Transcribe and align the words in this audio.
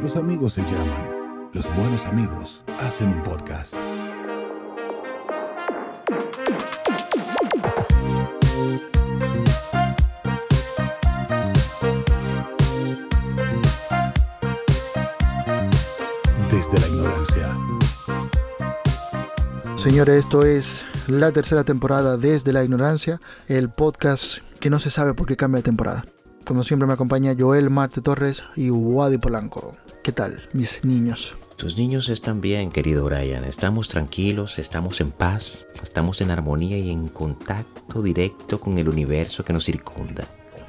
Los 0.00 0.16
amigos 0.16 0.54
se 0.54 0.62
llaman. 0.62 1.50
Los 1.52 1.64
buenos 1.76 2.04
amigos 2.06 2.62
hacen 2.80 3.08
un 3.08 3.22
podcast. 3.22 3.74
Desde 16.50 16.80
la 16.80 16.88
ignorancia. 16.88 17.54
Señores, 19.78 20.24
esto 20.24 20.44
es 20.44 20.84
la 21.06 21.30
tercera 21.32 21.62
temporada 21.64 22.16
Desde 22.16 22.52
la 22.52 22.64
Ignorancia, 22.64 23.20
el 23.48 23.68
podcast 23.68 24.38
que 24.58 24.70
no 24.70 24.78
se 24.78 24.90
sabe 24.90 25.14
por 25.14 25.26
qué 25.26 25.36
cambia 25.36 25.58
de 25.58 25.64
temporada. 25.64 26.04
Como 26.44 26.64
siempre 26.64 26.86
me 26.86 26.92
acompaña 26.92 27.34
Joel 27.38 27.70
Marte 27.70 28.00
Torres 28.02 28.42
y 28.56 28.70
Wadi 28.70 29.18
Polanco. 29.18 29.76
¿Qué 30.04 30.12
tal, 30.12 30.46
mis 30.52 30.84
niños? 30.84 31.34
Tus 31.56 31.78
niños 31.78 32.10
están 32.10 32.42
bien, 32.42 32.70
querido 32.70 33.06
Brian. 33.06 33.42
Estamos 33.44 33.88
tranquilos, 33.88 34.58
estamos 34.58 35.00
en 35.00 35.10
paz, 35.10 35.66
estamos 35.82 36.20
en 36.20 36.30
armonía 36.30 36.76
y 36.76 36.90
en 36.90 37.08
contacto 37.08 38.02
directo 38.02 38.60
con 38.60 38.76
el 38.76 38.90
universo 38.90 39.46
que 39.46 39.54
nos 39.54 39.64
circunda. 39.64 40.28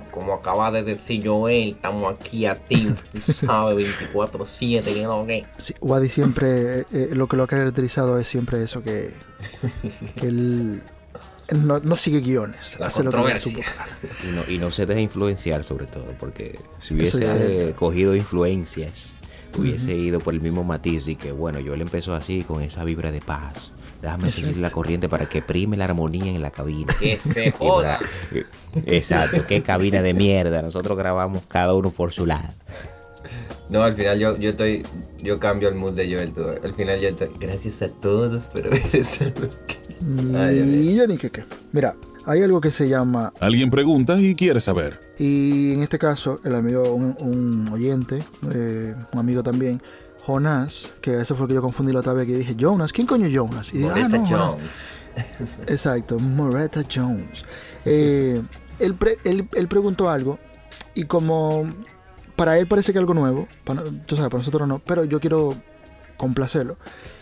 Como 0.10 0.36
acaba 0.36 0.72
de 0.72 0.84
decir 0.84 1.28
Joel, 1.28 1.72
estamos 1.72 2.14
aquí 2.14 2.46
activos, 2.46 2.98
tú 3.26 3.34
sabes, 3.34 3.86
24-7, 4.14 4.84
que 4.86 5.04
no 5.04 5.26
que. 5.26 5.46
Sí, 5.58 5.74
Wadi 5.82 6.08
siempre, 6.08 6.80
eh, 6.80 6.86
eh, 6.94 7.10
lo 7.12 7.28
que 7.28 7.36
lo 7.36 7.44
ha 7.44 7.48
caracterizado 7.48 8.18
es 8.18 8.30
siempre 8.30 8.64
eso, 8.64 8.84
que, 8.84 9.12
que 10.16 10.28
él, 10.30 10.82
él 11.50 11.68
no, 11.68 11.80
no 11.80 11.98
sigue 11.98 12.22
guiones. 12.22 12.78
La 12.80 12.88
hace 12.88 13.04
lo 13.04 13.12
que 13.12 13.38
su. 13.42 13.50
Y 13.50 14.32
no, 14.34 14.50
y 14.50 14.58
no 14.60 14.72
se 14.72 14.86
deja 14.86 15.02
influenciar 15.02 15.66
sobre 15.66 15.88
todo, 15.88 16.06
porque 16.18 16.58
si 16.80 16.94
hubiese 16.94 17.74
cogido 17.76 18.16
influencias, 18.16 19.15
hubiese 19.58 19.94
ido 19.96 20.20
por 20.20 20.34
el 20.34 20.42
mismo 20.42 20.64
matiz 20.64 21.08
y 21.08 21.16
que 21.16 21.32
bueno, 21.32 21.60
yo 21.60 21.76
le 21.76 21.84
empezó 21.84 22.14
así 22.14 22.44
con 22.44 22.62
esa 22.62 22.84
vibra 22.84 23.12
de 23.12 23.22
paz. 23.22 23.72
Déjame 24.02 24.30
seguir 24.30 24.58
la 24.58 24.70
corriente 24.70 25.10
para 25.10 25.28
que 25.28 25.42
prime 25.42 25.78
la 25.78 25.86
armonía 25.86 26.32
en 26.32 26.42
la 26.42 26.52
cabina. 26.52 26.94
Que 27.00 27.18
se 27.20 27.52
joda. 27.52 28.00
Exacto, 28.86 29.46
qué 29.48 29.64
cabina 29.64 30.02
de 30.02 30.14
mierda. 30.14 30.62
Nosotros 30.62 30.98
grabamos 30.98 31.44
cada 31.48 31.74
uno 31.74 31.90
por 31.90 32.12
su 32.12 32.26
lado. 32.26 32.50
No, 33.70 33.84
al 33.84 33.96
final 33.96 34.20
yo, 34.20 34.38
yo 34.38 34.52
estoy, 34.52 34.86
yo 35.24 35.40
cambio 35.40 35.70
el 35.70 35.76
mood 35.76 35.94
de 35.94 36.14
Joel. 36.14 36.32
tú. 36.34 36.44
Al 36.64 36.76
final 36.76 37.00
yo 37.00 37.10
estoy, 37.10 37.30
gracias 37.40 37.82
a 37.82 37.90
todos, 37.90 38.48
pero 38.54 38.70
Ay, 38.72 40.56
Dios 40.56 40.68
mío. 40.68 40.82
Y 40.82 40.96
yo 40.96 41.08
ni 41.08 41.18
que 41.18 41.32
qué. 41.32 41.44
Mira, 41.72 41.96
hay 42.26 42.42
algo 42.44 42.60
que 42.62 42.72
se 42.72 42.88
llama, 42.90 43.32
Alguien 43.40 43.70
pregunta 43.70 44.20
y 44.20 44.36
quiere 44.36 44.60
saber. 44.60 45.00
y 45.18 45.74
en 45.74 45.82
este 45.82 45.98
caso, 46.00 46.40
el 46.44 46.56
amigo, 46.56 46.94
un, 46.94 47.16
un 47.20 47.68
oyente, 47.70 48.24
eh, 48.54 48.96
un 49.14 49.20
amigo 49.20 49.44
también, 49.44 49.82
Jonas, 50.26 50.88
que 51.02 51.16
eso 51.22 51.36
fue 51.36 51.44
lo 51.44 51.48
que 51.50 51.54
yo 51.56 51.62
confundí 51.62 51.94
la 51.94 52.00
otra 52.00 52.14
vez, 52.14 52.26
que 52.26 52.38
dije, 52.38 52.56
Jonas, 52.56 52.92
¿quién 52.92 53.06
coño 53.08 53.28
es 53.28 53.34
Jonas? 53.34 53.70
Y 53.74 53.78
dije, 53.80 53.92
ah, 53.96 54.08
no. 54.10 54.26
Jones. 54.26 54.92
Exacto, 55.68 56.20
Moretta 56.20 56.82
Jones. 56.94 57.46
Eh, 57.86 58.42
él, 58.80 58.96
pre- 58.96 59.18
él- 59.24 59.48
él 59.54 59.68
preguntó 59.68 60.10
algo 60.10 60.40
y 60.96 61.04
como 61.06 61.64
para 62.36 62.58
él 62.58 62.68
parece 62.68 62.92
que 62.92 63.00
algo 63.00 63.14
nuevo, 63.14 63.48
para, 63.64 63.84
tú 63.84 64.16
sabes, 64.16 64.30
para 64.30 64.40
nosotros 64.40 64.68
no, 64.68 64.80
pero 64.80 65.06
yo 65.06 65.20
quiero 65.20 65.56
complacerlo. 66.18 66.78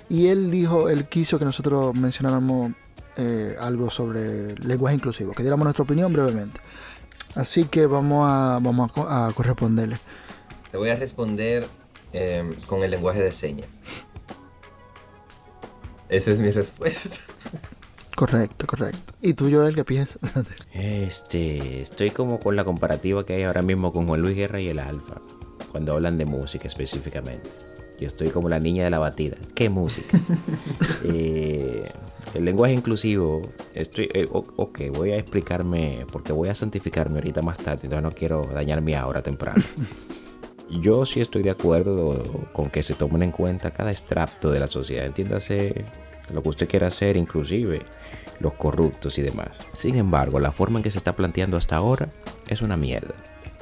Y 0.09 0.27
él 0.27 0.49
dijo, 0.49 0.89
él 0.89 1.05
quiso 1.05 1.37
que 1.39 1.45
nosotros 1.45 1.93
mencionáramos 1.95 2.71
eh, 3.17 3.55
algo 3.59 3.89
sobre 3.91 4.55
lenguaje 4.59 4.95
inclusivo, 4.95 5.33
que 5.33 5.43
diéramos 5.43 5.63
nuestra 5.65 5.83
opinión 5.83 6.11
brevemente. 6.13 6.59
Así 7.35 7.65
que 7.65 7.85
vamos 7.85 8.27
a, 8.29 8.59
vamos 8.61 8.89
a 8.89 8.93
co- 8.93 9.07
a 9.09 9.31
corresponderle. 9.33 9.97
Te 10.71 10.77
voy 10.77 10.89
a 10.89 10.95
responder 10.95 11.65
eh, 12.13 12.57
con 12.67 12.83
el 12.83 12.91
lenguaje 12.91 13.21
de 13.21 13.31
señas. 13.31 13.67
Esa 16.09 16.31
es 16.31 16.39
mi 16.39 16.51
respuesta. 16.51 17.17
Correcto, 18.15 18.67
correcto. 18.67 19.13
¿Y 19.21 19.33
tú, 19.33 19.49
Joel, 19.51 19.73
qué 19.75 19.83
piensas? 19.83 20.19
Este, 20.73 21.81
estoy 21.81 22.11
como 22.11 22.39
con 22.39 22.55
la 22.55 22.63
comparativa 22.63 23.25
que 23.25 23.33
hay 23.35 23.43
ahora 23.43 23.61
mismo 23.63 23.91
con 23.91 24.07
Juan 24.07 24.21
Luis 24.21 24.35
Guerra 24.35 24.59
y 24.61 24.67
el 24.69 24.79
Alfa, 24.79 25.21
cuando 25.71 25.93
hablan 25.93 26.17
de 26.17 26.25
música 26.25 26.67
específicamente. 26.67 27.49
Yo 27.99 28.07
estoy 28.07 28.29
como 28.29 28.49
la 28.49 28.59
niña 28.59 28.83
de 28.83 28.89
la 28.89 28.99
batida. 28.99 29.37
¿Qué 29.55 29.69
música? 29.69 30.17
Eh, 31.05 31.89
el 32.33 32.45
lenguaje 32.45 32.73
inclusivo, 32.73 33.41
estoy, 33.73 34.09
eh, 34.13 34.25
ok, 34.31 34.81
voy 34.93 35.11
a 35.11 35.17
explicarme, 35.17 36.05
porque 36.11 36.31
voy 36.31 36.49
a 36.49 36.55
santificarme 36.55 37.19
ahorita 37.19 37.41
más 37.41 37.57
tarde, 37.57 37.81
entonces 37.83 38.01
no 38.01 38.11
quiero 38.13 38.43
dañar 38.53 38.81
mi 38.81 38.93
ahora 38.93 39.21
temprano. 39.21 39.61
Yo 40.69 41.05
sí 41.05 41.21
estoy 41.21 41.43
de 41.43 41.51
acuerdo 41.51 42.23
con 42.53 42.69
que 42.69 42.81
se 42.81 42.95
tomen 42.95 43.21
en 43.21 43.31
cuenta 43.31 43.71
cada 43.71 43.91
extracto 43.91 44.49
de 44.49 44.59
la 44.59 44.67
sociedad, 44.67 45.05
entiéndase 45.05 45.85
lo 46.33 46.41
que 46.41 46.49
usted 46.49 46.69
quiera 46.69 46.87
hacer, 46.87 47.17
inclusive 47.17 47.81
los 48.39 48.53
corruptos 48.53 49.17
y 49.19 49.21
demás. 49.21 49.49
Sin 49.75 49.95
embargo, 49.95 50.39
la 50.39 50.51
forma 50.51 50.79
en 50.79 50.83
que 50.83 50.91
se 50.91 50.97
está 50.97 51.15
planteando 51.15 51.57
hasta 51.57 51.75
ahora 51.75 52.09
es 52.47 52.61
una 52.61 52.77
mierda. 52.77 53.13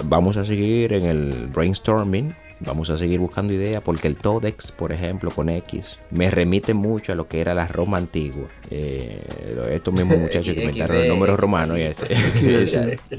Vamos 0.06 0.38
a 0.38 0.46
seguir 0.46 0.94
en 0.94 1.06
el 1.06 1.48
brainstorming, 1.48 2.34
vamos 2.66 2.90
a 2.90 2.98
seguir 2.98 3.20
buscando 3.20 3.54
ideas, 3.54 3.82
porque 3.84 4.08
el 4.08 4.16
Todex, 4.16 4.72
por 4.72 4.92
ejemplo, 4.92 5.32
con 5.32 5.50
X, 5.50 5.98
me 6.12 6.30
remite 6.32 6.74
mucho 6.74 7.12
a 7.12 7.16
lo 7.16 7.28
que 7.28 7.42
era 7.42 7.54
la 7.54 7.68
Roma 7.68 7.98
antigua. 7.98 8.48
Eh, 8.70 9.22
estos 9.72 9.94
mismos 9.94 10.18
muchachos 10.20 10.54
que 10.54 10.62
inventaron 10.62 10.98
los 10.98 11.08
números 11.08 11.40
romanos 11.40 11.78
y 11.78 11.82
ese. 11.82 13.00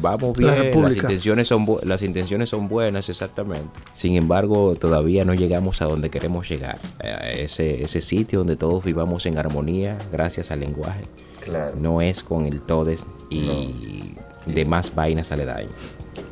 Vamos 0.00 0.38
La 0.38 0.54
bien, 0.54 0.56
las 0.56 0.66
República. 0.66 1.02
intenciones, 1.02 1.46
son 1.46 1.66
las 1.82 2.02
intenciones 2.02 2.48
son 2.48 2.68
buenas, 2.68 3.08
exactamente. 3.08 3.78
Sin 3.92 4.14
embargo, 4.16 4.74
todavía 4.76 5.24
no 5.24 5.34
llegamos 5.34 5.82
a 5.82 5.86
donde 5.86 6.10
queremos 6.10 6.48
llegar. 6.48 6.78
A 7.00 7.30
ese, 7.30 7.82
ese 7.82 8.00
sitio 8.00 8.38
donde 8.40 8.56
todos 8.56 8.82
vivamos 8.84 9.26
en 9.26 9.36
armonía 9.36 9.98
gracias 10.12 10.50
al 10.50 10.60
lenguaje. 10.60 11.02
Claro. 11.44 11.74
No 11.78 12.00
es 12.00 12.22
con 12.22 12.46
el 12.46 12.62
todes 12.62 13.04
y 13.28 14.14
demás 14.46 14.94
vainas 14.94 15.32
aledañas. 15.32 15.72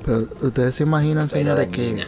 Pero 0.04 0.26
ustedes 0.40 0.74
se 0.76 0.84
imaginan, 0.84 1.28
Vaina 1.30 1.54
señores, 1.54 1.68
que. 1.68 2.04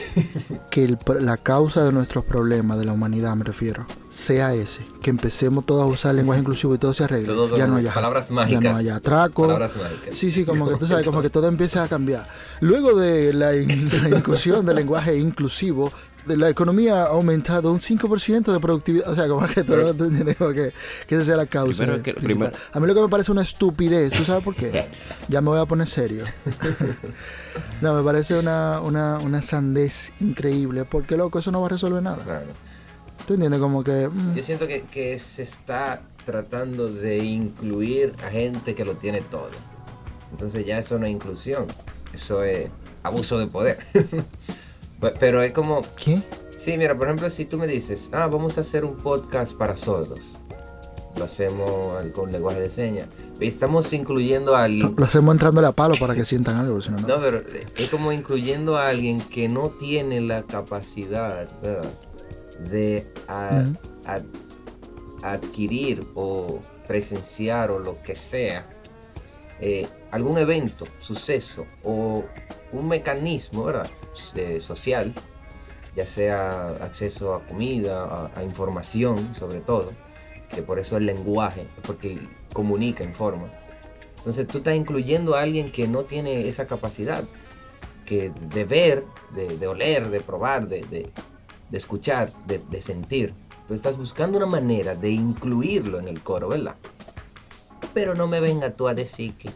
que 0.70 0.84
el 0.84 0.98
la 1.20 1.36
causa 1.36 1.84
de 1.84 1.92
nuestros 1.92 2.24
problemas, 2.24 2.78
de 2.78 2.84
la 2.84 2.92
humanidad 2.92 3.34
me 3.36 3.44
refiero, 3.44 3.86
sea 4.10 4.54
ese, 4.54 4.80
que 5.02 5.10
empecemos 5.10 5.64
todos 5.66 5.82
a 5.82 5.86
usar 5.86 6.14
lenguaje 6.14 6.40
inclusivo 6.40 6.74
y 6.74 6.78
todo 6.78 6.94
se 6.94 7.04
arregle. 7.04 7.26
Todo 7.26 7.56
ya 7.56 7.66
no 7.66 7.76
haya, 7.76 7.92
palabras 7.92 8.28
Ya 8.28 8.34
mágicas. 8.34 8.62
no 8.62 8.76
haya 8.76 8.96
atraco. 8.96 9.42
Palabras 9.42 9.72
mágicas. 9.76 10.16
Sí, 10.16 10.30
sí, 10.30 10.44
como 10.44 10.68
que 10.68 10.76
tú 10.76 10.86
sabes, 10.86 11.04
como 11.06 11.22
que 11.22 11.30
todo 11.30 11.48
empieza 11.48 11.82
a 11.84 11.88
cambiar. 11.88 12.26
Luego 12.60 12.94
de 12.96 13.32
la, 13.32 13.54
in- 13.56 13.88
de 13.90 13.98
la 14.00 14.08
inclusión 14.18 14.64
del 14.66 14.76
lenguaje 14.76 15.16
inclusivo, 15.16 15.92
de 16.26 16.36
la 16.36 16.48
economía 16.50 17.02
ha 17.04 17.06
aumentado 17.08 17.72
un 17.72 17.78
5% 17.78 18.52
de 18.52 18.60
productividad. 18.60 19.08
O 19.10 19.14
sea, 19.14 19.28
como 19.28 19.46
que 19.46 19.62
todo, 19.64 19.94
¿tú 19.94 20.04
entiendes? 20.04 20.36
Como 20.36 20.50
que, 20.52 20.72
que 21.06 21.14
esa 21.16 21.24
sea 21.24 21.36
la 21.36 21.46
causa. 21.46 21.84
Primero 21.84 22.02
que- 22.02 22.14
principal. 22.14 22.50
primero- 22.50 22.56
A 22.72 22.80
mí 22.80 22.86
lo 22.86 22.94
que 22.94 23.00
me 23.00 23.08
parece 23.08 23.32
una 23.32 23.42
estupidez, 23.42 24.12
¿tú 24.12 24.24
sabes 24.24 24.42
por 24.44 24.54
qué? 24.54 24.86
Ya 25.28 25.40
me 25.40 25.48
voy 25.50 25.60
a 25.60 25.66
poner 25.66 25.88
serio. 25.88 26.24
no, 27.80 27.94
me 27.94 28.02
parece 28.02 28.38
una, 28.38 28.80
una, 28.80 29.18
una 29.18 29.42
sandez 29.42 30.12
increíble, 30.20 30.84
porque 30.84 31.16
loco, 31.16 31.38
eso 31.38 31.50
no 31.50 31.60
va 31.60 31.66
a 31.66 31.70
resolver 31.70 32.02
nada. 32.02 32.22
Claro. 32.22 32.46
¿Tú 33.26 33.34
entiendes? 33.34 33.60
Como 33.60 33.82
que... 33.82 34.08
mm, 34.08 34.34
Yo 34.34 34.42
siento 34.42 34.66
que, 34.66 34.82
que 34.82 35.18
se 35.18 35.42
está 35.42 36.02
tratando 36.24 36.88
de 36.88 37.18
incluir 37.18 38.14
a 38.24 38.30
gente 38.30 38.74
que 38.74 38.84
lo 38.84 38.94
tiene 38.96 39.20
todo. 39.20 39.50
Entonces 40.30 40.66
ya 40.66 40.78
eso 40.78 40.98
no 40.98 41.06
es 41.06 41.12
inclusión, 41.12 41.66
eso 42.12 42.42
es 42.42 42.68
abuso 43.02 43.38
de 43.38 43.46
poder. 43.46 43.78
Pe- 45.00 45.14
Pero 45.18 45.42
es 45.42 45.52
como, 45.52 45.82
¿Qué? 46.02 46.22
sí, 46.56 46.76
mira, 46.78 46.96
por 46.96 47.06
ejemplo, 47.06 47.28
si 47.30 47.44
tú 47.44 47.58
me 47.58 47.66
dices, 47.66 48.08
ah, 48.12 48.26
vamos 48.26 48.58
a 48.58 48.62
hacer 48.62 48.84
un 48.84 48.96
podcast 48.96 49.52
para 49.52 49.76
sordos, 49.76 50.20
lo 51.16 51.24
hacemos 51.24 52.02
con 52.14 52.30
lenguaje 52.32 52.60
de 52.60 52.70
señas, 52.70 53.08
estamos 53.40 53.92
incluyendo 53.92 54.54
a 54.56 54.64
alguien 54.64 54.94
Lo 54.96 55.04
hacemos 55.04 55.34
entrándole 55.34 55.66
a 55.66 55.72
palo 55.72 55.94
para 55.98 56.14
que 56.14 56.24
sientan 56.24 56.56
algo, 56.56 56.80
si 56.82 56.90
no, 56.90 56.98
no. 56.98 57.18
Pero 57.18 57.42
es 57.76 57.88
como 57.90 58.12
incluyendo 58.12 58.76
a 58.76 58.88
alguien 58.88 59.20
que 59.20 59.48
no 59.48 59.70
tiene 59.70 60.20
la 60.20 60.42
capacidad 60.42 61.48
¿verdad? 61.62 61.90
de 62.70 63.06
a- 63.28 63.64
Ujú. 63.64 63.76
a- 64.10 64.20
adquirir 65.32 66.06
o 66.14 66.60
presenciar 66.86 67.70
o 67.70 67.78
lo 67.78 68.00
que 68.02 68.14
sea 68.14 68.66
eh, 69.60 69.86
algún 70.10 70.36
evento, 70.38 70.84
suceso 71.00 71.64
o 71.82 72.24
un 72.78 72.88
mecanismo 72.88 73.64
¿verdad? 73.64 73.88
Social, 74.60 75.12
ya 75.94 76.06
sea 76.06 76.68
acceso 76.82 77.34
a 77.34 77.40
comida, 77.46 78.30
a, 78.34 78.42
información 78.42 79.34
sobre 79.34 79.60
todo, 79.60 79.92
que 80.54 80.62
por 80.62 80.78
eso 80.78 80.96
el 80.96 81.06
lenguaje, 81.06 81.66
porque 81.86 82.18
comunica, 82.52 83.02
informa. 83.04 83.48
Entonces 84.18 84.46
tú 84.48 84.58
estás 84.58 84.76
incluyendo 84.76 85.34
a 85.36 85.42
alguien 85.42 85.70
que 85.70 85.86
no 85.88 86.02
tiene 86.04 86.48
esa 86.48 86.66
capacidad, 86.66 87.22
que 88.04 88.30
de 88.50 88.64
ver, 88.64 89.04
de, 89.34 89.66
oler, 89.66 90.10
de 90.10 90.20
probar, 90.20 90.68
de, 90.68 90.80
de- 90.82 91.10
de 91.70 91.78
escuchar, 91.78 92.32
de, 92.46 92.60
de 92.70 92.80
sentir. 92.80 93.34
Tú 93.66 93.74
estás 93.74 93.96
buscando 93.96 94.36
una 94.36 94.46
manera 94.46 94.94
de 94.94 95.10
incluirlo 95.10 95.98
en 95.98 96.06
el 96.06 96.22
coro, 96.22 96.48
¿verdad? 96.48 96.76
Pero 97.92 98.14
no 98.14 98.28
me 98.28 98.38
venga 98.38 98.70
tú 98.70 98.86
a 98.86 98.94
decir 98.94 99.34
que... 99.36 99.50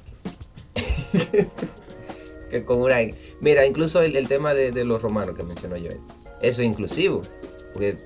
que 2.50 2.64
con 2.64 2.80
una 2.80 2.96
Mira, 3.40 3.64
incluso 3.64 4.02
el, 4.02 4.16
el 4.16 4.28
tema 4.28 4.52
de, 4.54 4.72
de 4.72 4.84
los 4.84 5.00
romanos 5.00 5.36
que 5.36 5.42
mencionó 5.42 5.76
yo, 5.76 5.90
eso 6.42 6.62
es 6.62 6.68
inclusivo. 6.68 7.22
Porque 7.72 7.98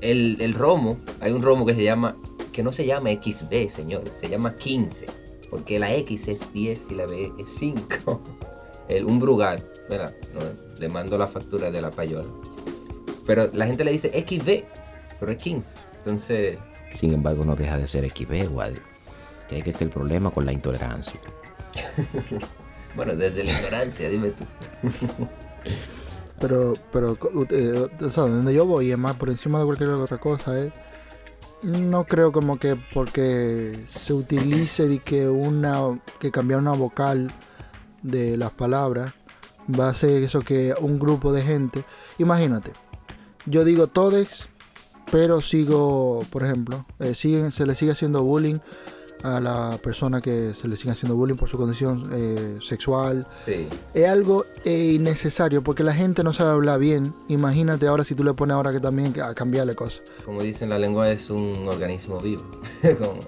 el, 0.00 0.38
el 0.40 0.54
romo, 0.54 0.98
hay 1.20 1.32
un 1.32 1.42
romo 1.42 1.66
que 1.66 1.74
se 1.74 1.84
llama, 1.84 2.16
que 2.52 2.62
no 2.62 2.72
se 2.72 2.86
llama 2.86 3.10
XB, 3.10 3.68
señores, 3.68 4.14
se 4.18 4.28
llama 4.28 4.56
15. 4.56 5.06
Porque 5.50 5.78
la 5.78 5.92
X 5.94 6.28
es 6.28 6.52
10 6.52 6.90
y 6.90 6.94
la 6.94 7.06
B 7.06 7.32
es 7.38 7.48
5. 7.58 8.20
El, 8.88 9.04
un 9.04 9.20
brugal. 9.20 9.64
No, 9.88 10.40
le 10.78 10.88
mando 10.88 11.18
la 11.18 11.26
factura 11.26 11.70
de 11.70 11.80
la 11.80 11.90
payola. 11.90 12.28
Pero 13.26 13.48
la 13.52 13.66
gente 13.66 13.84
le 13.84 13.92
dice 13.92 14.08
XB, 14.10 14.64
pero 15.18 15.32
es 15.32 15.38
15. 15.38 15.76
Entonces, 15.98 16.58
Sin 16.92 17.12
embargo, 17.12 17.44
no 17.44 17.54
deja 17.54 17.76
de 17.78 17.86
ser 17.86 18.08
XB, 18.08 18.52
Wadi. 18.52 18.76
Que 19.48 19.56
hay 19.56 19.62
que 19.62 19.70
estar 19.70 19.82
el 19.82 19.90
problema 19.90 20.30
con 20.30 20.46
la 20.46 20.52
intolerancia. 20.52 21.20
bueno, 22.94 23.14
desde 23.16 23.44
la 23.44 23.52
ignorancia, 23.52 24.08
dime 24.08 24.30
tú. 24.30 24.44
Pero, 26.40 26.74
pero, 26.90 27.18
eh, 27.50 27.88
o 28.00 28.08
sea, 28.08 28.22
donde 28.22 28.54
yo 28.54 28.64
voy 28.64 28.90
es 28.90 28.96
más 28.96 29.14
por 29.16 29.28
encima 29.28 29.58
de 29.58 29.66
cualquier 29.66 29.90
otra 29.90 30.18
cosa, 30.18 30.58
¿eh? 30.58 30.72
No 31.62 32.06
creo 32.06 32.32
como 32.32 32.58
que 32.58 32.76
porque 32.94 33.78
se 33.88 34.14
utilice 34.14 34.88
de 34.88 35.00
que 35.00 35.28
una, 35.28 36.00
que 36.18 36.30
cambiar 36.30 36.60
una 36.60 36.72
vocal 36.72 37.30
de 38.02 38.38
las 38.38 38.52
palabras 38.52 39.12
va 39.78 39.88
a 39.88 39.90
hacer 39.90 40.22
eso 40.22 40.40
que 40.40 40.74
un 40.80 40.98
grupo 40.98 41.34
de 41.34 41.42
gente, 41.42 41.84
imagínate, 42.16 42.72
yo 43.44 43.64
digo 43.64 43.88
todes, 43.88 44.48
pero 45.12 45.42
sigo, 45.42 46.22
por 46.30 46.42
ejemplo, 46.42 46.86
eh, 47.00 47.14
siguen, 47.14 47.52
se 47.52 47.66
le 47.66 47.74
sigue 47.74 47.92
haciendo 47.92 48.22
bullying 48.22 48.58
a 49.22 49.40
la 49.40 49.78
persona 49.82 50.20
que 50.20 50.54
se 50.54 50.68
le 50.68 50.76
sigue 50.76 50.90
haciendo 50.92 51.16
bullying 51.16 51.36
por 51.36 51.48
su 51.48 51.56
condición 51.58 52.08
eh, 52.12 52.58
sexual, 52.62 53.26
Sí. 53.44 53.66
es 53.94 54.08
algo 54.08 54.44
eh, 54.64 54.92
innecesario 54.94 55.62
porque 55.62 55.82
la 55.84 55.94
gente 55.94 56.22
no 56.24 56.32
sabe 56.32 56.50
hablar 56.50 56.78
bien. 56.80 57.14
Imagínate 57.28 57.86
ahora 57.86 58.04
si 58.04 58.14
tú 58.14 58.24
le 58.24 58.32
pones 58.34 58.54
ahora 58.54 58.72
que 58.72 58.80
también 58.80 59.14
a 59.20 59.34
cambiarle 59.34 59.74
cosas. 59.74 60.02
Como 60.24 60.42
dicen, 60.42 60.68
la 60.70 60.78
lengua 60.78 61.10
es 61.10 61.30
un 61.30 61.66
organismo 61.68 62.20
vivo. 62.20 62.42
como 62.98 63.20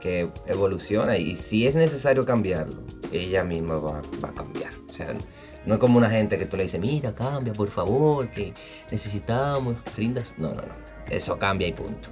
que 0.00 0.30
evoluciona 0.46 1.16
y 1.18 1.36
si 1.36 1.66
es 1.66 1.74
necesario 1.74 2.24
cambiarlo, 2.24 2.76
ella 3.12 3.42
misma 3.44 3.76
va, 3.78 4.02
va 4.22 4.28
a 4.28 4.34
cambiar. 4.34 4.72
O 4.88 4.92
sea, 4.92 5.12
no 5.64 5.74
es 5.74 5.80
como 5.80 5.98
una 5.98 6.08
gente 6.10 6.38
que 6.38 6.46
tú 6.46 6.56
le 6.56 6.62
dices, 6.64 6.80
mira, 6.80 7.12
cambia, 7.14 7.52
por 7.52 7.68
favor, 7.70 8.28
que 8.30 8.54
necesitamos, 8.92 9.76
rindas. 9.96 10.32
No, 10.38 10.48
no, 10.50 10.62
no. 10.62 10.86
Eso 11.10 11.38
cambia 11.38 11.66
y 11.68 11.72
punto. 11.72 12.10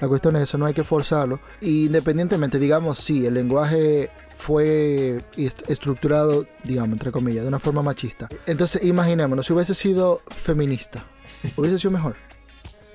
La 0.00 0.08
cuestión 0.08 0.36
es 0.36 0.42
eso, 0.42 0.58
no 0.58 0.66
hay 0.66 0.74
que 0.74 0.84
forzarlo. 0.84 1.40
Independientemente, 1.62 2.58
digamos, 2.58 2.98
si 2.98 3.24
el 3.26 3.34
lenguaje 3.34 4.10
fue 4.36 5.24
est- 5.36 5.68
estructurado, 5.70 6.46
digamos, 6.64 6.92
entre 6.94 7.10
comillas, 7.12 7.42
de 7.44 7.48
una 7.48 7.58
forma 7.58 7.82
machista. 7.82 8.28
Entonces, 8.46 8.84
imaginémonos, 8.84 9.46
si 9.46 9.52
hubiese 9.52 9.74
sido 9.74 10.20
feminista, 10.28 11.04
hubiese 11.56 11.78
sido 11.78 11.92
mejor. 11.92 12.14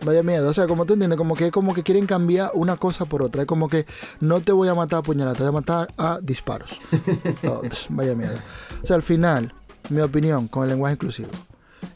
Vaya 0.04 0.24
mierda, 0.24 0.50
o 0.50 0.54
sea, 0.54 0.66
como 0.66 0.86
tú 0.86 0.94
entiendes, 0.94 1.18
como 1.18 1.36
que 1.36 1.52
como 1.52 1.76
que 1.76 1.84
quieren 1.84 2.08
cambiar 2.08 2.50
una 2.56 2.76
cosa 2.78 3.06
por 3.06 3.22
otra. 3.22 3.42
Es 3.44 3.48
como 3.48 3.70
que 3.70 3.86
no 4.20 4.42
te 4.42 4.52
voy 4.52 4.68
a 4.68 4.74
matar 4.74 5.00
a 5.00 5.02
puñalada, 5.04 5.36
te 5.36 5.44
voy 5.44 5.50
a 5.50 5.52
matar 5.52 5.94
a 5.98 6.20
disparos. 6.22 6.80
Oh, 7.48 7.62
vaya 7.90 8.16
mierda. 8.16 8.44
O 8.84 8.88
sea, 8.88 8.96
al 8.96 9.04
final, 9.04 9.54
mi 9.90 10.02
opinión 10.02 10.48
con 10.48 10.64
el 10.64 10.70
lenguaje 10.70 10.94
inclusivo 10.96 11.30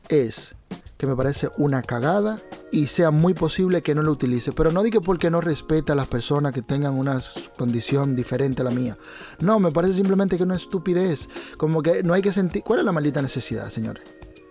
es 0.10 0.54
que 0.98 1.08
me 1.08 1.16
parece 1.16 1.50
una 1.58 1.82
cagada 1.82 2.38
y 2.76 2.88
sea 2.88 3.10
muy 3.10 3.34
posible 3.34 3.82
que 3.82 3.96
no 3.96 4.02
lo 4.02 4.12
utilice. 4.12 4.52
Pero 4.52 4.70
no 4.70 4.84
digo 4.84 5.00
porque 5.00 5.32
no 5.32 5.40
respeta 5.40 5.94
a 5.94 5.96
las 5.96 6.10
personas 6.10 6.52
que 6.52 6.62
tengan 6.62 6.96
una 6.96 7.22
condición 7.58 8.18
diferente 8.18 8.62
a 8.62 8.66
la 8.66 8.72
mía. 8.72 8.98
No, 9.40 9.62
me 9.62 9.72
parece 9.72 9.94
simplemente 9.94 10.36
que 10.36 10.44
una 10.44 10.58
estupidez. 10.58 11.30
Como 11.58 11.82
que 11.82 12.04
no 12.04 12.14
hay 12.14 12.22
que 12.22 12.34
sentir... 12.34 12.64
¿Cuál 12.64 12.80
es 12.80 12.86
la 12.86 12.92
maldita 12.92 13.22
necesidad, 13.22 13.70
señores? 13.70 14.04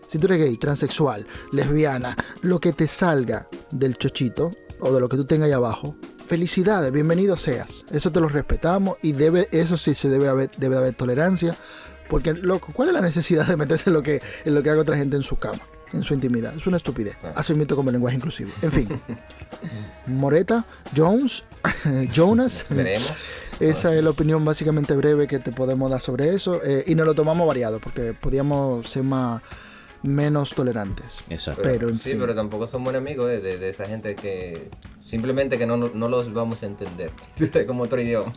Si 0.09 0.19
tú 0.19 0.27
eres 0.27 0.39
gay, 0.39 0.57
transexual, 0.57 1.27
lesbiana, 1.53 2.17
lo 2.41 2.61
que 2.61 2.73
te 2.73 2.89
salga 2.89 3.47
del 3.71 3.99
chochito 3.99 4.51
o 4.81 4.91
de 4.91 5.01
lo 5.01 5.09
que 5.11 5.19
tú 5.19 5.27
tengas 5.27 5.49
ahí 5.49 5.53
abajo, 5.53 5.95
felicidades, 6.27 6.91
bienvenido 6.93 7.37
seas. 7.37 7.85
Eso 7.91 8.11
te 8.11 8.21
lo 8.21 8.29
respetamos 8.29 8.97
y 9.03 9.13
debe, 9.13 9.49
eso 9.53 9.77
sí 9.77 9.95
se 9.95 10.09
debe 10.09 10.29
haber, 10.29 10.51
debe 10.57 10.79
haber 10.79 10.95
tolerancia. 10.95 11.55
Porque, 12.09 12.33
loco, 12.33 12.73
¿cuál 12.73 12.89
es 12.89 12.95
la 12.95 13.03
necesidad 13.03 13.47
de 13.47 13.59
meterse 13.59 13.91
en 13.91 13.95
lo 13.95 14.03
que, 14.03 14.23
en 14.47 14.55
lo 14.55 14.63
que 14.63 14.71
haga 14.71 14.81
otra 14.81 14.97
gente 14.97 15.17
en 15.17 15.23
su 15.23 15.37
cama? 15.37 15.61
En 15.93 16.03
su 16.03 16.15
intimidad. 16.15 16.55
Es 16.57 16.67
una 16.67 16.77
estupidez. 16.77 17.17
Así 17.37 17.55
mismo 17.55 17.77
como 17.77 17.91
el 17.91 17.95
lenguaje 17.95 18.17
inclusivo. 18.17 18.51
En 18.63 18.73
fin. 18.73 18.89
Moreta, 20.07 20.65
Jones, 20.97 21.45
Jonas. 22.13 22.67
Veremos. 22.71 23.13
Esa 23.61 23.95
es 23.95 24.03
la 24.03 24.11
opinión 24.11 24.45
básicamente 24.45 24.95
breve 24.95 25.29
que 25.29 25.39
te 25.39 25.53
podemos 25.53 25.91
dar 25.91 26.01
sobre 26.01 26.35
eso. 26.35 26.61
eh, 26.65 26.85
y 26.87 26.95
nos 26.95 27.07
lo 27.07 27.15
tomamos 27.15 27.47
variado 27.47 27.79
porque 27.81 28.13
podíamos 28.13 28.89
ser 28.89 29.05
más 29.05 29.41
menos 30.03 30.51
tolerantes. 30.55 31.19
Exacto. 31.31 31.63
Pero, 31.63 31.89
en 31.89 31.97
sí, 31.99 32.11
fin. 32.11 32.19
pero 32.21 32.35
tampoco 32.35 32.67
somos 32.67 32.93
enemigos 32.93 33.29
de, 33.29 33.41
de- 33.41 33.57
de 33.59 33.69
esa 33.71 33.87
gente 33.87 34.15
que 34.17 34.69
simplemente 35.07 35.57
que 35.59 35.67
no, 35.67 35.77
no, 35.77 36.09
los 36.09 36.33
vamos 36.35 36.63
a 36.63 36.67
entender. 36.67 37.11
como 37.67 37.85
otro 37.85 38.01
idioma. 38.03 38.33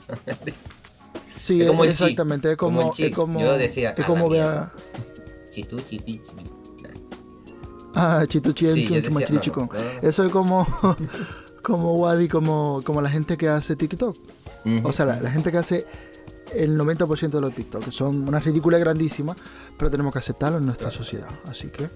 Sí, 1.35 1.61
es 1.61 1.67
como 1.67 1.83
exactamente. 1.83 2.51
Es 2.51 2.57
como 2.57 2.94
es 2.97 3.11
como, 3.15 3.39
Yo 3.41 3.57
decía, 3.57 3.91
es 3.97 4.05
como 4.05 4.29
vea. 4.29 4.71
Chitu, 5.51 5.77
chipi, 5.81 6.21
chipi. 6.25 6.44
Ah, 7.97 8.23
chituchi, 8.27 8.65
Sí, 8.65 8.71
yo 8.71 8.75
chunchu, 8.88 8.94
decía, 8.95 9.09
matrichico. 9.11 9.61
no, 9.61 9.67
no, 9.67 9.73
no, 9.79 10.01
no. 10.01 10.07
Eso 10.07 10.23
es 10.25 10.31
como, 10.31 10.67
como 11.63 11.95
Wadi, 11.95 12.27
como, 12.27 12.81
como 12.83 13.01
la 13.01 13.09
gente 13.09 13.38
que 13.38 13.49
hace 13.49 13.75
TikTok. 13.75 14.15
O 14.83 14.91
sea, 14.91 15.05
la, 15.05 15.21
la 15.21 15.31
gente 15.31 15.49
que 15.51 15.57
hace 15.57 15.85
el 16.53 16.77
90% 16.77 17.29
de 17.29 17.41
los 17.41 17.53
TikTok. 17.53 17.89
Son 17.91 18.27
una 18.27 18.39
ridícula 18.39 18.77
grandísima, 18.77 19.35
pero 19.77 19.89
tenemos 19.89 20.11
que 20.13 20.19
aceptarlo 20.19 20.57
en 20.57 20.65
nuestra 20.65 20.91
sociedad. 20.91 21.29
Así 21.49 21.69
que, 21.69 21.89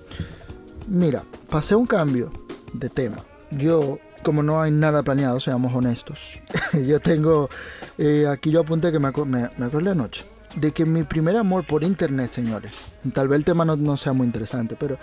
mira, 0.87 1.23
pasé 1.49 1.75
un 1.75 1.85
cambio 1.85 2.31
de 2.73 2.89
tema. 2.89 3.17
Yo, 3.51 3.99
como 4.23 4.41
no 4.43 4.61
hay 4.61 4.71
nada 4.71 5.03
planeado, 5.03 5.39
seamos 5.41 5.73
honestos. 5.75 6.39
yo 6.87 6.99
tengo, 7.01 7.49
eh, 7.97 8.25
aquí 8.29 8.51
yo 8.51 8.61
apunté 8.61 8.91
que 8.91 8.99
me, 8.99 9.11
me, 9.25 9.49
me 9.57 9.65
acordé 9.65 9.89
anoche, 9.91 10.23
de 10.55 10.71
que 10.71 10.85
mi 10.85 11.03
primer 11.03 11.37
amor 11.37 11.65
por 11.65 11.83
internet, 11.83 12.31
señores, 12.31 12.75
tal 13.13 13.27
vez 13.27 13.37
el 13.37 13.45
tema 13.45 13.63
no, 13.65 13.75
no 13.75 13.97
sea 13.97 14.13
muy 14.13 14.25
interesante, 14.27 14.75
pero, 14.77 14.97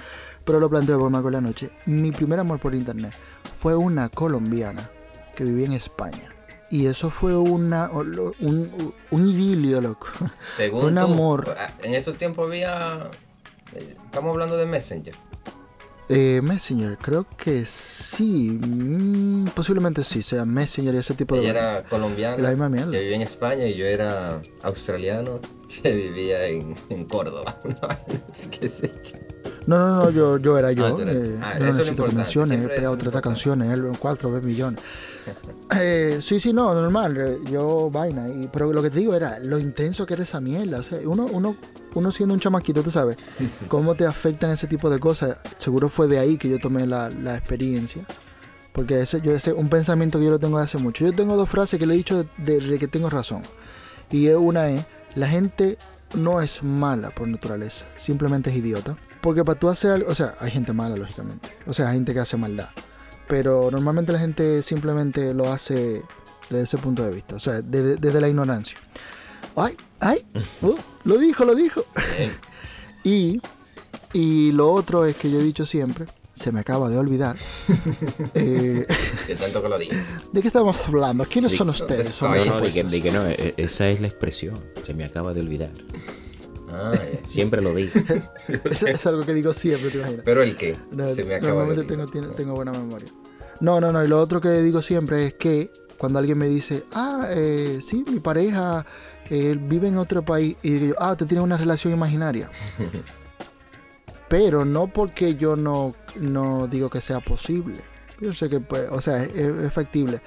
pero 0.44 0.60
lo 0.60 0.68
planteo 0.68 0.98
porque 0.98 1.12
me 1.12 1.18
acordé 1.18 1.36
anoche. 1.38 1.70
Mi 1.86 2.12
primer 2.12 2.38
amor 2.40 2.58
por 2.58 2.74
internet 2.74 3.12
fue 3.58 3.74
una 3.74 4.08
colombiana 4.08 4.90
que 5.34 5.44
vivía 5.44 5.66
en 5.66 5.72
España. 5.72 6.32
Y 6.70 6.86
eso 6.86 7.08
fue 7.08 7.34
una, 7.34 7.90
un, 7.90 8.92
un 9.10 9.26
idilio, 9.26 9.80
loco. 9.80 10.08
Según 10.54 10.84
un 10.84 10.94
tú, 10.96 11.00
amor. 11.00 11.56
En 11.82 11.94
esos 11.94 12.18
tiempos 12.18 12.46
había. 12.46 13.08
eh, 13.72 13.96
Estamos 14.04 14.32
hablando 14.32 14.56
de 14.58 14.66
Messenger. 14.66 15.14
Eh, 16.10 16.40
Messenger, 16.42 16.96
creo 16.96 17.26
que 17.36 17.66
sí. 17.66 18.58
mm, 18.60 19.46
posiblemente 19.54 20.02
sí, 20.04 20.22
sea 20.22 20.44
Messenger 20.46 20.94
y 20.94 20.98
ese 20.98 21.12
tipo 21.14 21.34
de... 21.34 21.42
Ella 21.42 21.50
era 21.50 21.82
colombiana. 21.84 22.38
La 22.42 22.48
misma 22.50 22.68
mierda. 22.70 22.90
Que 22.92 23.00
vivía 23.00 23.16
en 23.16 23.22
España 23.22 23.66
y 23.66 23.74
yo 23.76 23.84
era 23.84 24.40
australiano 24.62 25.38
que 25.82 25.92
vivía 25.94 26.46
en, 26.46 26.74
en 26.88 27.04
Córdoba. 27.04 27.58
¿Qué 28.50 28.68
sé 28.70 28.90
yo? 29.04 29.18
No, 29.66 29.76
no, 29.78 29.96
no, 30.04 30.10
yo, 30.10 30.38
yo 30.38 30.56
era 30.58 30.72
yo. 30.72 30.86
Ah, 30.86 30.94
tú 30.94 31.02
eras- 31.02 31.14
eh, 31.14 31.38
ah, 31.42 31.52
yo 31.58 31.58
no 31.58 31.72
necesito 31.72 31.84
que 31.84 31.90
importante, 31.90 32.16
menciones, 32.16 32.58
he 32.64 32.68
pegado 32.68 32.78
eso 32.78 32.92
es 32.94 32.98
30 33.00 33.18
importante. 33.18 33.22
canciones, 33.28 33.72
él 33.78 33.98
4 33.98 34.30
veces 34.32 34.46
millones. 34.46 34.80
Eh, 35.78 36.18
sí, 36.22 36.40
sí, 36.40 36.54
no, 36.54 36.72
normal, 36.74 37.16
eh, 37.18 37.36
yo 37.50 37.90
vaina. 37.90 38.26
Y, 38.30 38.48
pero 38.50 38.72
lo 38.72 38.82
que 38.82 38.88
te 38.88 38.98
digo 39.00 39.14
era 39.14 39.38
lo 39.40 39.58
intenso 39.58 40.06
que 40.06 40.14
era 40.14 40.22
esa 40.22 40.40
mierda. 40.40 40.78
O 40.78 40.82
sea, 40.82 40.98
uno, 41.04 41.26
uno, 41.30 41.54
uno 41.98 42.10
siendo 42.10 42.34
un 42.34 42.40
chamaquito, 42.40 42.82
tú 42.82 42.90
sabes, 42.90 43.16
cómo 43.68 43.94
te 43.94 44.06
afectan 44.06 44.50
ese 44.50 44.66
tipo 44.66 44.90
de 44.90 44.98
cosas. 44.98 45.38
Seguro 45.58 45.88
fue 45.88 46.08
de 46.08 46.18
ahí 46.18 46.38
que 46.38 46.48
yo 46.48 46.58
tomé 46.58 46.86
la, 46.86 47.10
la 47.10 47.36
experiencia. 47.36 48.06
Porque 48.72 49.00
ese, 49.00 49.20
yo 49.20 49.32
ese 49.32 49.52
un 49.52 49.68
pensamiento 49.68 50.18
que 50.18 50.26
yo 50.26 50.30
lo 50.30 50.38
tengo 50.38 50.58
de 50.58 50.64
hace 50.64 50.78
mucho. 50.78 51.04
Yo 51.04 51.12
tengo 51.12 51.36
dos 51.36 51.48
frases 51.48 51.80
que 51.80 51.86
le 51.86 51.94
he 51.94 51.96
dicho 51.96 52.24
desde 52.36 52.78
que 52.78 52.86
tengo 52.86 53.10
razón. 53.10 53.42
Y 54.10 54.28
una 54.28 54.70
es, 54.70 54.84
la 55.14 55.28
gente 55.28 55.78
no 56.14 56.40
es 56.40 56.62
mala 56.62 57.10
por 57.10 57.28
naturaleza, 57.28 57.86
simplemente 57.96 58.50
es 58.50 58.56
idiota. 58.56 58.96
Porque 59.20 59.44
para 59.44 59.58
tú 59.58 59.68
hacer 59.68 59.92
algo, 59.92 60.10
o 60.10 60.14
sea, 60.14 60.34
hay 60.40 60.50
gente 60.50 60.72
mala, 60.72 60.96
lógicamente. 60.96 61.50
O 61.66 61.72
sea, 61.72 61.88
hay 61.88 61.94
gente 61.94 62.14
que 62.14 62.20
hace 62.20 62.36
maldad. 62.36 62.68
Pero 63.26 63.70
normalmente 63.70 64.12
la 64.12 64.18
gente 64.18 64.62
simplemente 64.62 65.34
lo 65.34 65.52
hace 65.52 66.02
desde 66.48 66.64
ese 66.64 66.78
punto 66.78 67.04
de 67.04 67.10
vista, 67.10 67.34
o 67.34 67.40
sea, 67.40 67.60
desde, 67.60 67.96
desde 67.96 68.20
la 68.20 68.28
ignorancia. 68.28 68.78
¡Ay! 69.60 69.76
¡Ay! 70.00 70.24
uh, 70.62 70.74
lo 71.04 71.18
dijo, 71.18 71.44
lo 71.44 71.54
dijo. 71.54 71.84
Y, 73.04 73.40
y 74.12 74.52
lo 74.52 74.70
otro 74.72 75.06
es 75.06 75.16
que 75.16 75.30
yo 75.30 75.38
he 75.38 75.42
dicho 75.42 75.64
siempre, 75.64 76.04
se 76.34 76.52
me 76.52 76.60
acaba 76.60 76.90
de 76.90 76.98
olvidar. 76.98 77.36
eh, 78.34 78.86
De 79.26 79.34
tanto 79.36 79.62
que 79.62 79.68
lo 79.68 79.78
dices. 79.78 80.04
¿De 80.32 80.42
qué 80.42 80.48
estamos 80.48 80.86
hablando? 80.86 81.24
¿Quiénes 81.24 81.56
son 81.56 81.70
ustedes? 81.70 82.20
No, 82.20 82.34
no, 82.44 82.60
di 82.60 83.00
que, 83.00 83.10
no, 83.12 83.26
e- 83.26 83.54
esa 83.56 83.88
es 83.88 84.00
la 84.00 84.08
expresión. 84.08 84.60
Se 84.84 84.92
me 84.94 85.04
acaba 85.04 85.32
de 85.32 85.40
olvidar. 85.40 85.70
Ah. 86.70 86.90
Siempre 87.28 87.62
lo 87.62 87.74
digo. 87.74 87.92
Es, 88.70 88.82
es 88.82 89.06
algo 89.06 89.22
que 89.24 89.32
digo 89.32 89.54
siempre, 89.54 89.90
te 89.90 89.98
imaginas. 89.98 90.22
Pero 90.24 90.42
el 90.42 90.56
qué? 90.56 90.76
No, 90.92 91.08
Se 91.14 91.24
me 91.24 91.36
acaba 91.36 91.64
de 91.64 91.76
normalmente 91.76 92.18
olvidar. 92.18 92.36
tengo 92.36 92.54
buena 92.54 92.72
memoria. 92.72 93.08
No, 93.60 93.80
no, 93.80 93.90
no. 93.90 94.04
Y 94.04 94.08
lo 94.08 94.20
otro 94.20 94.40
que 94.40 94.50
digo 94.60 94.82
siempre 94.82 95.26
es 95.26 95.34
que 95.34 95.70
cuando 95.96 96.18
alguien 96.18 96.36
me 96.38 96.46
dice, 96.46 96.84
ah, 96.92 97.26
eh, 97.30 97.80
sí, 97.86 98.04
mi 98.10 98.20
pareja 98.20 98.84
él 99.30 99.58
vive 99.58 99.88
en 99.88 99.98
otro 99.98 100.22
país 100.22 100.56
y 100.62 100.70
digo 100.70 100.86
yo, 100.94 100.94
ah, 101.02 101.16
te 101.16 101.24
tiene 101.26 101.42
una 101.42 101.56
relación 101.56 101.92
imaginaria. 101.92 102.50
Pero 104.28 104.64
no 104.64 104.88
porque 104.88 105.36
yo 105.36 105.56
no, 105.56 105.94
no 106.20 106.66
digo 106.66 106.90
que 106.90 107.00
sea 107.00 107.20
posible. 107.20 107.80
Yo 108.20 108.34
sé 108.34 108.50
que, 108.50 108.60
pues, 108.60 108.88
o 108.90 109.00
sea, 109.00 109.22
es, 109.24 109.34
es 109.36 109.72
factible. 109.72 110.20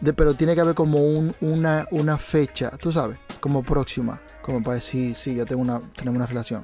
De- 0.00 0.12
pero 0.12 0.34
tiene 0.34 0.54
que 0.54 0.60
haber 0.60 0.74
como 0.74 0.98
un- 0.98 1.34
una, 1.40 1.86
una 1.90 2.16
fecha, 2.16 2.70
tú 2.80 2.92
sabes, 2.92 3.18
como 3.40 3.62
próxima, 3.62 4.20
como 4.42 4.62
para 4.62 4.76
decir, 4.76 5.14
sí, 5.14 5.34
yo 5.34 5.46
tengo 5.46 5.62
una, 5.62 5.80
tenemos 5.96 6.16
una 6.18 6.26
relación. 6.26 6.62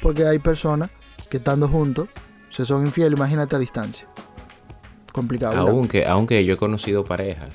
Porque 0.00 0.26
hay 0.26 0.38
personas 0.38 0.90
que 1.28 1.38
estando 1.38 1.66
juntos 1.68 2.08
se 2.50 2.64
son 2.64 2.86
infieles, 2.86 3.18
imagínate 3.18 3.56
a 3.56 3.58
distancia. 3.58 4.06
Complicado. 5.12 5.52
¿verdad? 5.54 5.68
Aunque, 5.70 6.06
aunque 6.06 6.44
yo 6.44 6.54
he 6.54 6.56
conocido 6.56 7.04
parejas 7.04 7.50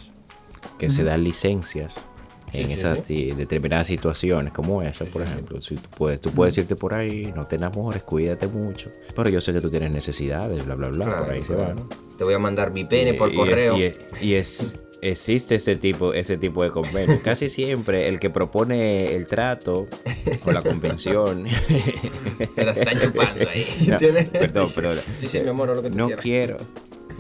que 0.77 0.89
se 0.89 1.03
dan 1.03 1.23
licencias 1.23 1.93
en 2.53 2.67
Sí, 2.67 2.73
esas 2.73 2.99
sí. 3.05 3.31
determinadas 3.31 3.87
situaciones, 3.87 4.53
como 4.53 4.81
esa, 4.81 5.05
por 5.05 5.21
ejemplo. 5.23 5.61
Si 5.61 5.75
tú 5.75 5.89
puedes, 5.97 6.21
tú 6.21 6.31
puedes 6.31 6.57
irte 6.57 6.75
por 6.75 6.93
ahí, 6.93 7.31
no 7.35 7.45
te 7.47 7.55
enamores, 7.55 8.03
cuídate 8.03 8.47
mucho. 8.47 8.91
Pero 9.15 9.29
yo 9.29 9.41
sé 9.41 9.51
que 9.53 9.61
tú 9.61 9.69
tienes 9.69 9.91
necesidades, 9.91 10.65
bla, 10.65 10.75
bla, 10.75 10.89
bla, 10.89 11.05
Claro, 11.05 11.25
por 11.25 11.33
ahí 11.33 11.43
se 11.43 11.55
va. 11.55 11.75
Te 12.17 12.23
voy 12.23 12.33
a 12.35 12.39
mandar 12.39 12.71
mi 12.71 12.85
pene 12.85 13.13
por 13.15 13.29
Y- 13.29 13.31
y 13.31 13.33
es- 13.33 13.39
correo. 13.39 13.77
Y, 13.77 13.83
es, 13.83 13.99
y 14.21 14.33
es- 14.35 14.79
existe 15.01 15.55
ese 15.55 15.75
tipo, 15.75 16.13
ese 16.13 16.37
tipo 16.37 16.63
de 16.63 16.69
convenio. 16.69 17.19
Casi 17.23 17.49
siempre 17.49 18.07
el 18.07 18.19
que 18.19 18.29
propone 18.29 19.13
el 19.15 19.25
trato 19.27 19.87
con 20.43 20.53
la 20.53 20.61
convención. 20.61 21.45
Se 22.55 22.63
la 22.65 22.71
está 22.71 22.91
chupando 23.01 23.49
ahí. 23.49 23.65
No, 23.87 23.97
perdón, 24.39 24.69
pero 24.75 24.93
Sí, 25.17 25.27
sí, 25.27 25.39
mi 25.41 25.49
amor, 25.49 25.69
lo 25.69 25.81
que 25.81 25.89
tú 25.89 25.97
no 25.97 26.05
quieras. 26.07 26.23
quiero, 26.23 26.57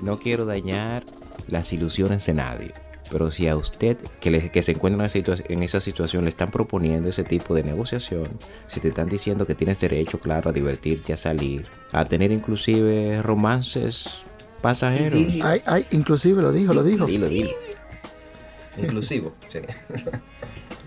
no 0.01 0.19
quiero 0.19 0.45
dañar 0.45 1.03
las 1.47 1.73
ilusiones 1.73 2.25
de 2.25 2.33
nadie. 2.33 2.71
Pero 3.11 3.29
si 3.31 3.47
a 3.47 3.55
usted 3.55 3.97
que, 4.19 4.31
le- 4.31 4.49
que 4.49 4.61
se 4.63 4.71
encuentra 4.71 5.01
en, 5.03 5.05
esa 5.05 5.19
situa- 5.19 5.43
en 5.49 5.61
esa 5.63 5.81
situación 5.81 6.23
le 6.23 6.29
están 6.29 6.49
proponiendo 6.51 7.09
ese 7.09 7.23
tipo 7.23 7.53
de 7.53 7.63
negociación, 7.63 8.29
si 8.67 8.79
te 8.79 8.87
están 8.89 9.07
diciendo 9.09 9.45
que 9.45 9.55
tienes 9.55 9.79
derecho, 9.79 10.19
claro, 10.19 10.49
a 10.49 10.53
divertirte, 10.53 11.13
a 11.13 11.17
salir, 11.17 11.65
a 11.91 12.05
tener 12.05 12.31
inclusive 12.31 13.21
romances 13.21 14.21
pasajeros. 14.61 15.19
Idilio. 15.19 15.45
Ay, 15.45 15.61
ay, 15.65 15.85
inclusive 15.91 16.41
lo 16.41 16.51
dijo, 16.51 16.73
lo 16.73 16.83
dijo. 16.83 17.05
Dilo, 17.05 17.27
dilo. 17.27 17.49
Inclusivo. 18.77 19.33
sí. 19.51 19.59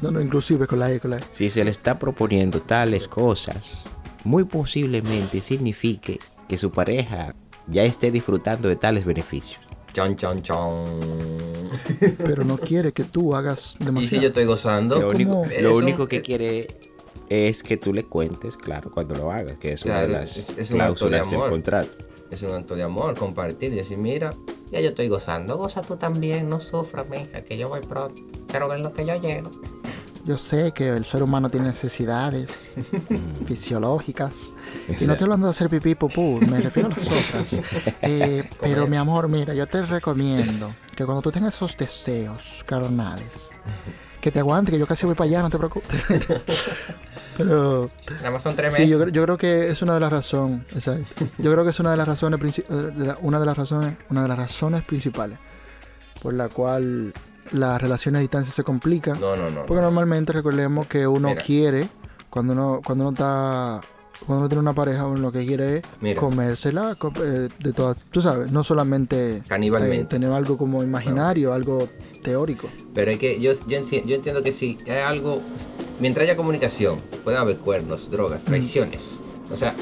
No, 0.03 0.11
no, 0.11 0.21
inclusive 0.21 0.67
con 0.67 0.79
la 0.79 0.91
E, 0.93 1.01
con 1.01 1.11
la 1.13 1.19
E. 1.19 1.21
Si 1.33 1.49
se 1.49 1.65
le 1.65 1.71
está 1.71 1.99
proponiendo 1.99 2.61
tales 2.61 3.07
cosas, 3.09 3.85
muy 4.25 4.45
posiblemente 4.45 5.41
signifique 5.41 6.19
que 6.49 6.59
su 6.59 6.71
pareja 6.71 7.35
ya 7.69 7.85
esté 7.85 8.11
disfrutando 8.11 8.69
de 8.69 8.77
tales 8.77 9.05
beneficios. 9.05 9.61
Chon, 9.97 10.15
chon, 10.15 10.43
chon. 10.43 11.01
Pero 12.19 12.45
no 12.45 12.59
quiere 12.59 12.93
que 12.93 13.05
tú 13.05 13.35
hagas 13.35 13.77
Y 13.77 13.79
si 13.79 13.85
demasiado. 13.87 14.23
yo 14.25 14.29
estoy 14.29 14.45
gozando. 14.45 15.01
Lo 15.01 15.09
único, 15.09 15.47
lo 15.99 16.07
que 16.07 16.21
quiere 16.21 16.67
es 17.31 17.63
que 17.63 17.79
tú 17.79 17.95
le 17.95 18.05
cuentes, 18.05 18.59
claro, 18.59 18.91
cuando 18.91 19.15
lo 19.15 19.33
hagas, 19.33 19.57
que 19.57 19.73
es 19.73 19.87
una 19.87 20.03
de 20.03 20.09
Claro, 20.09 20.21
las 20.21 20.37
es- 20.37 20.59
es 20.59 20.71
un 20.71 20.83
acto 20.83 21.07
de 21.07 21.13
cláusulas 21.13 21.31
del 21.31 21.37
amor. 21.39 21.49
contrato. 21.51 21.89
Es 22.31 22.43
un 22.43 22.51
acto 22.53 22.75
de 22.77 22.83
amor, 22.83 23.17
compartir 23.17 23.73
y 23.73 23.77
decir, 23.77 23.97
mira, 23.97 24.35
ya 24.71 24.81
yo 24.81 24.91
estoy 24.91 25.09
gozando, 25.09 25.57
goza 25.57 25.81
tú 25.81 25.97
también, 25.97 26.51
no 26.51 26.61
sufras, 26.61 27.09
mija, 27.09 27.41
que 27.43 27.57
yo 27.57 27.71
voy 27.71 27.81
pronto. 27.81 28.21
Pero 28.53 28.69
ven 28.69 28.83
lo 28.83 28.93
que 28.93 29.07
yo 29.07 29.15
llego. 29.15 29.51
Yo 30.27 30.37
sé 30.37 30.73
que 30.73 30.89
el 30.89 31.05
ser 31.05 31.23
humano 31.23 31.49
tiene 31.49 31.69
necesidades 31.69 32.73
fisiológicas. 33.47 34.53
Y 35.01 35.05
no 35.05 35.13
estoy 35.13 35.25
hablando 35.25 35.47
de 35.47 35.51
hacer 35.53 35.69
pipí 35.71 35.95
pupú, 35.95 36.41
me 36.51 36.59
refiero 36.61 36.89
a 36.89 36.93
las 36.97 37.07
otras. 37.07 37.61
Eh, 38.03 38.49
pero 38.61 38.87
mi 38.89 38.97
amor, 38.97 39.29
mira, 39.29 39.55
yo 39.55 39.67
te 39.67 39.83
recomiendo 39.83 40.75
que 40.97 41.05
cuando 41.05 41.23
tú 41.23 41.31
tengas 41.31 41.55
esos 41.55 41.77
deseos 41.77 42.65
carnales, 42.67 43.51
que 44.21 44.31
te 44.33 44.41
aguante, 44.41 44.73
que 44.73 44.79
yo 44.79 44.87
casi 44.87 45.07
voy 45.07 45.15
para 45.15 45.29
allá, 45.29 45.43
no 45.43 45.51
te 45.51 45.59
preocupes. 45.59 46.01
pero 47.37 47.91
Nada 48.17 48.31
más 48.31 48.43
son 48.43 48.57
tres 48.57 48.73
sí, 48.73 48.81
meses. 48.83 48.93
yo, 48.93 48.99
creo- 49.01 49.13
yo 49.13 49.23
creo 49.23 49.39
que 49.39 49.69
es 49.69 49.83
una 49.83 49.95
de 49.95 50.01
las 50.01 50.11
razones, 50.11 50.63
exacto. 50.75 51.27
Yo 51.39 51.53
creo 51.53 51.65
que 51.65 51.71
es 51.71 51.81
una 51.81 51.91
de 51.93 51.97
las 51.99 52.09
razones, 52.09 52.41
princi- 52.41 52.67
de 52.67 53.07
la- 53.07 53.19
una 53.23 53.39
de 53.39 53.47
las 53.47 53.57
razones, 53.57 53.97
una 54.11 54.23
de 54.23 54.29
las 54.29 54.39
razones 54.39 54.83
principales 54.83 55.39
por 56.23 56.35
la 56.35 56.49
cual 56.49 57.13
las 57.53 57.81
relaciones 57.81 58.19
a 58.19 58.23
distancia 58.23 58.53
se 58.53 58.63
complican. 58.65 59.21
No, 59.21 59.37
no, 59.37 59.51
no. 59.51 59.67
Porque 59.67 59.83
normalmente 59.83 60.33
recordemos 60.33 60.87
que 60.87 61.07
uno 61.07 61.29
Mira. 61.31 61.43
quiere, 61.43 61.89
cuando 62.31 62.53
uno, 62.53 62.81
cuando 62.85 63.05
uno 63.05 63.13
está, 63.13 63.81
cuando 64.27 64.41
uno 64.41 64.49
tiene 64.49 64.61
una 64.61 64.75
pareja, 64.75 65.07
uno 65.07 65.21
lo 65.21 65.33
que 65.33 65.45
quiere 65.47 65.79
es 65.79 65.83
Mira. 66.01 66.21
comérsela 66.21 66.95
co- 66.97 67.13
eh, 67.23 67.49
de 67.59 67.73
todas, 67.73 67.97
tú 68.11 68.21
sabes, 68.21 68.51
no 68.51 68.65
solamente 68.65 69.43
eh, 69.49 70.05
tener 70.09 70.33
algo 70.33 70.57
como 70.59 70.83
imaginario, 70.83 71.53
algo 71.53 71.89
teórico. 72.23 72.69
Pero 72.95 73.11
es 73.11 73.19
que 73.19 73.41
yo, 73.41 73.53
yo, 73.67 73.79
enti- 73.79 74.05
yo 74.05 74.15
entiendo 74.17 74.43
que 74.43 74.53
si 74.53 74.79
hay 74.87 74.99
algo, 75.03 75.41
mientras 76.01 76.25
haya 76.25 76.37
comunicación, 76.37 77.01
pueden 77.25 77.41
haber 77.41 77.59
cuernos, 77.59 78.11
drogas, 78.11 78.43
Mm. 78.45 78.47
traiciones. 78.47 79.21
O 79.53 79.57
sea, 79.57 79.75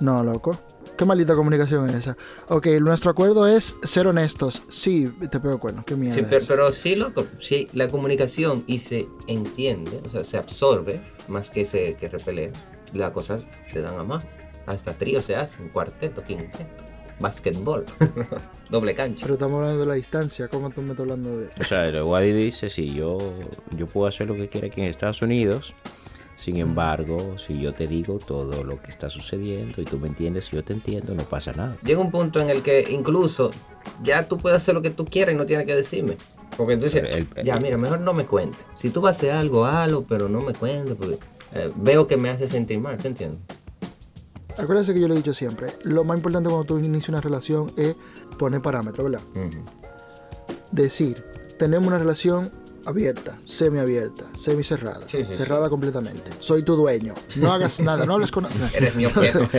No, 0.00 0.22
loco. 0.22 0.56
¿Qué 0.96 1.04
maldita 1.04 1.34
comunicación 1.34 1.88
es 1.90 1.96
esa? 1.96 2.16
Ok, 2.48 2.66
nuestro 2.80 3.10
acuerdo 3.10 3.46
es 3.46 3.76
ser 3.82 4.06
honestos. 4.06 4.62
Sí, 4.68 5.12
te 5.30 5.40
pego 5.40 5.58
cuernos. 5.58 5.84
Qué 5.84 5.94
mierda. 5.94 6.16
sí, 6.16 6.26
pero, 6.48 6.72
sí, 6.72 6.94
loco, 6.94 7.26
la 7.72 7.88
comunicación 7.88 8.64
y 8.66 8.78
se 8.78 9.06
entiende, 9.26 10.00
o 10.06 10.10
sea, 10.10 10.24
se 10.24 10.38
absorbe 10.38 11.02
más 11.28 11.50
que 11.50 11.64
se 11.64 11.94
que 11.96 12.08
repele, 12.08 12.50
las 12.94 13.10
cosas 13.10 13.42
se 13.70 13.82
dan 13.82 13.98
a 13.98 14.04
más. 14.04 14.24
Hasta 14.64 14.94
trío 14.94 15.20
se 15.20 15.36
hacen, 15.36 15.68
cuarteto, 15.68 16.24
quinteto, 16.24 16.84
básquetbol, 17.20 17.84
doble 18.70 18.94
cancha. 18.94 19.20
Pero 19.22 19.34
estamos 19.34 19.58
hablando 19.58 19.80
de 19.80 19.86
la 19.86 19.94
distancia. 19.94 20.48
¿Cómo 20.48 20.70
tú 20.70 20.80
me 20.80 20.92
estás 20.92 21.00
hablando 21.00 21.36
de.? 21.38 21.50
O 21.60 21.64
sea, 21.64 21.84
el 21.84 22.02
Wadi 22.02 22.32
dice, 22.32 22.70
si 22.70 22.94
yo, 22.94 23.18
yo 23.76 23.86
puedo 23.86 24.06
hacer 24.06 24.26
lo 24.26 24.34
que 24.34 24.48
quiera 24.48 24.68
aquí 24.68 24.80
en 24.80 24.88
Estados 24.88 25.22
Unidos, 25.22 25.74
sin 26.36 26.56
embargo, 26.58 27.38
si 27.38 27.58
yo 27.60 27.72
te 27.72 27.86
digo 27.86 28.18
todo 28.18 28.62
lo 28.62 28.80
que 28.82 28.90
está 28.90 29.08
sucediendo 29.08 29.80
y 29.80 29.84
tú 29.84 29.98
me 29.98 30.08
entiendes, 30.08 30.50
yo 30.50 30.62
te 30.62 30.72
entiendo, 30.74 31.14
no 31.14 31.22
pasa 31.24 31.52
nada. 31.52 31.76
Llega 31.82 32.00
un 32.00 32.10
punto 32.10 32.40
en 32.40 32.50
el 32.50 32.62
que 32.62 32.86
incluso 32.90 33.50
ya 34.04 34.28
tú 34.28 34.36
puedes 34.38 34.56
hacer 34.58 34.74
lo 34.74 34.82
que 34.82 34.90
tú 34.90 35.06
quieras 35.06 35.34
y 35.34 35.38
no 35.38 35.46
tienes 35.46 35.66
que 35.66 35.74
decirme. 35.74 36.16
Porque 36.56 36.74
entonces, 36.74 37.02
el- 37.36 37.44
ya 37.44 37.54
el- 37.56 37.62
mira, 37.62 37.76
mejor 37.76 38.00
no 38.00 38.12
me 38.12 38.24
cuentes. 38.26 38.60
Si 38.78 38.90
tú 38.90 39.00
vas 39.00 39.16
a 39.16 39.18
hacer 39.18 39.30
algo, 39.32 39.64
hazlo, 39.66 40.04
pero 40.08 40.28
no 40.28 40.40
me 40.42 40.52
cuentes, 40.52 40.94
porque 40.94 41.18
eh, 41.54 41.70
veo 41.76 42.06
que 42.06 42.16
me 42.16 42.28
hace 42.30 42.48
sentir 42.48 42.78
mal, 42.80 42.98
¿te 42.98 43.08
entiendes? 43.08 43.40
Acuérdense 44.58 44.94
que 44.94 45.00
yo 45.00 45.08
lo 45.08 45.14
he 45.14 45.18
dicho 45.18 45.34
siempre. 45.34 45.68
Lo 45.82 46.02
más 46.04 46.16
importante 46.16 46.48
cuando 46.48 46.66
tú 46.66 46.78
inicias 46.78 47.08
una 47.10 47.20
relación 47.20 47.72
es 47.76 47.94
poner 48.38 48.60
parámetros, 48.62 49.10
¿verdad? 49.10 49.26
decir, 50.72 51.24
tenemos 51.58 51.86
una 51.88 51.98
relación 51.98 52.50
abierta, 52.86 53.36
semiabierta, 53.44 54.24
semicerrada, 54.34 55.06
Sí, 55.08 55.18
sí, 55.18 55.34
cerrada 55.36 55.68
completamente. 55.68 56.30
Soy 56.38 56.62
tu 56.62 56.76
dueño. 56.76 57.14
No 57.36 57.52
hagas 57.52 57.80
nada, 57.80 58.06
no 58.06 58.14
hables 58.14 58.30
con 58.30 58.46
Eres 58.74 58.94
mi 58.96 59.04
objeto. 59.06 59.40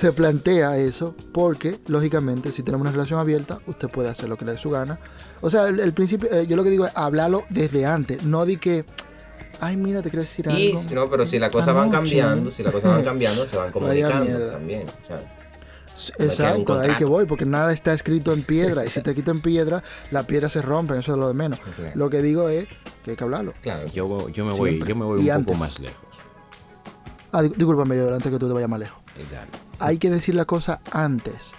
Se 0.00 0.12
plantea 0.12 0.76
eso 0.76 1.14
porque, 1.32 1.78
lógicamente, 1.86 2.52
si 2.52 2.62
tenemos 2.62 2.82
una 2.82 2.92
relación 2.92 3.18
abierta, 3.18 3.58
usted 3.66 3.88
puede 3.88 4.10
hacer 4.10 4.28
lo 4.28 4.36
que 4.36 4.44
le 4.44 4.52
dé 4.52 4.58
su 4.58 4.70
gana. 4.70 4.98
O 5.40 5.48
sea, 5.50 5.68
el, 5.68 5.80
el 5.80 5.92
principio, 5.94 6.30
eh, 6.30 6.46
yo 6.46 6.56
lo 6.56 6.64
que 6.64 6.70
digo 6.70 6.86
es 6.86 6.92
hablarlo 6.94 7.44
desde 7.48 7.86
antes, 7.86 8.22
no 8.24 8.44
di 8.44 8.58
que, 8.58 8.84
ay, 9.60 9.76
mira, 9.78 10.02
te 10.02 10.10
quiero 10.10 10.22
decir 10.22 10.46
y 10.48 10.68
algo. 10.72 10.82
no, 10.94 11.10
pero 11.10 11.24
si 11.24 11.38
las 11.38 11.50
cosas 11.50 11.68
van 11.74 11.84
Anoche. 11.88 11.96
cambiando, 11.96 12.50
si 12.50 12.62
las 12.62 12.72
cosas 12.72 12.90
van 12.92 13.04
cambiando, 13.04 13.46
se 13.48 13.56
van 13.56 13.72
comunicando 13.72 14.50
también. 14.50 14.84
O 15.02 15.06
sea, 15.06 15.18
Exacto, 16.18 16.78
ahí 16.78 16.94
que 16.96 17.04
voy, 17.04 17.24
porque 17.26 17.46
nada 17.46 17.72
está 17.72 17.92
escrito 17.92 18.32
en 18.32 18.42
piedra. 18.42 18.84
Y 18.84 18.90
si 18.90 19.00
te 19.02 19.14
quito 19.14 19.30
en 19.30 19.40
piedra, 19.40 19.82
la 20.10 20.24
piedra 20.24 20.48
se 20.50 20.60
rompe, 20.62 20.98
eso 20.98 21.12
es 21.12 21.18
lo 21.18 21.28
de 21.28 21.34
menos. 21.34 21.58
Claro. 21.60 21.92
Lo 21.94 22.10
que 22.10 22.22
digo 22.22 22.48
es 22.48 22.68
que 23.04 23.12
hay 23.12 23.16
que 23.16 23.24
hablarlo. 23.24 23.52
claro. 23.62 23.86
Yo, 23.88 24.28
yo 24.28 24.44
me 24.44 24.52
voy, 24.52 24.70
Siempre. 24.70 24.88
yo 24.90 24.96
me 24.96 25.04
voy 25.04 25.20
Y 25.22 25.24
un 25.24 25.30
antes. 25.36 25.46
poco 25.54 25.58
más 25.58 25.78
lejos. 25.80 25.96
Ah, 27.32 27.42
di- 27.42 27.48
discúlpame, 27.56 27.96
yo 27.96 28.14
antes 28.14 28.30
que 28.32 28.38
tú 28.38 28.46
te 28.48 28.54
vayas 28.54 28.68
más 28.68 28.80
lejos. 28.80 28.98
Eh, 29.18 29.24
dale. 29.32 29.50
hay 29.78 29.98
que 29.98 30.10
decir 30.10 30.34
la 30.34 30.44
cosa 30.44 30.80
antes. 30.92 31.52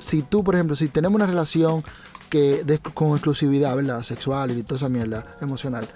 Si 0.00 0.22
tú, 0.22 0.44
por 0.44 0.54
ejemplo, 0.54 0.76
si 0.76 0.88
tenemos 0.88 1.14
una 1.16 1.26
relación 1.26 1.82
que 2.28 2.62
de- 2.64 2.78
con 2.78 3.12
exclusividad, 3.12 3.74
¿verdad? 3.76 4.02
Sexual 4.02 4.50
y 4.50 4.62
toda 4.62 4.76
esa 4.76 4.88
mierda 4.88 5.24
emocional, 5.40 5.86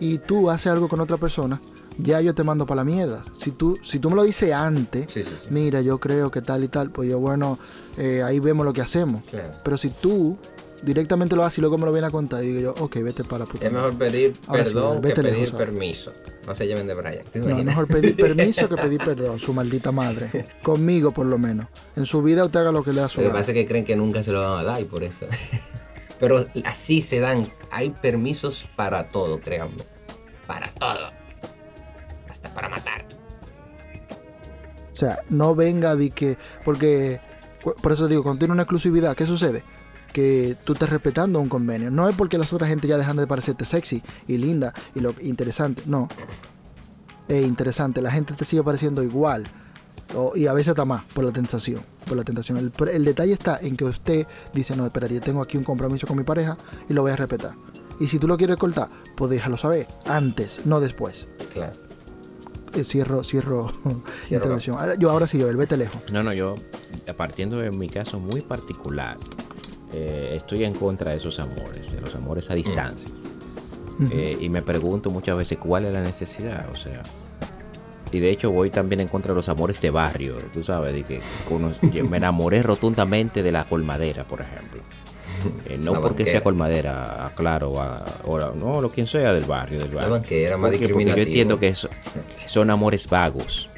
y 0.00 0.18
tú 0.18 0.50
haces 0.50 0.66
algo 0.68 0.88
con 0.88 1.00
otra 1.00 1.16
persona, 1.16 1.60
ya 1.98 2.20
yo 2.20 2.34
te 2.34 2.42
mando 2.42 2.66
para 2.66 2.76
la 2.80 2.84
mierda. 2.84 3.24
Si 3.38 3.50
tú, 3.52 3.78
si 3.82 3.98
tú 3.98 4.10
me 4.10 4.16
lo 4.16 4.22
dices 4.24 4.52
antes, 4.52 5.12
Sí, 5.12 5.22
sí, 5.22 5.30
sí. 5.42 5.48
mira, 5.50 5.80
yo 5.80 5.98
creo 5.98 6.30
que 6.30 6.40
tal 6.42 6.64
y 6.64 6.68
tal, 6.68 6.90
pues 6.90 7.08
yo, 7.10 7.18
bueno, 7.20 7.58
eh, 7.98 8.22
ahí 8.22 8.38
vemos 8.40 8.64
lo 8.66 8.72
que 8.72 8.80
hacemos. 8.80 9.22
Claro. 9.24 9.52
Pero 9.64 9.76
si 9.78 9.90
tú 9.90 10.36
directamente 10.82 11.36
lo 11.36 11.44
haces 11.44 11.58
y 11.58 11.60
luego 11.60 11.78
me 11.78 11.84
lo 11.86 11.92
vienes 11.92 12.08
a 12.08 12.10
contar 12.10 12.42
y 12.42 12.48
digo 12.48 12.60
yo, 12.74 12.84
ok, 12.84 12.96
vete 13.02 13.22
para 13.24 13.44
la 13.44 13.46
puta. 13.46 13.66
Es 13.66 13.72
mejor 13.72 13.96
pedir 13.96 14.34
Ahora 14.48 14.64
perdón 14.64 15.00
que 15.00 15.08
vete 15.08 15.22
pedir 15.22 15.38
lejos 15.38 15.52
ahora. 15.52 15.64
permiso. 15.66 16.12
No 16.44 16.54
se 16.56 16.66
lleven 16.66 16.88
de 16.88 16.94
Brian. 16.94 17.20
¿Te 17.32 17.38
No, 17.38 17.56
es 17.56 17.64
mejor 17.64 17.86
pedir 17.86 18.16
permiso 18.16 18.68
que 18.68 18.74
pedir 18.76 18.98
perdón, 18.98 19.38
su 19.38 19.54
maldita 19.54 19.92
madre. 19.92 20.46
Conmigo, 20.62 21.12
por 21.12 21.26
lo 21.26 21.38
menos. 21.38 21.66
En 21.94 22.04
su 22.04 22.20
vida 22.20 22.44
usted 22.44 22.60
haga 22.60 22.72
lo 22.72 22.82
que 22.82 22.92
le 22.92 23.00
da 23.02 23.08
su 23.08 23.20
Lo 23.20 23.28
que 23.28 23.32
pasa 23.34 23.52
es 23.52 23.54
que 23.54 23.66
creen 23.66 23.84
que 23.84 23.94
nunca 23.94 24.24
se 24.24 24.32
lo 24.32 24.40
van 24.40 24.58
a 24.58 24.64
dar 24.64 24.80
y 24.80 24.84
por 24.84 25.04
eso. 25.04 25.26
Pero 26.18 26.44
así 26.64 27.00
se 27.00 27.20
dan. 27.20 27.46
Hay 27.70 27.90
permisos 27.90 28.64
para 28.74 29.08
todo, 29.08 29.40
créanme. 29.40 29.84
Para 30.48 30.72
todo. 30.74 31.06
O 34.92 34.96
sea, 34.96 35.18
no 35.30 35.54
venga 35.54 35.96
de 35.96 36.10
que. 36.10 36.38
Porque. 36.64 37.20
Por 37.62 37.92
eso 37.92 38.08
digo, 38.08 38.24
cuando 38.24 38.40
tiene 38.40 38.52
una 38.52 38.64
exclusividad, 38.64 39.14
¿qué 39.16 39.24
sucede? 39.24 39.62
que 40.12 40.56
tú 40.64 40.74
estés 40.74 40.90
respetando 40.90 41.40
un 41.40 41.48
convenio. 41.48 41.90
No 41.90 42.08
es 42.08 42.14
porque 42.14 42.38
las 42.38 42.52
otras 42.52 42.68
gente 42.68 42.86
ya 42.86 42.98
dejan 42.98 43.16
de 43.16 43.26
parecerte 43.26 43.64
sexy 43.64 44.02
y 44.28 44.36
linda 44.36 44.72
y 44.94 45.00
lo 45.00 45.14
interesante. 45.20 45.82
No. 45.86 46.08
Es 47.28 47.46
interesante. 47.46 48.02
La 48.02 48.10
gente 48.10 48.34
te 48.34 48.44
sigue 48.44 48.62
pareciendo 48.62 49.02
igual. 49.02 49.46
Y 50.34 50.46
a 50.46 50.52
veces 50.52 50.68
está 50.68 50.84
más 50.84 51.04
por 51.14 51.24
la 51.24 51.32
tentación. 51.32 51.80
Por 52.06 52.16
la 52.16 52.24
tentación. 52.24 52.58
El, 52.58 52.72
el 52.88 53.04
detalle 53.04 53.32
está 53.32 53.58
en 53.60 53.76
que 53.76 53.84
usted 53.84 54.26
dice, 54.52 54.76
no, 54.76 54.84
espera, 54.84 55.06
yo 55.06 55.20
tengo 55.20 55.40
aquí 55.40 55.56
un 55.56 55.64
compromiso 55.64 56.06
con 56.06 56.18
mi 56.18 56.24
pareja 56.24 56.58
y 56.88 56.92
lo 56.92 57.02
voy 57.02 57.12
a 57.12 57.16
respetar. 57.16 57.54
Y 57.98 58.08
si 58.08 58.18
tú 58.18 58.28
lo 58.28 58.36
quieres 58.36 58.56
cortar, 58.56 58.88
pues 59.16 59.30
déjalo 59.30 59.56
saber. 59.56 59.88
Antes, 60.04 60.66
no 60.66 60.80
después. 60.80 61.28
Claro. 61.52 61.72
Eh, 62.74 62.84
cierro, 62.84 63.22
cierro 63.24 63.70
intervención. 64.30 64.76
Ah, 64.78 64.94
Yo 64.98 65.10
ahora 65.10 65.26
sí, 65.26 65.40
Joel, 65.40 65.56
vete 65.56 65.76
lejos. 65.76 66.00
No, 66.12 66.22
no, 66.22 66.32
yo, 66.32 66.56
partiendo 67.16 67.58
de 67.58 67.70
mi 67.70 67.88
caso 67.88 68.18
muy 68.18 68.40
particular, 68.40 69.18
eh, 69.92 70.32
estoy 70.34 70.64
en 70.64 70.74
contra 70.74 71.10
de 71.10 71.18
esos 71.18 71.38
amores, 71.38 71.92
de 71.92 72.00
los 72.00 72.14
amores 72.14 72.50
a 72.50 72.54
distancia. 72.54 73.10
Eh, 74.10 74.36
y 74.40 74.48
me 74.48 74.62
pregunto 74.62 75.10
muchas 75.10 75.36
veces 75.36 75.58
cuál 75.58 75.84
es 75.84 75.92
la 75.92 76.00
necesidad, 76.00 76.68
o 76.70 76.74
sea. 76.74 77.02
Y 78.10 78.18
de 78.18 78.30
hecho 78.30 78.50
voy 78.50 78.70
también 78.70 79.00
en 79.00 79.08
contra 79.08 79.32
de 79.32 79.36
los 79.36 79.48
amores 79.48 79.80
de 79.80 79.90
barrio, 79.90 80.36
tú 80.52 80.62
sabes, 80.62 80.92
de 80.92 81.02
que 81.04 82.02
me 82.02 82.16
enamoré 82.16 82.62
rotundamente 82.62 83.42
de 83.42 83.52
la 83.52 83.64
colmadera, 83.68 84.24
por 84.24 84.40
ejemplo. 84.40 84.82
Eh, 85.66 85.76
no 85.80 86.00
porque 86.00 86.24
sea 86.24 86.42
colmadera, 86.42 87.26
ah, 87.26 87.32
claro, 87.34 87.80
a- 87.80 88.04
o 88.24 88.38
no, 88.54 88.80
lo 88.80 88.90
quien 88.90 89.06
sea 89.06 89.32
del 89.32 89.44
barrio, 89.44 89.78
del 89.80 89.90
barrio. 89.90 90.10
banquera, 90.12 90.56
más 90.56 90.70
¿Por 90.70 90.78
qué? 90.80 90.88
Porque 90.88 91.06
yo 91.06 91.14
entiendo 91.14 91.58
que 91.58 91.68
eso- 91.68 91.88
son 92.46 92.70
amores 92.70 93.08
vagos. 93.08 93.68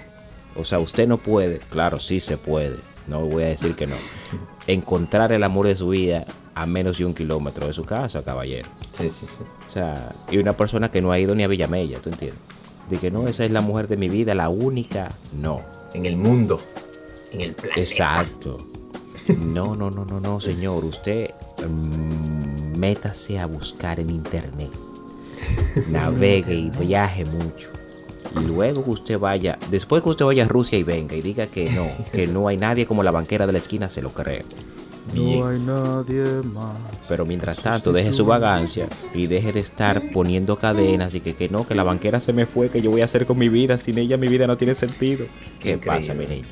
O 0.56 0.64
sea, 0.64 0.78
usted 0.78 1.08
no 1.08 1.18
puede, 1.18 1.58
claro, 1.58 1.98
sí 1.98 2.20
se 2.20 2.36
puede, 2.36 2.76
no 3.08 3.20
voy 3.26 3.42
a 3.42 3.46
decir 3.46 3.74
que 3.74 3.86
no, 3.86 3.96
encontrar 4.66 5.32
el 5.32 5.42
amor 5.42 5.66
de 5.66 5.74
su 5.74 5.88
vida 5.88 6.24
a 6.54 6.66
menos 6.66 6.98
de 6.98 7.04
un 7.04 7.14
kilómetro 7.14 7.66
de 7.66 7.72
su 7.72 7.84
casa, 7.84 8.22
caballero. 8.22 8.68
Sí, 8.96 9.08
sí, 9.08 9.26
sí. 9.26 9.44
O 9.68 9.72
sea, 9.72 10.14
y 10.30 10.38
una 10.38 10.56
persona 10.56 10.90
que 10.90 11.02
no 11.02 11.10
ha 11.10 11.18
ido 11.18 11.34
ni 11.34 11.42
a 11.42 11.48
Villamella, 11.48 11.98
¿tú 11.98 12.10
entiendes? 12.10 12.40
De 12.88 12.98
que 12.98 13.10
no, 13.10 13.26
esa 13.26 13.44
es 13.44 13.50
la 13.50 13.60
mujer 13.60 13.88
de 13.88 13.96
mi 13.96 14.08
vida, 14.08 14.34
la 14.34 14.48
única, 14.48 15.10
no. 15.32 15.62
En 15.94 16.06
el 16.06 16.16
mundo. 16.16 16.60
En 17.32 17.40
el 17.40 17.54
planeta. 17.54 17.80
Exacto. 17.80 18.58
No, 19.38 19.74
no, 19.74 19.90
no, 19.90 20.04
no, 20.04 20.20
no, 20.20 20.40
señor. 20.40 20.84
Usted 20.84 21.30
métase 21.68 23.38
a 23.38 23.46
buscar 23.46 24.00
en 24.00 24.10
internet. 24.10 24.70
Navegue 25.90 26.54
y 26.54 26.70
viaje 26.70 27.24
mucho. 27.24 27.70
Y 28.40 28.44
luego 28.44 28.82
que 28.84 28.90
usted 28.90 29.18
vaya, 29.18 29.58
después 29.70 30.02
que 30.02 30.08
usted 30.08 30.24
vaya 30.24 30.44
a 30.44 30.48
Rusia 30.48 30.78
y 30.78 30.82
venga 30.82 31.14
y 31.14 31.22
diga 31.22 31.46
que 31.46 31.70
no, 31.70 31.86
que 32.12 32.26
no 32.26 32.48
hay 32.48 32.56
nadie 32.56 32.86
como 32.86 33.02
la 33.02 33.12
banquera 33.12 33.46
de 33.46 33.52
la 33.52 33.58
esquina, 33.58 33.88
se 33.88 34.02
lo 34.02 34.12
cree. 34.12 34.44
Bien. 35.12 35.40
No 35.40 35.46
hay 35.48 35.60
nadie 35.60 36.24
más. 36.42 36.74
Pero 37.08 37.26
mientras 37.26 37.58
tanto, 37.58 37.92
deje 37.92 38.12
su 38.12 38.24
vagancia 38.24 38.88
y 39.12 39.26
deje 39.26 39.52
de 39.52 39.60
estar 39.60 40.10
poniendo 40.12 40.56
cadenas 40.56 41.14
y 41.14 41.20
que, 41.20 41.34
que 41.34 41.48
no, 41.48 41.66
que 41.66 41.74
la 41.74 41.84
banquera 41.84 42.20
se 42.20 42.32
me 42.32 42.46
fue, 42.46 42.70
que 42.70 42.80
yo 42.82 42.90
voy 42.90 43.02
a 43.02 43.04
hacer 43.04 43.26
con 43.26 43.38
mi 43.38 43.48
vida, 43.48 43.76
sin 43.78 43.98
ella 43.98 44.16
mi 44.16 44.28
vida 44.28 44.46
no 44.46 44.56
tiene 44.56 44.74
sentido. 44.74 45.26
¿Qué 45.60 45.72
Increíble. 45.72 46.00
pasa, 46.00 46.14
mi 46.14 46.26
niño? 46.26 46.48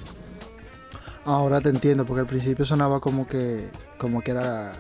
Ahora 1.25 1.61
te 1.61 1.71
entiendo, 1.71 2.05
porque 2.05 2.21
al 2.21 2.27
principio 2.27 2.65
sonaba 2.65 3.01
como 3.01 3.27
que, 3.27 3.71
como 3.97 4.21
que 4.23 4.33
era 4.33 4.73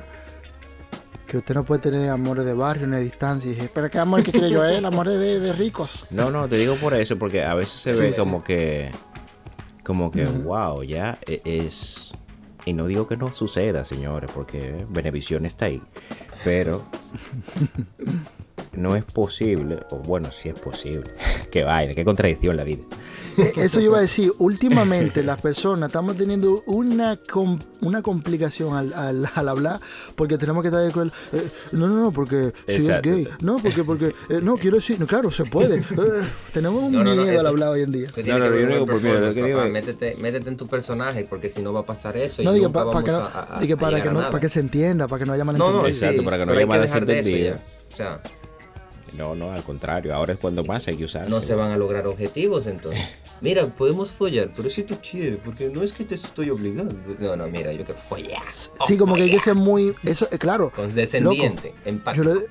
que 1.33 1.39
usted 1.39 1.55
no 1.55 1.65
puede 1.65 1.81
tener 1.81 2.11
amores 2.11 2.45
de 2.45 2.53
barrio 2.53 2.87
ni 2.87 2.97
de 2.97 3.03
distancia. 3.05 3.51
Y 3.51 3.55
dije, 3.55 3.71
pero 3.73 3.91
qué 3.91 3.99
amor 3.99 4.23
que 4.23 4.33
quiere 4.33 4.51
yo 4.51 4.61
a 4.61 4.71
él, 4.71 4.85
amores 4.85 5.19
de, 5.19 5.41
de 5.41 5.55
ricos. 5.55 6.05
No, 6.11 6.31
no, 6.31 6.47
te 6.47 6.57
digo 6.59 6.75
por 6.75 6.93
eso, 6.93 7.19
porque 7.19 7.43
a 7.43 7.55
veces 7.55 7.73
se 7.81 7.95
Sí, 7.95 8.01
ve 8.01 8.13
sí. 8.13 8.19
como 8.19 8.45
que, 8.45 8.91
como 9.83 10.11
que, 10.11 10.27
wow, 10.27 10.83
ya 10.83 11.19
e- 11.27 11.41
es, 11.43 12.13
y 12.67 12.75
no 12.75 12.87
digo 12.87 13.07
que 13.09 13.17
no 13.17 13.33
suceda, 13.33 13.87
señores, 13.87 14.31
porque 14.35 14.85
Benevisión 14.91 15.47
está 15.47 15.65
ahí, 15.65 15.81
pero 16.45 16.85
no 18.75 18.95
es 18.95 19.05
posible, 19.05 19.81
o 19.91 19.97
bueno, 20.01 20.31
sí 20.31 20.51
es 20.51 20.61
posible, 20.61 21.15
qué 21.51 21.65
vaina, 21.65 21.95
qué 21.95 22.05
contradicción 22.05 22.59
la 22.59 22.65
vida. 22.65 22.83
Eso 23.57 23.81
yo 23.81 23.87
iba 23.87 23.99
a 23.99 24.03
decir, 24.03 24.33
últimamente 24.39 25.23
las 25.23 25.41
personas 25.41 25.89
estamos 25.89 26.17
teniendo 26.17 26.63
una, 26.67 27.17
com- 27.17 27.59
una 27.81 28.03
complicación 28.03 28.77
al, 28.77 28.93
al- 28.93 29.29
al 29.35 29.49
hablar 29.49 29.81
porque 30.15 30.39
tenemos 30.39 30.63
que 30.63 30.69
estar 30.69 30.83
de 30.83 30.89
acuerdo. 30.91 31.13
eh, 31.33 31.43
no, 31.73 31.87
no, 31.89 31.97
no, 32.03 32.13
porque 32.13 32.53
si 32.67 32.75
Exacto, 32.77 33.09
es 33.09 33.15
gay. 33.15 33.23
exacto. 33.25 33.47
No, 33.47 33.59
porque, 33.59 33.85
porque, 33.85 34.07
eh, 34.29 34.41
no, 34.43 34.57
quiero 34.57 34.77
decir, 34.77 34.99
no, 35.01 35.07
claro, 35.07 35.31
se 35.31 35.45
puede. 35.45 35.83
Eh, 36.03 36.25
tenemos 36.53 36.83
un 36.83 36.93
No, 36.93 37.05
no, 37.05 37.15
no, 37.15 37.23
miedo 37.23 37.31
al 37.31 37.37
eso- 37.37 37.49
hablar 37.49 37.69
hoy 37.71 37.83
en 37.83 37.93
día. 37.93 38.09
No, 38.27 38.39
no, 38.39 38.47
yo 38.57 38.67
digo 38.67 38.87
por 38.87 39.01
miedo, 39.01 39.65
Métete, 39.71 40.17
métete 40.17 40.49
en 40.51 40.57
tu 40.57 40.67
personaje 40.67 41.27
porque 41.29 41.49
si 41.49 41.63
no 41.63 41.73
va 41.73 41.81
a 41.81 41.87
pasar 41.87 42.17
eso 42.17 42.43
y 42.43 42.45
No, 42.45 42.53
diga, 42.53 42.67
nunca 42.69 42.85
para 42.85 43.05
que, 43.05 43.11
no, 43.13 43.19
vamos 43.19 43.35
a- 43.35 43.57
a- 43.57 43.61
diga, 43.61 43.75
a 43.75 43.79
para, 43.79 44.03
que 44.03 44.11
no, 44.11 44.21
para 44.21 44.41
que 44.41 44.49
se 44.49 44.61
entienda, 44.61 45.07
para 45.09 45.21
que 45.21 45.27
no 45.27 45.33
haya 45.33 45.45
No, 45.45 45.53
no, 45.53 45.59
malentendido. 45.59 45.87
Exacto, 45.89 46.21
sí, 46.21 46.25
para 46.25 46.39
que 46.39 46.47
no 46.47 46.53
haya 46.53 46.61
ya. 47.45 47.57
O 47.93 47.97
sea, 47.97 48.23
No, 49.17 49.35
no, 49.35 49.53
al 49.53 49.63
contrario, 49.63 50.15
ahora 50.15 50.33
es 50.33 50.39
cuando 50.39 50.65
más 50.65 50.87
hay 50.89 50.97
que 50.97 51.05
usar. 51.05 51.29
no 51.29 51.41
se 51.43 51.55
van 51.55 51.71
a 51.71 51.77
lograr 51.77 52.07
objetivos 52.07 52.67
entonces. 52.67 53.03
Mira, 53.43 53.67
podemos 53.67 54.11
follar, 54.11 54.51
pero 54.57 54.71
si 54.71 54.85
tú 54.85 54.97
quieres, 55.03 55.39
porque 55.45 55.69
no 55.69 55.83
es 55.83 55.93
que 55.93 56.05
te 56.05 56.15
estoy 56.15 56.49
obligando. 56.51 56.95
No, 57.19 57.35
no, 57.37 57.49
mira, 57.49 57.73
yo 57.73 57.85
quiero 57.85 58.01
follar. 58.01 58.43
Sí, 58.87 58.97
como 58.97 59.17
que 59.17 59.23
hay 59.23 59.31
que 59.33 59.41
ser 59.41 59.57
muy. 59.57 59.93
Eso, 60.05 60.29
eh, 60.31 60.39
claro. 60.39 60.71
Condescendiente, 60.75 61.75
empático. 61.85 62.25
Yo 62.25 62.35
le- 62.35 62.47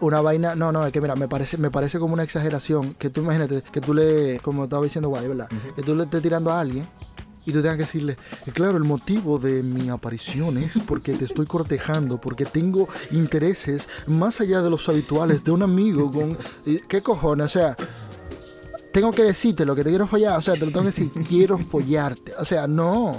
una 0.00 0.20
vaina, 0.20 0.56
no, 0.56 0.72
no, 0.72 0.84
es 0.84 0.92
que 0.92 1.00
mira, 1.00 1.14
me 1.14 1.28
parece, 1.28 1.56
me 1.56 1.70
parece 1.70 1.98
como 2.00 2.14
una 2.14 2.24
exageración 2.24 2.94
que 2.94 3.10
tú 3.10 3.20
imagínate 3.20 3.62
que 3.70 3.80
tú 3.80 3.94
le, 3.94 4.40
como 4.40 4.64
estaba 4.64 4.82
diciendo 4.82 5.08
Guay, 5.08 5.28
¿verdad? 5.28 5.48
Que 5.76 5.82
tú 5.82 5.94
le 5.94 6.02
estés 6.04 6.20
tirando 6.20 6.50
a 6.50 6.58
alguien 6.60 6.86
y 7.46 7.52
tú 7.52 7.60
tengas 7.60 7.76
que 7.76 7.82
decirle, 7.82 8.16
"Eh, 8.46 8.50
claro, 8.52 8.76
el 8.76 8.84
motivo 8.84 9.38
de 9.38 9.62
mi 9.62 9.88
aparición 9.90 10.56
es 10.58 10.78
porque 10.86 11.12
te 11.14 11.24
estoy 11.24 11.46
cortejando, 11.46 12.20
porque 12.20 12.44
tengo 12.44 12.88
intereses 13.10 13.88
más 14.06 14.40
allá 14.40 14.62
de 14.62 14.70
los 14.70 14.88
habituales 14.88 15.44
de 15.44 15.50
un 15.50 15.62
amigo 15.62 16.10
con... 16.10 16.38
¿Qué 16.88 17.02
cojones? 17.02 17.46
O 17.46 17.48
sea, 17.48 17.76
tengo 18.92 19.10
que 19.12 19.22
decirte 19.24 19.64
lo 19.64 19.74
que 19.74 19.82
te 19.84 19.90
quiero 19.90 20.06
follar, 20.06 20.38
o 20.38 20.42
sea, 20.42 20.54
te 20.54 20.60
lo 20.60 20.66
tengo 20.66 20.82
que 20.82 20.86
decir, 20.86 21.10
quiero 21.28 21.58
follarte. 21.58 22.32
O 22.38 22.44
sea, 22.44 22.66
no. 22.66 23.16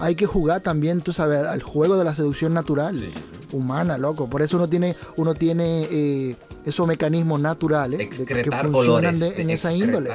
Hay 0.00 0.14
que 0.14 0.26
jugar 0.26 0.60
también, 0.60 1.00
tú 1.00 1.12
sabes, 1.12 1.44
al 1.46 1.62
juego 1.62 1.96
de 1.98 2.04
la 2.04 2.14
seducción 2.14 2.54
natural, 2.54 3.12
humana, 3.52 3.98
loco. 3.98 4.28
Por 4.30 4.42
eso 4.42 4.56
uno 4.56 4.68
tiene, 4.68 4.96
uno 5.16 5.34
tiene 5.34 5.88
eh, 5.90 6.36
esos 6.64 6.86
mecanismos 6.86 7.40
naturales 7.40 7.98
de- 7.98 8.24
que 8.44 8.50
funcionan 8.84 9.18
de- 9.18 9.42
en 9.42 9.50
esa 9.50 9.72
índole. 9.72 10.10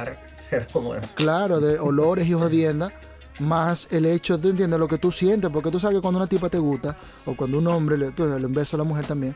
Claro, 1.16 1.60
de 1.60 1.78
olores 1.78 2.26
y 2.28 2.32
jodiendas, 2.32 2.92
más 3.40 3.88
el 3.90 4.06
hecho, 4.06 4.38
tú 4.38 4.50
entiendes 4.50 4.78
lo 4.78 4.86
que 4.88 4.98
tú 4.98 5.10
sientes, 5.12 5.50
porque 5.50 5.70
tú 5.70 5.80
sabes 5.80 5.96
que 5.98 6.02
cuando 6.02 6.18
una 6.18 6.26
tipa 6.28 6.48
te 6.48 6.58
gusta, 6.58 6.96
o 7.24 7.34
cuando 7.34 7.58
un 7.58 7.66
hombre, 7.66 7.98
le- 7.98 8.12
tú, 8.12 8.24
lo 8.24 8.38
inverso 8.46 8.76
a 8.76 8.78
la 8.78 8.84
mujer 8.84 9.06
también, 9.06 9.34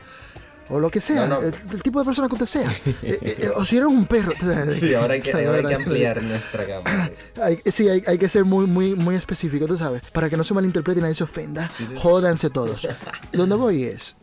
o 0.71 0.79
lo 0.79 0.91
que 0.91 1.01
sea, 1.01 1.25
No, 1.25 1.41
no. 1.41 1.47
El, 1.47 1.53
el 1.71 1.81
tipo 1.81 1.97
de 1.99 2.05
persona 2.05 2.27
que 2.27 2.35
usted 2.35 2.45
sea, 2.45 2.71
eh, 2.85 3.19
eh, 3.21 3.49
o 3.55 3.65
si 3.65 3.77
eres 3.77 3.87
un 3.89 4.05
perro. 4.05 4.31
Sí, 4.79 4.93
ahora 4.93 5.15
hay 5.15 5.21
que, 5.21 5.31
ahora 5.33 5.57
hay 5.57 5.65
que 5.65 5.73
ampliar 5.73 6.21
nuestra 6.21 6.63
gama. 6.65 7.09
Hay- 7.43 7.59
sí, 7.71 7.89
hay, 7.89 8.03
hay 8.05 8.17
que 8.19 8.29
ser 8.29 8.45
muy, 8.45 8.67
muy, 8.67 8.93
muy 8.95 9.15
específico, 9.15 9.65
tú 9.65 9.77
sabes, 9.77 10.03
para 10.11 10.29
que 10.29 10.37
no 10.37 10.43
se 10.43 10.53
malinterprete 10.53 10.99
y 10.99 11.01
nadie 11.01 11.15
se 11.15 11.23
ofenda. 11.23 11.69
Jódanse 11.97 12.49
todos. 12.51 12.87
Donde 13.33 13.55
voy 13.55 13.83
es 13.83 14.15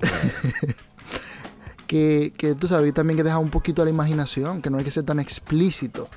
que, 1.87 2.33
que 2.37 2.55
tú 2.55 2.67
sabes 2.69 2.93
también 2.95 3.17
que 3.17 3.23
deja 3.23 3.39
un 3.39 3.51
poquito 3.51 3.83
a 3.83 3.85
la 3.85 3.91
imaginación, 3.91 4.61
que 4.62 4.71
no 4.71 4.79
hay 4.79 4.85
que 4.85 4.91
ser 4.91 5.05
tan 5.05 5.21
explícito. 5.21 6.09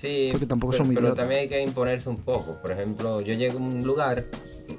Sí, 0.00 0.28
Porque 0.30 0.46
tampoco 0.46 0.72
pero, 0.72 0.84
somos 0.84 0.94
pero 0.94 1.06
idiotas. 1.08 1.22
también 1.22 1.40
hay 1.40 1.48
que 1.48 1.60
imponerse 1.60 2.08
un 2.08 2.18
poco. 2.18 2.60
Por 2.62 2.70
ejemplo, 2.70 3.20
yo 3.20 3.34
llego 3.34 3.58
a 3.58 3.62
un 3.62 3.82
lugar, 3.82 4.26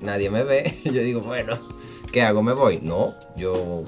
nadie 0.01 0.29
me 0.29 0.43
ve, 0.43 0.73
y 0.85 0.91
yo 0.91 1.01
digo, 1.01 1.19
bueno, 1.21 1.57
¿qué 2.13 2.21
hago? 2.21 2.41
¿Me 2.41 2.53
voy? 2.53 2.79
No, 2.81 3.15
yo 3.35 3.83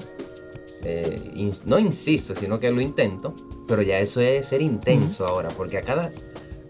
eh, 0.84 1.30
in- 1.34 1.54
no 1.64 1.78
insisto, 1.78 2.34
sino 2.34 2.60
que 2.60 2.70
lo 2.70 2.80
intento, 2.82 3.34
pero 3.66 3.80
ya 3.80 3.98
eso 3.98 4.20
es 4.20 4.46
ser 4.46 4.60
intenso 4.60 5.26
ahora, 5.26 5.48
porque 5.56 5.78
a 5.78 5.82
cada 5.82 6.10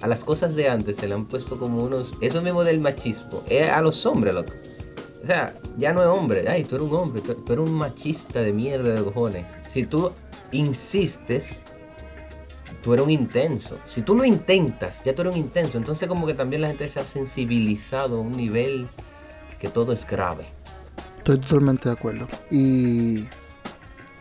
a 0.00 0.06
las 0.08 0.24
cosas 0.24 0.54
de 0.56 0.68
antes 0.68 0.96
se 0.96 1.06
le 1.06 1.14
han 1.14 1.26
puesto 1.26 1.58
como 1.58 1.82
unos, 1.84 2.12
eso 2.20 2.42
mismo 2.42 2.62
del 2.64 2.78
machismo, 2.80 3.42
es 3.48 3.68
a 3.68 3.80
los 3.82 4.04
hombres, 4.06 4.34
loco. 4.34 4.52
O 5.22 5.26
sea, 5.26 5.54
ya 5.78 5.92
no 5.92 6.02
es 6.02 6.08
hombre, 6.08 6.44
ay, 6.48 6.64
tú 6.64 6.74
eres 6.76 6.88
un 6.88 6.94
hombre, 6.96 7.20
tú, 7.22 7.34
tú 7.34 7.52
eres 7.52 7.68
un 7.68 7.74
machista 7.76 8.42
de 8.42 8.52
mierda 8.52 8.90
de 8.94 9.02
cojones. 9.04 9.46
Si 9.68 9.86
tú 9.86 10.10
insistes, 10.50 11.58
tú 12.82 12.92
eres 12.92 13.04
un 13.04 13.10
intenso. 13.10 13.78
Si 13.86 14.02
tú 14.02 14.14
lo 14.14 14.24
intentas, 14.24 15.02
ya 15.04 15.14
tú 15.14 15.22
eres 15.22 15.34
un 15.34 15.40
intenso. 15.40 15.78
Entonces 15.78 16.08
como 16.08 16.26
que 16.26 16.34
también 16.34 16.62
la 16.62 16.68
gente 16.68 16.88
se 16.88 17.00
ha 17.00 17.04
sensibilizado 17.04 18.18
a 18.18 18.20
un 18.20 18.32
nivel 18.32 18.88
que 19.58 19.68
todo 19.68 19.92
es 19.92 20.06
grave. 20.06 20.46
Estoy 21.18 21.38
totalmente 21.38 21.88
de 21.88 21.94
acuerdo. 21.94 22.28
Y 22.50 23.28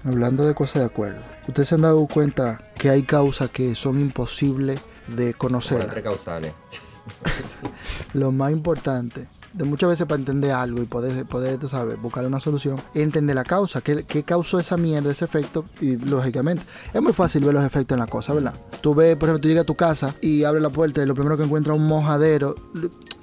hablando 0.04 0.45
de 0.45 0.54
cosas 0.54 0.84
de 0.84 0.86
acuerdo, 0.86 1.21
ustedes 1.47 1.67
se 1.67 1.76
han 1.76 1.82
dado 1.82 2.06
cuenta 2.08 2.62
que 2.76 2.89
hay 2.89 3.04
causas 3.04 3.50
que 3.50 3.76
son 3.76 4.00
imposibles 4.00 4.80
de 5.08 5.34
conocer. 5.34 6.04
causales. 6.04 6.54
Lo 8.13 8.32
más 8.32 8.52
importante 8.52 9.28
de 9.53 9.63
muchas 9.65 9.89
veces 9.89 10.07
para 10.07 10.19
entender 10.19 10.51
algo 10.51 10.81
y 10.81 10.85
poder, 10.85 11.25
poder 11.25 11.57
tú 11.57 11.67
sabes, 11.67 12.01
buscar 12.01 12.25
una 12.25 12.39
solución, 12.39 12.77
entender 12.93 13.35
la 13.35 13.43
causa, 13.43 13.81
qué, 13.81 14.05
qué 14.05 14.23
causó 14.23 14.59
esa 14.59 14.77
mierda, 14.77 15.11
ese 15.11 15.25
efecto, 15.25 15.65
y 15.79 15.97
lógicamente, 15.97 16.63
es 16.93 17.01
muy 17.01 17.13
fácil 17.13 17.43
ver 17.43 17.53
los 17.53 17.63
efectos 17.63 17.95
en 17.95 17.99
la 17.99 18.07
cosa, 18.07 18.33
¿verdad? 18.33 18.53
Tú 18.81 18.95
ves, 18.95 19.15
por 19.15 19.29
ejemplo, 19.29 19.41
tú 19.41 19.47
llegas 19.47 19.63
a 19.63 19.65
tu 19.65 19.75
casa 19.75 20.15
y 20.21 20.43
abres 20.43 20.63
la 20.63 20.69
puerta 20.69 21.03
y 21.03 21.05
lo 21.05 21.13
primero 21.13 21.37
que 21.37 21.43
encuentras 21.43 21.75
un 21.75 21.87
mojadero, 21.87 22.55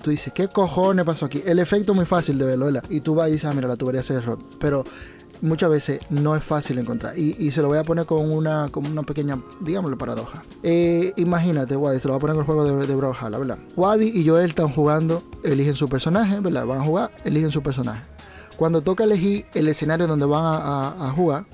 tú 0.03 0.11
dices, 0.11 0.33
¿qué 0.33 0.49
cojones 0.49 1.05
pasó 1.05 1.27
aquí? 1.27 1.43
El 1.45 1.59
efecto 1.59 1.93
es 1.93 1.97
muy 1.97 2.07
fácil 2.07 2.39
de 2.39 2.45
verlo, 2.45 2.67
¿verdad? 2.67 2.85
Y 2.89 3.01
tú 3.01 3.15
vas 3.15 3.29
y 3.29 3.33
dices, 3.33 3.51
ah, 3.51 3.55
mira, 3.55 3.69
la 3.69 3.77
tubería 3.77 4.03
se 4.03 4.15
derrotó. 4.15 4.45
Pero 4.59 4.85
muchas 5.41 5.71
veces 5.71 6.01
no 6.11 6.37
es 6.37 6.45
fácil 6.45 6.79
encontrar. 6.79 7.19
Y, 7.19 7.51
se 7.51 7.63
lo 7.63 7.69
voy 7.69 7.79
a 7.79 7.85
poner 7.85 8.07
con 8.07 8.31
una, 8.31 8.69
con 8.71 8.87
una 8.87 9.03
pequeña, 9.03 9.41
digámoslo, 9.61 9.97
paradoja. 9.97 10.43
Eh, 10.63 11.13
imagínate, 11.17 11.77
Wadi, 11.77 11.99
se 11.99 12.09
lo 12.09 12.15
voy 12.15 12.19
a 12.19 12.21
poner 12.21 12.35
con 12.35 12.43
el 12.43 12.47
juego 12.47 12.65
de, 12.65 12.87
de 12.87 12.95
Brawlhalla, 12.95 13.39
¿verdad? 13.39 13.59
Wadi 13.77 14.09
y 14.09 14.29
Joel 14.29 14.51
están 14.51 14.69
jugando, 14.69 15.23
eligen 15.43 15.77
su 15.77 15.89
personaje, 15.89 16.41
¿verdad? 16.41 16.67
Van 16.67 16.81
a 16.81 16.85
jugar, 16.85 17.11
eligen 17.25 17.51
su 17.51 17.63
personaje. 17.63 18.03
Cuando 18.57 18.83
toca 18.83 19.05
elegir 19.05 19.47
el 19.55 19.69
escenario 19.69 20.07
donde 20.07 20.27
van 20.27 20.43
a, 20.45 21.13
jugar, 21.17 21.47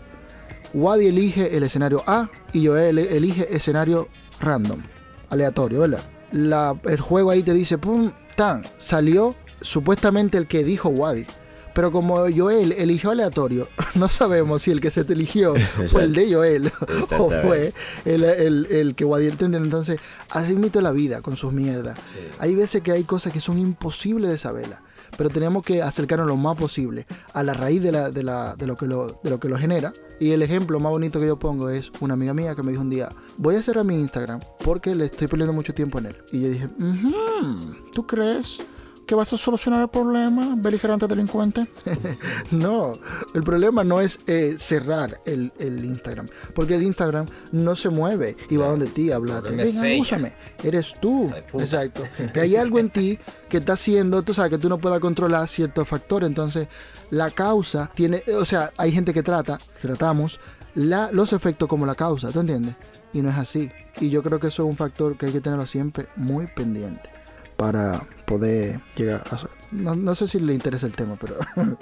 Wadi 0.72 1.06
elige 1.06 1.54
el 1.54 1.62
escenario 1.62 2.02
A 2.06 2.30
y 2.52 2.66
Joel 2.66 2.98
elige 2.98 3.54
escenario 3.54 4.08
random, 4.40 4.80
aleatorio, 5.28 5.80
¿verdad? 5.80 6.76
El 6.84 7.00
juego 7.00 7.30
ahí 7.30 7.42
te 7.42 7.52
dice, 7.52 7.76
pum, 7.76 8.10
tan, 8.36 8.64
salió 8.78 9.34
supuestamente 9.60 10.38
el 10.38 10.46
que 10.46 10.64
dijo 10.64 10.88
Wadi. 10.88 11.26
Pero 11.74 11.90
como 11.90 12.24
Joel 12.34 12.72
eligió 12.72 13.10
aleatorio, 13.10 13.68
no 13.96 14.08
sabemos 14.08 14.62
si 14.62 14.70
el 14.70 14.80
que 14.80 14.90
se 14.90 15.04
te 15.04 15.12
eligió 15.12 15.54
fue 15.90 16.04
el 16.04 16.12
de 16.14 16.32
Joel 16.32 16.72
o 17.18 17.30
fue 17.42 17.72
el, 18.04 18.24
el- 18.24 18.66
el 18.70 18.94
que 18.94 19.04
Wadi 19.04 19.26
entendió. 19.28 19.58
Entonces, 19.60 20.00
así 20.30 20.54
mito 20.56 20.80
la 20.80 20.92
vida 20.92 21.20
con 21.20 21.36
sus 21.36 21.52
mierdas. 21.52 21.98
Hay 22.38 22.54
veces 22.54 22.82
que 22.82 22.92
hay 22.92 23.02
cosas 23.04 23.32
que 23.32 23.40
son 23.40 23.58
imposibles 23.58 24.30
de 24.30 24.38
saberlas, 24.38 24.78
pero 25.18 25.30
tenemos 25.30 25.64
que 25.64 25.82
acercarnos 25.82 26.26
lo 26.28 26.36
más 26.36 26.56
posible 26.56 27.06
a 27.32 27.42
la 27.42 27.54
raíz 27.54 27.82
de, 27.82 27.92
la, 27.92 28.10
de, 28.10 28.22
la- 28.22 28.54
de 28.56 28.66
lo 28.66 28.76
que 28.76 28.86
lo, 28.86 29.20
de 29.24 29.30
lo 29.30 29.40
que 29.40 29.48
lo 29.48 29.58
genera. 29.58 29.92
Y 30.20 30.30
el 30.30 30.42
ejemplo 30.42 30.78
más 30.78 30.92
bonito 30.92 31.18
que 31.18 31.26
yo 31.26 31.38
pongo 31.40 31.68
es 31.70 31.90
una 31.98 32.14
amiga 32.14 32.32
mía 32.34 32.54
que 32.54 32.62
me 32.62 32.70
dijo 32.70 32.82
un 32.82 32.90
día, 32.90 33.08
voy 33.36 33.56
a 33.56 33.62
cerrar 33.62 33.84
mi 33.84 33.96
Instagram 33.98 34.38
porque 34.64 34.94
le 34.94 35.06
estoy 35.06 35.26
perdiendo 35.26 35.52
mucho 35.52 35.74
tiempo 35.74 35.98
en 35.98 36.06
él. 36.06 36.16
Y 36.30 36.40
yo 36.42 36.48
dije, 36.50 36.68
"Ujú, 36.78 37.74
¿tú 37.92 38.06
crees? 38.06 38.60
Que 39.06 39.14
vas 39.14 39.32
a 39.32 39.36
solucionar 39.36 39.82
el 39.82 39.88
problema, 39.88 40.54
beligerante 40.56 41.06
delincuente. 41.06 41.66
no, 42.50 42.98
el 43.34 43.42
problema 43.42 43.84
no 43.84 44.00
es 44.00 44.20
eh, 44.26 44.56
cerrar 44.58 45.20
el, 45.26 45.52
el 45.58 45.84
Instagram, 45.84 46.26
porque 46.54 46.74
el 46.76 46.82
Instagram 46.82 47.26
no 47.52 47.76
se 47.76 47.90
mueve 47.90 48.36
y 48.48 48.56
va 48.56 48.68
donde 48.68 48.86
ti 48.86 49.10
a 49.10 49.16
hablarte. 49.16 49.54
Venga, 49.54 50.00
úsame, 50.00 50.32
eres 50.62 50.94
tú. 51.00 51.30
Exacto. 51.54 52.02
Que 52.32 52.40
hay 52.40 52.56
algo 52.56 52.78
en 52.78 52.90
ti 52.90 53.18
que 53.48 53.58
está 53.58 53.74
haciendo, 53.74 54.22
tú 54.22 54.34
sabes, 54.34 54.50
que 54.50 54.58
tú 54.58 54.68
no 54.68 54.78
puedas 54.78 55.00
controlar 55.00 55.46
ciertos 55.48 55.86
factores. 55.86 56.28
Entonces, 56.28 56.68
la 57.10 57.30
causa 57.30 57.90
tiene, 57.94 58.22
o 58.38 58.44
sea, 58.44 58.72
hay 58.76 58.92
gente 58.92 59.12
que 59.12 59.22
trata, 59.22 59.58
tratamos 59.80 60.40
la, 60.74 61.10
los 61.12 61.32
efectos 61.32 61.68
como 61.68 61.86
la 61.86 61.94
causa, 61.94 62.30
¿tú 62.30 62.40
entiendes? 62.40 62.74
Y 63.12 63.22
no 63.22 63.30
es 63.30 63.36
así. 63.36 63.70
Y 64.00 64.10
yo 64.10 64.22
creo 64.22 64.40
que 64.40 64.48
eso 64.48 64.64
es 64.64 64.68
un 64.68 64.76
factor 64.76 65.16
que 65.16 65.26
hay 65.26 65.32
que 65.32 65.40
tenerlo 65.40 65.66
siempre 65.66 66.08
muy 66.16 66.46
pendiente 66.48 67.10
para 67.56 68.06
poder 68.24 68.80
llegar 68.96 69.22
a... 69.30 69.38
No, 69.72 69.94
no 69.94 70.14
sé 70.14 70.28
si 70.28 70.40
le 70.40 70.54
interesa 70.54 70.86
el 70.86 70.92
tema, 70.92 71.16
pero 71.20 71.38
en 71.56 71.76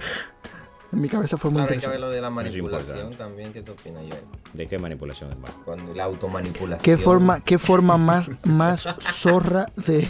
mi 1.00 1.08
cabeza 1.08 1.36
fue 1.38 1.50
muy 1.50 1.60
Claro, 1.62 1.72
hay 1.74 1.78
que 1.80 1.86
ver 1.86 1.96
interesante. 1.96 2.00
lo 2.00 2.10
de 2.10 2.20
la 2.20 2.30
manipulación 2.30 3.14
también. 3.14 3.52
¿Qué 3.52 3.62
te 3.62 3.70
opinas, 3.70 4.02
Joel? 4.08 4.22
¿De 4.52 4.66
qué 4.68 4.78
manipulación, 4.78 5.30
hermano? 5.30 5.54
Cuando 5.64 5.94
la 5.94 6.04
automanipulación. 6.04 6.82
¿Qué 6.84 6.96
forma, 7.02 7.40
qué 7.40 7.58
forma 7.58 7.96
más, 7.96 8.30
más 8.44 8.86
zorra 9.00 9.66
de, 9.86 10.06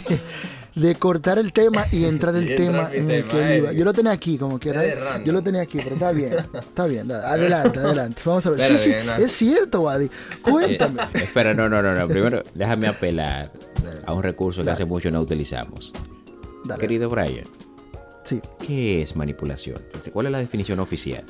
de 0.75 0.95
cortar 0.95 1.39
el 1.39 1.53
tema 1.53 1.85
y 1.91 2.03
entrar 2.05 2.35
el 2.35 2.49
Y 2.51 2.55
tema 2.55 2.89
en 2.91 3.09
el 3.11 3.23
tema, 3.27 3.29
que 3.31 3.53
él 3.53 3.57
iba? 3.59 3.71
eh. 3.71 3.75
Yo 3.75 3.85
lo 3.85 3.93
tenía 3.93 4.11
aquí 4.11 4.37
como 4.37 4.59
quiera. 4.59 4.83
¿eh? 4.85 4.97
Yo 5.25 5.31
lo 5.31 5.41
tenía 5.41 5.61
aquí, 5.61 5.77
pero 5.81 5.93
está 5.95 6.11
bien. 6.11 6.33
Está 6.53 6.85
bien. 6.85 7.09
adelante, 7.11 7.79
adelante. 7.79 8.21
Vamos 8.25 8.45
a 8.45 8.49
ver. 8.49 8.59
Sí, 8.67 8.73
Espérate, 8.73 9.01
sí, 9.01 9.07
no. 9.07 9.15
es 9.25 9.31
cierto, 9.31 9.81
Wadi. 9.81 10.09
Cuéntame. 10.41 11.01
Eh, 11.13 11.23
espera, 11.23 11.53
no, 11.53 11.69
no, 11.69 11.81
no, 11.81 11.93
no. 11.95 12.07
Primero, 12.09 12.43
déjame 12.55 12.87
apelar 12.87 13.51
a 14.05 14.13
un 14.13 14.21
recurso 14.23 14.63
que 14.63 14.71
hace 14.71 14.83
mucho 14.83 15.09
no 15.11 15.21
utilizamos. 15.21 15.93
Dale. 16.65 16.79
Querido 16.79 17.09
Brian, 17.09 17.45
Sí. 18.23 18.41
¿qué 18.65 19.01
es 19.01 19.15
manipulación? 19.15 19.81
¿Cuál 20.13 20.27
es 20.27 20.31
la 20.31 20.39
definición 20.39 20.79
oficial? 20.79 21.23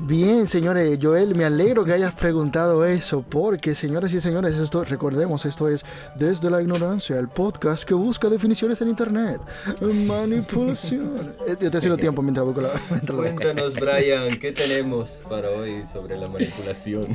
Bien, 0.00 0.48
señores, 0.48 0.98
Joel, 1.00 1.36
me 1.36 1.44
alegro 1.44 1.84
que 1.84 1.92
hayas 1.92 2.14
preguntado 2.14 2.84
eso, 2.84 3.22
porque, 3.22 3.76
señoras 3.76 4.12
y 4.12 4.20
señores, 4.20 4.54
esto, 4.56 4.82
recordemos, 4.84 5.44
esto 5.44 5.68
es 5.68 5.84
Desde 6.16 6.50
la 6.50 6.60
Ignorancia, 6.60 7.16
el 7.16 7.28
podcast 7.28 7.84
que 7.84 7.94
busca 7.94 8.28
definiciones 8.28 8.80
en 8.80 8.88
Internet. 8.88 9.40
Manipulación. 9.80 11.34
Eh, 11.46 11.56
Yo 11.60 11.70
te 11.70 11.80
sigo 11.80 11.96
tiempo 11.96 12.22
mientras 12.22 12.44
busco 12.44 12.60
la... 12.62 12.70
mientras 12.90 13.16
la- 13.16 13.22
Cuéntanos, 13.22 13.74
Brian, 13.74 14.36
¿qué 14.40 14.50
tenemos 14.50 15.20
para 15.28 15.48
hoy 15.50 15.84
sobre 15.92 16.16
la 16.18 16.26
manipulación? 16.28 17.08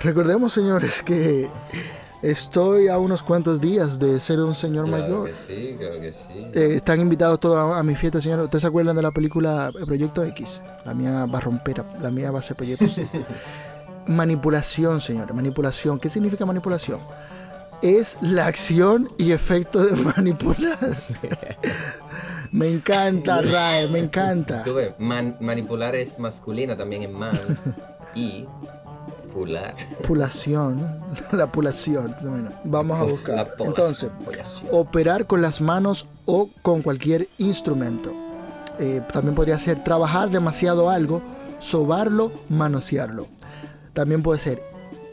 Recordemos, 0.00 0.52
señores, 0.52 1.02
que 1.02 1.48
estoy 2.22 2.88
a 2.88 2.98
unos 2.98 3.22
cuantos 3.22 3.60
días 3.60 3.98
de 3.98 4.18
ser 4.20 4.40
un 4.40 4.54
señor 4.54 4.86
Claro 4.86 5.02
mayor. 5.02 5.30
que 5.30 5.34
sí, 5.54 5.76
claro 5.78 6.00
que 6.00 6.12
sí. 6.12 6.46
Eh, 6.54 6.74
están 6.76 7.00
invitados 7.00 7.40
todos 7.40 7.56
a, 7.56 7.78
a 7.78 7.82
mi 7.82 7.94
fiesta, 7.96 8.20
señores. 8.20 8.44
¿Ustedes 8.44 8.62
se 8.62 8.68
acuerdan 8.68 8.94
de 8.96 9.02
la 9.02 9.10
película 9.10 9.70
Proyecto 9.86 10.22
X? 10.24 10.60
La 10.84 10.94
mía 10.94 11.26
va 11.26 11.38
a 11.38 11.40
romper, 11.40 11.84
la 12.00 12.10
mía 12.10 12.30
va 12.30 12.38
a 12.38 12.42
ser 12.42 12.56
Proyecto 12.56 12.86
Z. 12.88 13.08
manipulación, 14.06 15.00
señores, 15.00 15.34
manipulación. 15.34 15.98
¿Qué 15.98 16.08
significa 16.08 16.44
manipulación? 16.46 17.00
Es 17.82 18.16
la 18.20 18.46
acción 18.46 19.10
y 19.18 19.32
efecto 19.32 19.84
de 19.84 19.96
manipular. 20.16 20.78
me 22.52 22.68
encanta, 22.68 23.42
Rae, 23.42 23.88
me 23.88 23.98
encanta. 24.00 24.64
Man- 24.98 25.36
manipular 25.40 25.94
es 25.96 26.18
masculina, 26.18 26.76
también 26.76 27.02
es 27.02 27.10
man. 27.10 27.38
Y 28.14 28.44
pular. 29.32 29.74
Pulación, 30.06 31.00
la 31.32 31.50
pulación. 31.50 32.14
Bueno, 32.22 32.50
vamos 32.64 33.00
a 33.00 33.04
buscar. 33.04 33.54
Entonces, 33.58 34.10
operar 34.70 35.26
con 35.26 35.42
las 35.42 35.60
manos 35.60 36.06
o 36.26 36.50
con 36.62 36.82
cualquier 36.82 37.28
instrumento. 37.38 38.12
Eh, 38.78 39.02
también 39.12 39.34
podría 39.34 39.58
ser 39.58 39.84
trabajar 39.84 40.30
demasiado 40.30 40.90
algo, 40.90 41.22
sobarlo, 41.58 42.32
manosearlo. 42.48 43.28
También 43.92 44.22
puede 44.22 44.40
ser 44.40 44.62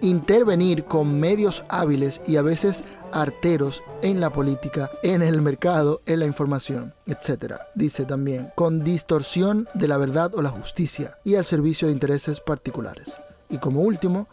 intervenir 0.02 0.86
con 0.86 1.20
medios 1.20 1.64
hábiles 1.68 2.22
y 2.26 2.38
a 2.38 2.42
veces 2.42 2.86
arteros 3.12 3.84
en 4.02 4.22
la 4.22 4.30
política, 4.30 4.90
en 5.04 5.22
el 5.22 5.42
mercado, 5.42 6.00
en 6.06 6.20
la 6.20 6.26
información, 6.26 6.94
etc. 7.06 7.56
Dice 7.76 8.06
también 8.06 8.52
con 8.56 8.84
distorsión 8.84 9.68
de 9.74 9.88
la 9.88 9.98
verdad 9.98 10.34
o 10.36 10.42
la 10.42 10.50
justicia 10.50 11.18
y 11.26 11.36
al 11.36 11.46
servicio 11.46 11.88
de 11.88 11.94
intereses 11.94 12.40
particulares. 12.40 13.20
Y 13.50 13.58
como 13.58 13.82
último, 13.82 14.28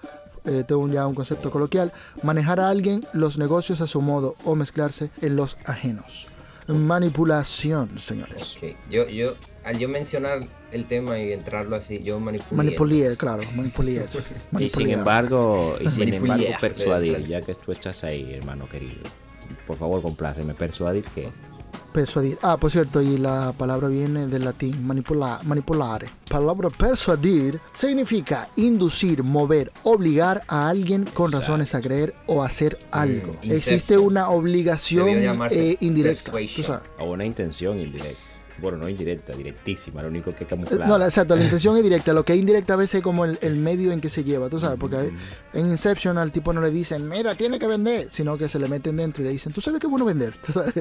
eh, 0.44 0.64
tengo 0.66 0.86
ya 0.88 1.06
un 1.06 1.14
concepto 1.14 1.50
coloquial, 1.50 1.92
manejar 2.22 2.60
a 2.60 2.68
alguien 2.68 3.06
los 3.12 3.38
negocios 3.38 3.80
a 3.80 3.86
su 3.86 4.00
modo 4.00 4.36
o 4.44 4.54
mezclarse 4.54 5.10
en 5.20 5.36
los 5.36 5.56
ajenos. 5.64 6.28
Manipulación, 6.68 7.98
señores. 7.98 8.56
Ok, 8.56 8.76
Yo, 8.90 9.06
yo, 9.06 9.34
al 9.64 9.78
yo 9.78 9.88
mencionar 9.88 10.40
el 10.72 10.86
tema 10.86 11.18
y 11.18 11.32
entrarlo 11.32 11.76
así, 11.76 12.02
yo 12.02 12.18
manipulé. 12.18 12.56
Manipulier, 12.56 13.16
claro, 13.16 13.42
manipulier. 13.54 14.08
Y 14.58 14.68
sin 14.70 14.90
embargo, 14.90 15.76
y 15.80 15.90
sin 15.90 16.12
embargo 16.14 16.44
persuadir, 16.60 17.24
ya 17.26 17.40
que 17.40 17.54
tú 17.54 17.72
estás 17.72 18.02
ahí, 18.04 18.34
hermano 18.34 18.68
querido. 18.68 19.02
Por 19.66 19.76
favor, 19.76 20.02
compláceme. 20.02 20.54
Persuadir 20.54 21.04
que 21.04 21.28
Persuadir. 21.92 22.38
Ah, 22.42 22.56
por 22.56 22.70
cierto, 22.70 23.00
y 23.00 23.16
la 23.18 23.52
palabra 23.56 23.88
viene 23.88 24.26
del 24.26 24.44
latín 24.44 24.86
manipular, 24.86 25.44
manipulare. 25.44 26.08
Palabra 26.28 26.68
persuadir 26.70 27.60
significa 27.72 28.48
inducir, 28.56 29.22
mover, 29.22 29.72
obligar 29.84 30.42
a 30.48 30.68
alguien 30.68 31.04
con 31.04 31.26
Exacto. 31.26 31.40
razones 31.40 31.74
a 31.74 31.80
creer 31.80 32.14
o 32.26 32.42
hacer 32.42 32.78
algo. 32.90 33.28
Inception. 33.42 33.52
Existe 33.56 33.98
una 33.98 34.28
obligación 34.30 35.08
eh, 35.50 35.76
indirecta. 35.80 36.32
o 36.98 37.04
una 37.04 37.24
intención 37.24 37.78
indirecta. 37.78 38.25
Bueno, 38.58 38.78
no 38.78 38.88
indirecta, 38.88 39.32
directísima, 39.34 40.02
lo 40.02 40.08
único 40.08 40.32
que 40.32 40.44
Eh, 40.44 40.46
camuflar. 40.46 40.88
No, 40.88 40.96
la- 40.98 41.06
exacto, 41.06 41.36
la 41.36 41.42
intención 41.42 41.76
es 41.76 41.82
directa. 41.82 42.12
Lo 42.12 42.24
que 42.24 42.32
es 42.32 42.38
indirecta 42.38 42.74
a 42.74 42.76
veces 42.76 42.96
es 42.96 43.02
como 43.02 43.24
el, 43.24 43.38
el 43.42 43.56
medio 43.56 43.92
en 43.92 44.00
que 44.00 44.10
se 44.10 44.24
lleva, 44.24 44.48
tú 44.48 44.58
sabes, 44.60 44.78
porque 44.78 45.10
en 45.52 45.66
Inception 45.66 46.18
al 46.18 46.32
tipo 46.32 46.52
no 46.52 46.60
le 46.60 46.70
dicen, 46.70 47.08
mira, 47.08 47.34
tiene 47.34 47.58
que 47.58 47.66
vender, 47.66 48.08
sino 48.10 48.36
que 48.38 48.48
se 48.48 48.58
le 48.58 48.68
meten 48.68 48.96
dentro 48.96 49.22
y 49.22 49.26
le 49.26 49.32
dicen, 49.32 49.52
tú 49.52 49.60
sabes 49.60 49.80
que 49.80 49.86
es 49.86 49.90
bueno 49.90 50.04
vender. 50.04 50.34
¿Tú 50.46 50.52
sabes? 50.52 50.72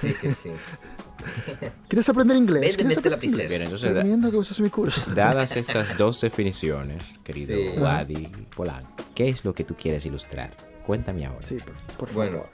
Sí, 0.00 0.12
sí, 0.12 0.30
sí. 0.32 0.50
¿Quieres 1.88 2.08
aprender 2.08 2.36
inglés? 2.36 2.76
¿Quieres 2.76 2.96
este 2.96 3.08
aprender 3.08 3.12
lapicero. 3.12 3.32
inglés? 3.42 3.48
Bien, 3.50 3.62
entonces, 3.62 3.88
recomiendo 3.90 4.30
que 4.30 4.36
uses 4.38 4.60
mi 4.60 4.70
curso. 4.70 5.02
Dadas 5.14 5.54
estas 5.56 5.96
dos 5.98 6.20
definiciones, 6.20 7.04
querido 7.22 7.54
Sí. 7.56 7.78
Wadi 7.78 8.28
Polanco, 8.56 8.90
¿qué 9.14 9.28
es 9.28 9.44
lo 9.44 9.54
que 9.54 9.64
tú 9.64 9.74
quieres 9.74 10.04
ilustrar? 10.06 10.50
Cuéntame 10.86 11.26
ahora. 11.26 11.46
Sí, 11.46 11.56
por, 11.58 11.74
por 11.96 12.08
favor. 12.08 12.14
Bueno, 12.30 12.46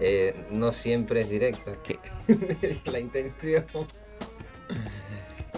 eh, 0.00 0.34
no 0.50 0.72
siempre 0.72 1.20
es 1.20 1.30
directa 1.30 1.72
que 1.82 1.98
la 2.90 3.00
intención. 3.00 3.64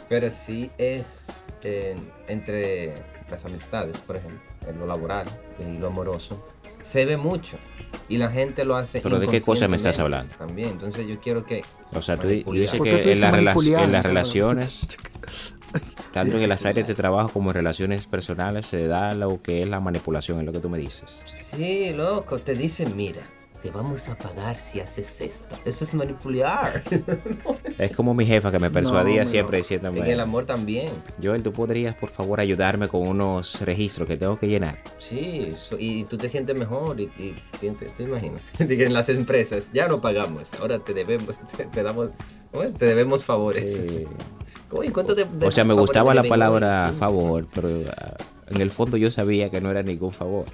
Pero 0.08 0.30
sí 0.30 0.70
es 0.78 1.26
eh, 1.62 1.96
entre 2.28 2.94
las 3.30 3.44
amistades, 3.44 3.96
por 3.98 4.16
ejemplo, 4.16 4.40
en 4.66 4.78
lo 4.78 4.86
laboral 4.86 5.26
y 5.58 5.78
lo 5.78 5.88
amoroso. 5.88 6.46
Se 6.82 7.04
ve 7.04 7.16
mucho 7.16 7.58
y 8.08 8.16
la 8.16 8.30
gente 8.30 8.64
lo 8.64 8.76
hace. 8.76 9.00
¿Pero 9.00 9.18
de 9.18 9.28
qué 9.28 9.40
cosa 9.42 9.68
me 9.68 9.76
estás 9.76 9.98
hablando? 9.98 10.34
También, 10.36 10.70
entonces 10.70 11.06
yo 11.06 11.20
quiero 11.20 11.44
que. 11.44 11.62
O 11.92 12.00
sea, 12.00 12.16
tú 12.16 12.28
dices 12.28 12.78
¿Por 12.78 12.86
qué 12.86 12.92
que 12.92 13.02
tú 13.02 13.08
en, 13.10 13.80
en 13.80 13.92
las 13.92 14.04
relaciones, 14.04 14.86
tanto 16.12 16.38
en 16.38 16.48
las 16.48 16.64
áreas 16.64 16.88
de 16.88 16.94
trabajo 16.94 17.28
como 17.30 17.50
en 17.50 17.56
relaciones 17.56 18.06
personales, 18.06 18.66
se 18.66 18.86
da 18.86 19.14
lo 19.14 19.42
que 19.42 19.60
es 19.60 19.68
la 19.68 19.80
manipulación, 19.80 20.38
es 20.40 20.46
lo 20.46 20.52
que 20.52 20.60
tú 20.60 20.70
me 20.70 20.78
dices. 20.78 21.16
Sí, 21.26 21.90
loco, 21.90 22.38
te 22.38 22.54
dicen, 22.54 22.96
mira, 22.96 23.20
te 23.62 23.70
vamos 23.70 24.08
a 24.08 24.16
pagar 24.16 24.58
si 24.60 24.80
haces 24.80 25.20
esto. 25.20 25.56
Eso 25.64 25.84
es 25.84 25.94
manipular. 25.94 26.82
Es 27.78 27.92
como 27.94 28.12
mi 28.14 28.26
jefa 28.26 28.50
que 28.50 28.58
me 28.58 28.70
persuadía 28.70 29.24
No, 29.24 29.30
siempre 29.30 29.58
en 29.58 29.62
diciéndome, 29.62 30.12
el 30.12 30.20
amor 30.20 30.46
también. 30.46 30.90
Joel, 31.22 31.42
¿tú 31.42 31.52
podrías 31.52 31.94
por 31.94 32.08
favor 32.08 32.40
ayudarme 32.40 32.88
con 32.88 33.06
unos 33.06 33.60
registros 33.60 34.08
que 34.08 34.16
tengo 34.16 34.38
que 34.38 34.48
llenar? 34.48 34.78
Sí, 34.98 35.52
so- 35.58 35.76
y 35.78 36.04
tú 36.04 36.18
te 36.18 36.28
sientes 36.28 36.56
mejor 36.56 37.00
y, 37.00 37.04
y 37.18 37.36
sientes, 37.58 37.92
te 37.96 38.02
imaginas. 38.02 38.42
En 38.58 38.92
las 38.92 39.08
empresas 39.08 39.64
ya 39.72 39.86
no 39.88 40.00
pagamos, 40.00 40.54
ahora 40.54 40.78
te 40.80 40.92
debemos, 40.94 41.36
te, 41.56 41.66
te 41.66 41.82
damos, 41.82 42.10
bueno, 42.52 42.76
te 42.76 42.86
debemos 42.86 43.24
favores. 43.24 43.74
Sí. 43.76 44.04
¿cuánto 44.92 45.14
te- 45.14 45.26
O 45.46 45.50
sea, 45.50 45.64
me 45.64 45.74
gustaba 45.74 46.14
la 46.14 46.24
palabra 46.24 46.92
favor, 46.98 47.46
pero 47.54 47.68
ah, 47.96 48.14
en 48.48 48.60
el 48.60 48.70
fondo 48.70 48.96
yo 48.96 49.10
sabía 49.10 49.50
que 49.50 49.60
no 49.60 49.70
era 49.70 49.82
ningún 49.82 50.10
favor. 50.12 50.46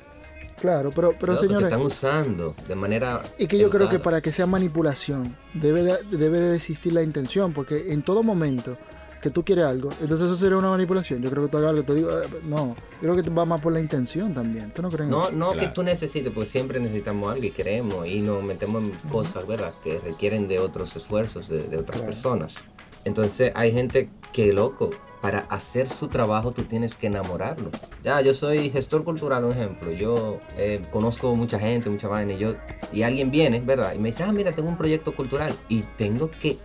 Claro, 0.60 0.90
pero, 0.94 1.12
pero 1.18 1.36
señores, 1.36 1.64
están 1.64 1.80
usando 1.82 2.54
de 2.66 2.74
manera. 2.74 3.22
y 3.38 3.46
que 3.46 3.58
yo 3.58 3.70
creo 3.70 3.88
que 3.88 3.98
para 3.98 4.20
que 4.20 4.32
sea 4.32 4.46
manipulación 4.46 5.36
debe 5.52 5.82
de, 5.82 5.96
debe 6.16 6.40
de 6.40 6.56
existir 6.56 6.92
la 6.92 7.02
intención, 7.02 7.52
porque 7.52 7.92
en 7.92 8.02
todo 8.02 8.22
momento 8.22 8.76
que 9.20 9.30
tú 9.30 9.42
quieres 9.42 9.64
algo, 9.64 9.90
entonces 10.02 10.26
eso 10.26 10.36
sería 10.36 10.56
una 10.58 10.68
manipulación. 10.70 11.22
Yo 11.22 11.30
creo 11.30 11.44
que 11.44 11.48
tú 11.50 11.56
hagas 11.56 11.70
algo, 11.70 11.82
te 11.82 11.94
digo, 11.94 12.10
eh, 12.10 12.26
no, 12.44 12.76
yo 13.00 13.12
creo 13.12 13.16
que 13.22 13.30
va 13.30 13.46
más 13.46 13.60
por 13.60 13.72
la 13.72 13.80
intención 13.80 14.34
también. 14.34 14.70
¿Tú 14.70 14.82
no 14.82 14.88
crees? 14.90 15.04
en 15.04 15.10
No, 15.10 15.28
eso? 15.28 15.32
no 15.36 15.52
Claro. 15.52 15.60
que 15.68 15.74
tú 15.74 15.82
necesites, 15.82 16.30
pues 16.32 16.50
siempre 16.50 16.78
necesitamos 16.78 17.32
algo 17.32 17.42
y 17.44 17.50
queremos 17.50 18.06
y 18.06 18.20
nos 18.20 18.42
metemos 18.42 18.82
en 18.82 18.90
cosas, 19.10 19.46
¿verdad? 19.46 19.72
Que 19.82 19.98
requieren 19.98 20.46
de 20.46 20.58
otros 20.58 20.94
esfuerzos 20.94 21.48
de, 21.48 21.62
de 21.64 21.76
otras 21.78 22.00
Claro. 22.00 22.12
personas. 22.12 22.56
Entonces 23.04 23.52
hay 23.54 23.72
gente 23.72 24.08
que, 24.32 24.52
loco, 24.52 24.90
para 25.24 25.40
hacer 25.48 25.88
su 25.88 26.08
trabajo 26.08 26.52
tú 26.52 26.64
tienes 26.64 26.96
que 26.96 27.06
enamorarlo. 27.06 27.70
Ya, 28.02 28.20
yo 28.20 28.34
soy 28.34 28.68
gestor 28.68 29.04
cultural, 29.04 29.44
un 29.44 29.52
ejemplo. 29.52 29.90
Yo 29.90 30.38
eh, 30.58 30.82
conozco 30.90 31.34
mucha 31.34 31.58
gente, 31.58 31.88
mucha 31.88 32.08
vaina 32.08 32.34
y 32.34 32.38
yo 32.38 32.56
y 32.92 33.04
alguien 33.04 33.30
viene, 33.30 33.60
¿verdad? 33.60 33.94
Y 33.94 33.98
me 33.98 34.10
dice, 34.10 34.22
ah, 34.22 34.32
mira, 34.32 34.52
tengo 34.52 34.68
un 34.68 34.76
proyecto 34.76 35.16
cultural 35.16 35.54
y 35.70 35.80
tengo 35.96 36.30
que 36.30 36.58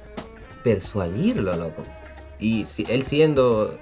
persuadirlo, 0.63 1.56
loco. 1.56 1.84
Y 2.38 2.65
si 2.65 2.86
él 2.89 3.04
siendo 3.04 3.78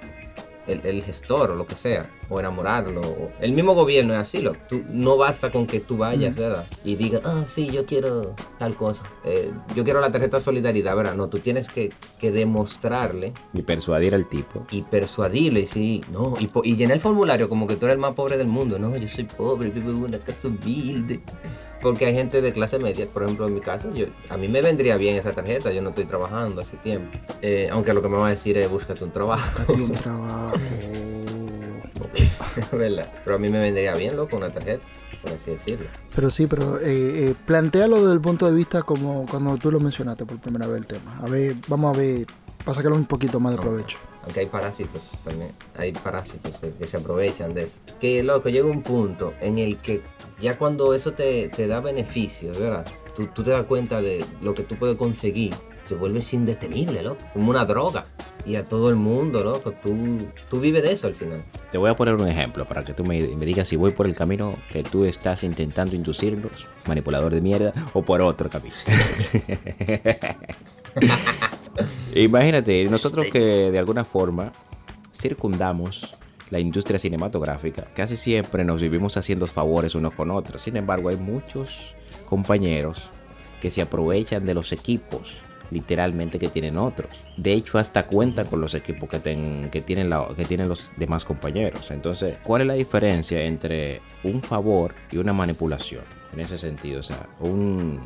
el, 0.68 0.80
el 0.84 1.02
gestor 1.02 1.50
o 1.50 1.54
lo 1.56 1.66
que 1.66 1.74
sea, 1.74 2.08
o 2.28 2.38
enamorarlo, 2.38 3.00
o- 3.00 3.32
el 3.40 3.52
mismo 3.52 3.74
gobierno 3.74 4.14
es 4.14 4.20
así, 4.20 4.40
lo, 4.40 4.52
tú, 4.68 4.82
no 4.92 5.16
basta 5.16 5.50
con 5.50 5.66
que 5.66 5.80
tú 5.80 5.96
vayas, 5.96 6.36
¿verdad? 6.36 6.66
Y 6.84 6.96
digas, 6.96 7.22
ah, 7.24 7.44
sí, 7.48 7.68
yo 7.70 7.84
quiero 7.86 8.34
tal 8.58 8.74
cosa, 8.76 9.02
Eh, 9.24 9.50
yo 9.74 9.82
quiero 9.84 10.00
la 10.00 10.12
tarjeta 10.12 10.36
de 10.38 10.44
solidaridad, 10.44 10.94
¿verdad? 10.96 11.14
No, 11.14 11.28
tú 11.28 11.38
tienes 11.38 11.68
que, 11.68 11.92
que 12.20 12.30
demostrarle 12.30 13.32
Y 13.52 13.62
persuadir 13.62 14.14
al 14.14 14.28
tipo. 14.28 14.66
y 14.70 14.82
persuadirle, 14.82 15.66
sí, 15.66 16.02
no, 16.12 16.34
y, 16.38 16.48
y 16.64 16.76
llenar 16.76 16.94
el 16.96 17.00
formulario 17.00 17.48
como 17.48 17.66
que 17.66 17.76
tú 17.76 17.86
eres 17.86 17.94
el 17.94 18.00
más 18.00 18.14
pobre 18.14 18.36
del 18.36 18.46
mundo, 18.48 18.78
no, 18.78 18.96
yo 18.96 19.08
soy 19.08 19.24
pobre, 19.24 19.70
vivo 19.70 19.90
en 19.90 19.96
una 20.04 20.18
casa 20.18 20.48
humilde. 20.48 21.20
Porque 21.80 22.06
hay 22.06 22.14
gente 22.14 22.40
de 22.40 22.52
clase 22.52 22.78
media, 22.78 23.06
por 23.06 23.22
ejemplo, 23.22 23.46
en 23.46 23.54
mi 23.54 23.60
caso, 23.60 23.92
yo, 23.94 24.06
a 24.30 24.36
mí 24.36 24.48
me 24.48 24.60
vendría 24.60 24.96
bien 24.96 25.16
esa 25.16 25.30
tarjeta, 25.30 25.70
yo 25.70 25.80
no 25.80 25.90
estoy 25.90 26.06
trabajando 26.06 26.60
hace 26.60 26.76
tiempo. 26.78 27.16
Eh, 27.40 27.68
aunque 27.70 27.94
lo 27.94 28.02
que 28.02 28.08
me 28.08 28.16
va 28.16 28.26
a 28.26 28.30
decir 28.30 28.58
es, 28.58 28.68
búscate 28.68 29.04
un 29.04 29.12
trabajo. 29.12 29.72
Un 29.72 29.92
trabajo. 29.92 30.56
¿Verdad? 32.72 33.12
Pero 33.24 33.36
a 33.36 33.38
mí 33.38 33.48
me 33.48 33.60
vendría 33.60 33.94
bien, 33.94 34.16
loco, 34.16 34.36
una 34.36 34.50
tarjeta, 34.50 34.84
por 35.22 35.32
así 35.32 35.52
decirlo. 35.52 35.86
Pero 36.14 36.30
sí, 36.30 36.46
pero 36.46 36.80
eh, 36.80 37.28
eh, 37.28 37.34
plantealo 37.46 38.00
desde 38.00 38.12
el 38.12 38.20
punto 38.20 38.46
de 38.46 38.52
vista 38.52 38.82
como 38.82 39.26
cuando 39.26 39.56
tú 39.56 39.70
lo 39.70 39.78
mencionaste 39.78 40.26
por 40.26 40.38
primera 40.38 40.66
vez 40.66 40.78
el 40.78 40.86
tema. 40.86 41.18
A 41.22 41.28
ver, 41.28 41.56
vamos 41.68 41.96
a 41.96 42.00
ver, 42.00 42.26
para 42.64 42.74
sacarle 42.74 42.96
un 42.96 43.06
poquito 43.06 43.38
más 43.38 43.52
de 43.52 43.58
provecho. 43.58 43.98
Aunque 44.22 44.40
hay 44.40 44.46
parásitos 44.46 45.02
también, 45.24 45.52
hay 45.76 45.92
parásitos 45.92 46.52
que, 46.78 46.86
se 46.86 46.96
aprovechan 46.96 47.54
de 47.54 47.64
eso. 47.64 47.78
Que, 48.00 48.22
loco, 48.22 48.48
llega 48.48 48.66
un 48.66 48.82
punto 48.82 49.32
en 49.40 49.58
el 49.58 49.78
que 49.78 50.02
ya 50.40 50.58
cuando 50.58 50.94
eso 50.94 51.12
te, 51.12 51.48
te 51.48 51.66
da 51.66 51.80
beneficios, 51.80 52.58
¿verdad? 52.58 52.86
Tú, 53.16 53.26
tú 53.28 53.42
te 53.42 53.50
das 53.50 53.64
cuenta 53.64 54.00
de 54.00 54.24
lo 54.42 54.54
que 54.54 54.62
tú 54.62 54.76
puedes 54.76 54.96
conseguir, 54.96 55.54
te 55.88 55.94
vuelves 55.94 56.32
indetenible, 56.34 57.02
loco, 57.02 57.24
como 57.32 57.50
una 57.50 57.64
droga. 57.64 58.04
Y 58.44 58.56
a 58.56 58.64
todo 58.64 58.88
el 58.88 58.96
mundo, 58.96 59.42
loco, 59.42 59.72
tú, 59.72 60.18
tú 60.48 60.60
vives 60.60 60.82
de 60.82 60.92
eso 60.92 61.06
al 61.06 61.14
final. 61.14 61.42
Te 61.70 61.76
voy 61.76 61.90
a 61.90 61.96
poner 61.96 62.14
un 62.14 62.28
ejemplo 62.28 62.66
para 62.66 62.82
que 62.82 62.94
tú 62.94 63.04
me, 63.04 63.20
me 63.20 63.44
digas 63.44 63.68
si 63.68 63.76
voy 63.76 63.90
por 63.90 64.06
el 64.06 64.14
camino 64.14 64.54
que 64.72 64.82
tú 64.82 65.04
estás 65.04 65.44
intentando 65.44 65.94
inducirnos, 65.94 66.66
manipulador 66.86 67.34
de 67.34 67.40
mierda, 67.40 67.74
o 67.92 68.02
por 68.02 68.22
otro 68.22 68.48
camino. 68.48 68.76
Imagínate, 72.14 72.84
nosotros 72.86 73.26
que 73.30 73.38
de 73.70 73.78
alguna 73.78 74.04
forma 74.04 74.52
circundamos 75.14 76.14
la 76.50 76.58
industria 76.58 76.98
cinematográfica, 76.98 77.84
casi 77.94 78.16
siempre 78.16 78.64
nos 78.64 78.80
vivimos 78.80 79.16
haciendo 79.16 79.46
favores 79.46 79.94
unos 79.94 80.14
con 80.14 80.30
otros. 80.30 80.62
Sin 80.62 80.76
embargo, 80.76 81.10
hay 81.10 81.16
muchos 81.16 81.94
compañeros 82.28 83.10
que 83.60 83.70
se 83.70 83.82
aprovechan 83.82 84.46
de 84.46 84.54
los 84.54 84.72
equipos 84.72 85.34
literalmente 85.70 86.38
que 86.38 86.48
tienen 86.48 86.78
otros. 86.78 87.10
De 87.36 87.52
hecho, 87.52 87.76
hasta 87.76 88.06
cuentan 88.06 88.46
con 88.46 88.58
los 88.62 88.74
equipos 88.74 89.06
que, 89.10 89.18
ten- 89.18 89.68
que, 89.70 89.82
tienen 89.82 90.08
la- 90.08 90.26
que 90.34 90.46
tienen 90.46 90.66
los 90.70 90.90
demás 90.96 91.26
compañeros. 91.26 91.90
Entonces, 91.90 92.38
¿cuál 92.42 92.62
es 92.62 92.66
la 92.68 92.72
diferencia 92.74 93.42
entre 93.42 94.00
un 94.24 94.40
favor 94.40 94.94
y 95.12 95.18
una 95.18 95.34
manipulación? 95.34 96.00
En 96.32 96.40
ese 96.40 96.56
sentido, 96.56 97.00
o 97.00 97.02
sea, 97.02 97.28
un... 97.40 98.00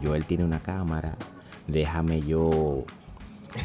Joel 0.00 0.24
tiene 0.24 0.44
una 0.44 0.60
cámara, 0.60 1.16
déjame 1.70 2.20
yo 2.20 2.84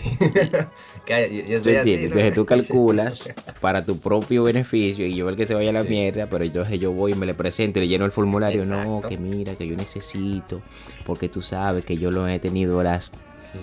yo, 1.07 1.17
yo 1.17 1.57
¿Tú 1.59 1.63
soy 1.63 1.75
así, 1.75 1.93
entiendes? 1.93 2.09
¿no? 2.09 2.19
Entonces 2.19 2.33
tú 2.33 2.45
calculas 2.47 3.29
para 3.61 3.85
tu 3.85 3.99
propio 3.99 4.43
beneficio 4.43 5.05
y 5.05 5.13
yo 5.15 5.29
el 5.29 5.35
que 5.35 5.45
se 5.45 5.53
vaya 5.53 5.69
a 5.69 5.73
la 5.73 5.83
mierda, 5.83 6.27
pero 6.27 6.43
entonces 6.43 6.79
yo 6.79 6.91
voy 6.91 7.11
y 7.11 7.15
me 7.15 7.25
le 7.25 7.33
presento 7.35 7.79
y 7.79 7.83
le 7.83 7.87
lleno 7.87 8.05
el 8.05 8.11
formulario. 8.11 8.65
No, 8.65 9.01
que 9.07 9.17
mira, 9.17 9.53
que 9.55 9.67
yo 9.67 9.75
necesito, 9.75 10.61
porque 11.05 11.29
tú 11.29 11.41
sabes 11.41 11.85
que 11.85 11.97
yo 11.97 12.09
lo 12.11 12.27
he 12.27 12.39
tenido 12.39 12.81
las... 12.83 13.05
Sí, 13.05 13.59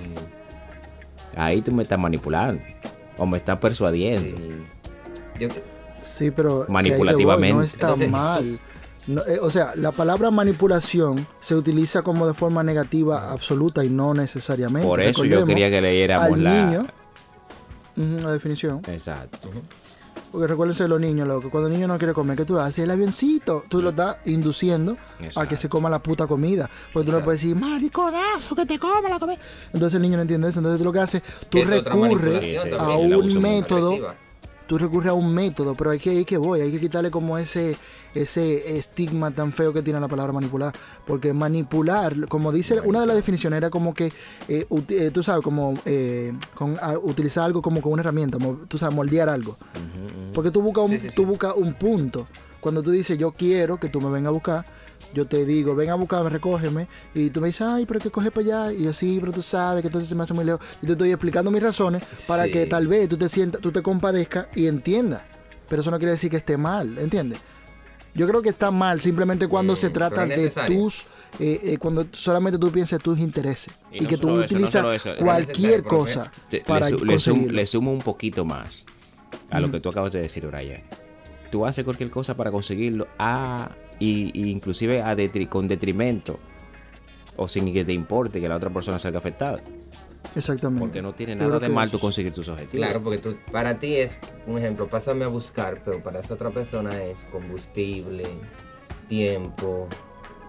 Ahí 1.36 1.62
tú 1.62 1.72
me 1.72 1.82
estás 1.82 1.98
manipulando 1.98 2.62
o 3.16 3.26
me 3.26 3.36
estás 3.38 3.58
persuadiendo. 3.58 4.36
sí. 4.36 4.52
Yo, 5.40 5.48
Sí, 5.96 6.30
pero 6.30 6.66
Manipulativamente. 6.68 7.56
no 7.56 7.62
está 7.62 7.86
Entonces- 7.88 8.10
mal. 8.10 8.58
No, 9.06 9.22
eh, 9.22 9.38
o 9.40 9.50
sea, 9.50 9.72
la 9.76 9.90
palabra 9.90 10.30
manipulación 10.30 11.26
se 11.40 11.54
utiliza 11.56 12.02
como 12.02 12.26
de 12.26 12.34
forma 12.34 12.62
negativa 12.62 13.30
absoluta 13.32 13.84
y 13.84 13.90
no 13.90 14.14
necesariamente. 14.14 14.86
Por 14.86 15.00
eso 15.00 15.24
yo 15.24 15.44
quería 15.44 15.70
que 15.70 15.80
leyéramos 15.80 16.32
al 16.32 16.44
la... 16.44 16.64
niño, 16.64 16.86
la 17.96 18.32
definición. 18.32 18.80
Exacto. 18.86 19.50
Porque 20.30 20.46
recuérdense 20.46 20.88
los 20.88 20.98
niños, 20.98 21.28
loco. 21.28 21.50
Cuando 21.50 21.68
el 21.68 21.74
niño 21.74 21.86
no 21.86 21.98
quiere 21.98 22.14
comer, 22.14 22.38
¿qué 22.38 22.46
tú 22.46 22.58
haces? 22.58 22.84
El 22.84 22.90
avioncito. 22.90 23.64
Tú 23.68 23.82
lo 23.82 23.90
estás 23.90 24.16
induciendo 24.24 24.96
a 25.36 25.46
que 25.46 25.58
se 25.58 25.68
coma 25.68 25.90
la 25.90 26.02
puta 26.02 26.26
comida. 26.26 26.70
Porque 26.90 27.04
tú 27.04 27.12
no 27.12 27.18
Exacto. 27.18 27.24
puedes 27.26 27.42
decir, 27.42 27.54
mariconazo, 27.54 28.54
que 28.56 28.64
te 28.64 28.78
coma 28.78 29.10
la 29.10 29.18
comida. 29.18 29.38
Entonces 29.74 29.96
el 29.96 30.02
niño 30.02 30.16
no 30.16 30.22
entiende 30.22 30.48
eso. 30.48 30.60
Entonces 30.60 30.78
tú 30.78 30.84
lo 30.84 30.92
que 30.92 31.00
haces, 31.00 31.22
tú 31.50 31.58
recurres 31.58 31.94
manipulación 31.94 32.62
Sí, 32.64 32.70
sí, 32.70 32.76
a 32.78 32.88
un 32.88 33.42
método. 33.42 34.14
Tú 34.66 34.78
recurres 34.78 35.10
a 35.10 35.12
un 35.12 35.34
método, 35.34 35.74
pero 35.74 35.90
hay 35.90 35.98
que 35.98 36.14
ir 36.14 36.24
que 36.24 36.38
voy, 36.38 36.62
hay 36.62 36.72
que 36.72 36.80
quitarle 36.80 37.10
como 37.10 37.36
ese 37.36 37.76
ese 38.14 38.76
estigma 38.76 39.30
tan 39.30 39.52
feo 39.52 39.72
que 39.72 39.82
tiene 39.82 39.98
la 40.00 40.08
palabra 40.08 40.32
manipular, 40.32 40.74
porque 41.06 41.32
manipular, 41.32 42.28
como 42.28 42.52
dice 42.52 42.80
una 42.80 43.00
de 43.00 43.06
las 43.06 43.16
definiciones 43.16 43.56
era 43.56 43.70
como 43.70 43.94
que 43.94 44.12
eh, 44.48 44.66
eh, 44.88 45.10
tú 45.12 45.22
sabes 45.22 45.42
como 45.42 45.74
eh, 45.84 46.32
con, 46.54 46.76
a- 46.80 46.98
utilizar 46.98 47.44
algo 47.44 47.62
como 47.62 47.80
con 47.80 47.92
una 47.92 48.00
herramienta, 48.02 48.38
tú 48.68 48.78
sabes 48.78 48.94
moldear 48.94 49.28
algo, 49.28 49.56
porque 50.34 50.50
tú 50.50 50.62
buscas 50.62 50.84
un, 50.84 50.90
Sí, 50.90 50.98
sí, 50.98 51.08
sí. 51.10 51.14
tú 51.14 51.26
buscas 51.26 51.54
un 51.56 51.74
punto. 51.74 52.26
Cuando 52.60 52.80
tú 52.82 52.90
dices 52.92 53.18
yo 53.18 53.32
quiero 53.32 53.78
que 53.80 53.88
tú 53.88 54.00
me 54.00 54.08
vengas 54.08 54.28
a 54.28 54.32
buscar, 54.32 54.64
yo 55.14 55.26
te 55.26 55.44
digo, 55.44 55.74
ven 55.74 55.90
a 55.90 55.94
buscarme, 55.96 56.30
recógeme, 56.30 56.86
y 57.12 57.30
tú 57.30 57.40
me 57.40 57.48
dices, 57.48 57.62
ay, 57.62 57.86
pero 57.86 57.98
que 57.98 58.10
coge 58.10 58.30
para 58.30 58.46
allá, 58.68 58.72
y 58.72 58.84
yo 58.84 58.92
sí, 58.92 59.18
pero 59.20 59.32
tú 59.32 59.42
sabes 59.42 59.82
que 59.82 59.88
entonces 59.88 60.08
se 60.08 60.14
me 60.14 60.22
hace 60.22 60.32
muy 60.32 60.44
lejos. 60.44 60.60
Yo 60.80 60.86
te 60.86 60.92
estoy 60.92 61.10
explicando 61.10 61.50
mis 61.50 61.62
razones 61.62 62.02
para 62.26 62.44
Sí. 62.44 62.52
que 62.52 62.66
tal 62.66 62.86
vez 62.86 63.08
tú 63.08 63.16
te 63.16 63.28
sientas, 63.28 63.60
tú 63.60 63.72
te 63.72 63.82
compadezcas 63.82 64.46
y 64.54 64.68
entiendas. 64.68 65.22
Pero 65.68 65.82
eso 65.82 65.90
no 65.90 65.98
quiere 65.98 66.12
decir 66.12 66.30
que 66.30 66.36
esté 66.36 66.56
mal, 66.56 66.98
¿entiendes? 66.98 67.40
Yo 68.14 68.28
creo 68.28 68.42
que 68.42 68.50
está 68.50 68.70
mal 68.70 69.00
simplemente 69.00 69.48
cuando 69.48 69.72
Mm, 69.72 69.76
se 69.76 69.90
pero 69.90 70.10
trata 70.10 70.26
de 70.26 70.50
tus, 70.66 71.06
eh, 71.40 71.60
eh, 71.62 71.78
cuando 71.78 72.06
solamente 72.12 72.58
tú 72.58 72.70
piensas 72.70 73.02
tus 73.02 73.18
intereses 73.18 73.72
Y 73.90 73.98
y, 73.98 74.00
no 74.02 74.08
que 74.08 74.16
tú 74.18 74.28
eso, 74.34 74.40
utilizas 74.44 74.84
eso, 74.94 75.16
cualquier 75.18 75.82
cosa 75.82 76.30
Te- 76.50 76.60
para 76.60 76.90
le, 76.90 76.96
le 77.48 77.66
sumo 77.66 77.90
un 77.92 78.00
poquito 78.00 78.44
más 78.44 78.84
a 79.50 79.60
lo 79.60 79.70
que 79.70 79.80
tú 79.80 79.88
acabas 79.88 80.12
de 80.12 80.20
decir, 80.20 80.46
Brian. 80.46 80.82
Tú 81.50 81.66
haces 81.66 81.84
cualquier 81.84 82.10
cosa 82.10 82.34
para 82.36 82.50
conseguirlo, 82.50 83.06
a, 83.18 83.70
y, 83.98 84.30
y 84.38 84.50
inclusive 84.50 85.02
a 85.02 85.14
detri- 85.14 85.48
con 85.48 85.68
detrimento, 85.68 86.38
o 87.36 87.48
sin 87.48 87.72
que 87.72 87.84
te 87.84 87.92
importe 87.92 88.40
que 88.40 88.48
la 88.48 88.56
otra 88.56 88.70
persona 88.70 88.98
salga 88.98 89.18
afectada. 89.18 89.58
Exactamente. 90.34 90.80
Porque 90.80 91.02
no 91.02 91.14
tiene 91.14 91.34
nada 91.36 91.58
de 91.58 91.68
mal 91.68 91.90
tú 91.90 91.98
conseguir 91.98 92.32
tus 92.32 92.48
objetivos. 92.48 92.86
Claro, 92.86 93.02
porque 93.02 93.18
tú, 93.18 93.36
para 93.50 93.78
ti 93.78 93.96
es, 93.96 94.18
un 94.46 94.58
ejemplo, 94.58 94.88
pásame 94.88 95.24
a 95.24 95.28
buscar, 95.28 95.82
pero 95.84 96.02
para 96.02 96.20
esa 96.20 96.34
otra 96.34 96.50
persona 96.50 97.02
es 97.02 97.24
combustible, 97.24 98.24
tiempo, 99.08 99.88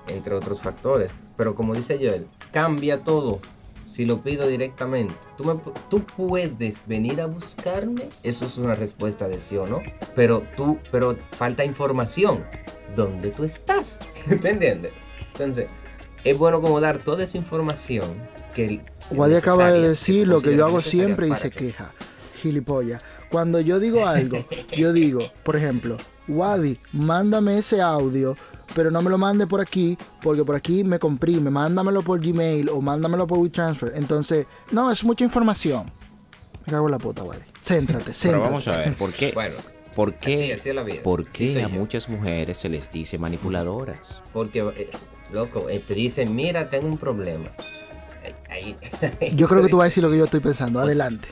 entre 0.08 0.34
otros 0.34 0.62
factores. 0.62 1.12
Pero 1.36 1.56
como 1.56 1.74
dice 1.74 1.98
Joel, 1.98 2.28
cambia 2.52 3.04
todo 3.04 3.40
si 3.94 4.06
lo 4.06 4.22
pido 4.22 4.48
directamente. 4.48 5.14
¿Tú, 5.38 5.44
me, 5.44 5.60
tú 5.90 6.04
puedes 6.04 6.86
venir 6.88 7.22
a 7.22 7.28
buscarme. 7.28 8.10
Eso 8.24 8.46
es 8.46 8.58
una 8.58 8.76
respuesta 8.76 9.28
de 9.28 9.40
sí 9.40 9.56
o 9.58 9.68
no. 9.68 9.82
Pero 10.16 10.44
tú, 10.56 10.80
pero 10.92 11.16
falta 11.32 11.64
información. 11.64 12.44
¿Dónde 12.96 13.30
tú 13.30 13.44
estás? 13.44 14.00
¿Te 14.42 14.50
entiendes? 14.50 14.94
Entonces, 15.34 15.68
es 16.24 16.38
bueno 16.38 16.62
como 16.62 16.80
dar 16.80 17.00
toda 17.00 17.24
esa 17.24 17.38
información 17.38 18.16
que... 18.54 18.82
Wadi 19.12 19.36
acaba 19.36 19.72
de 19.72 19.90
decir 19.90 20.28
lo 20.28 20.42
que 20.42 20.56
yo 20.56 20.66
hago 20.66 20.82
siempre 20.82 21.28
y 21.28 21.34
se 21.34 21.52
queja. 21.52 21.94
Gilipollas. 22.42 23.02
Cuando 23.30 23.60
yo 23.60 23.80
digo 23.80 24.06
algo, 24.06 24.46
yo 24.78 24.94
digo, 24.94 25.22
por 25.44 25.56
ejemplo, 25.56 25.98
Wadi, 26.28 26.80
mándame 26.94 27.58
ese 27.58 27.82
audio, 27.82 28.36
pero 28.76 28.92
no 28.92 29.02
me 29.02 29.10
lo 29.10 29.18
mande 29.18 29.48
por 29.48 29.60
aquí, 29.60 29.98
porque 30.22 30.44
por 30.44 30.56
aquí 30.56 30.84
me 30.84 31.00
comprime. 31.00 31.50
Mándamelo 31.50 32.02
por 32.02 32.20
Gmail 32.20 32.70
o 32.70 32.82
mándamelo 32.82 33.28
por 33.28 33.40
WeTransfer. 33.40 33.94
Entonces, 33.96 34.46
no, 34.72 34.92
es 34.92 35.04
mucha 35.04 35.24
información. 35.24 35.92
Me 36.66 36.72
cago 36.72 36.86
en 36.86 36.92
la 36.92 36.98
puta, 37.00 37.24
Wadi. 37.24 37.42
Céntrate, 37.62 38.14
céntrate. 38.14 38.28
Pero 38.30 38.42
vamos 38.42 38.68
a 38.68 38.78
ver, 38.78 38.94
¿por 38.96 39.12
qué? 39.14 39.32
Bueno, 39.34 39.56
¿Por 39.96 40.16
qué, 40.16 40.36
Así, 40.36 40.52
así 40.54 40.70
es 40.70 40.76
la 40.76 40.84
vida. 40.84 41.04
¿por 41.04 41.26
qué 41.26 41.54
Sí 41.54 41.60
a 41.60 41.68
yo. 41.68 41.70
muchas 41.70 42.10
mujeres 42.10 42.58
se 42.58 42.68
les 42.68 42.92
dice 42.92 43.20
manipuladoras? 43.20 44.00
porque, 44.34 44.60
eh, 44.76 44.90
loco, 45.34 45.70
eh, 45.70 45.84
te 45.86 45.94
dicen, 45.94 46.34
mira, 46.36 46.70
tengo 46.70 46.88
un 46.88 46.98
problema. 46.98 47.52
Ahí, 48.50 48.76
ahí- 49.20 49.36
Yo 49.36 49.48
creo 49.48 49.62
que 49.64 49.70
tú 49.70 49.78
vas 49.78 49.86
a 49.86 49.90
decir 49.90 50.04
lo 50.04 50.10
que 50.10 50.18
yo 50.18 50.26
estoy 50.26 50.40
pensando. 50.40 50.80
Adelante. 50.80 51.28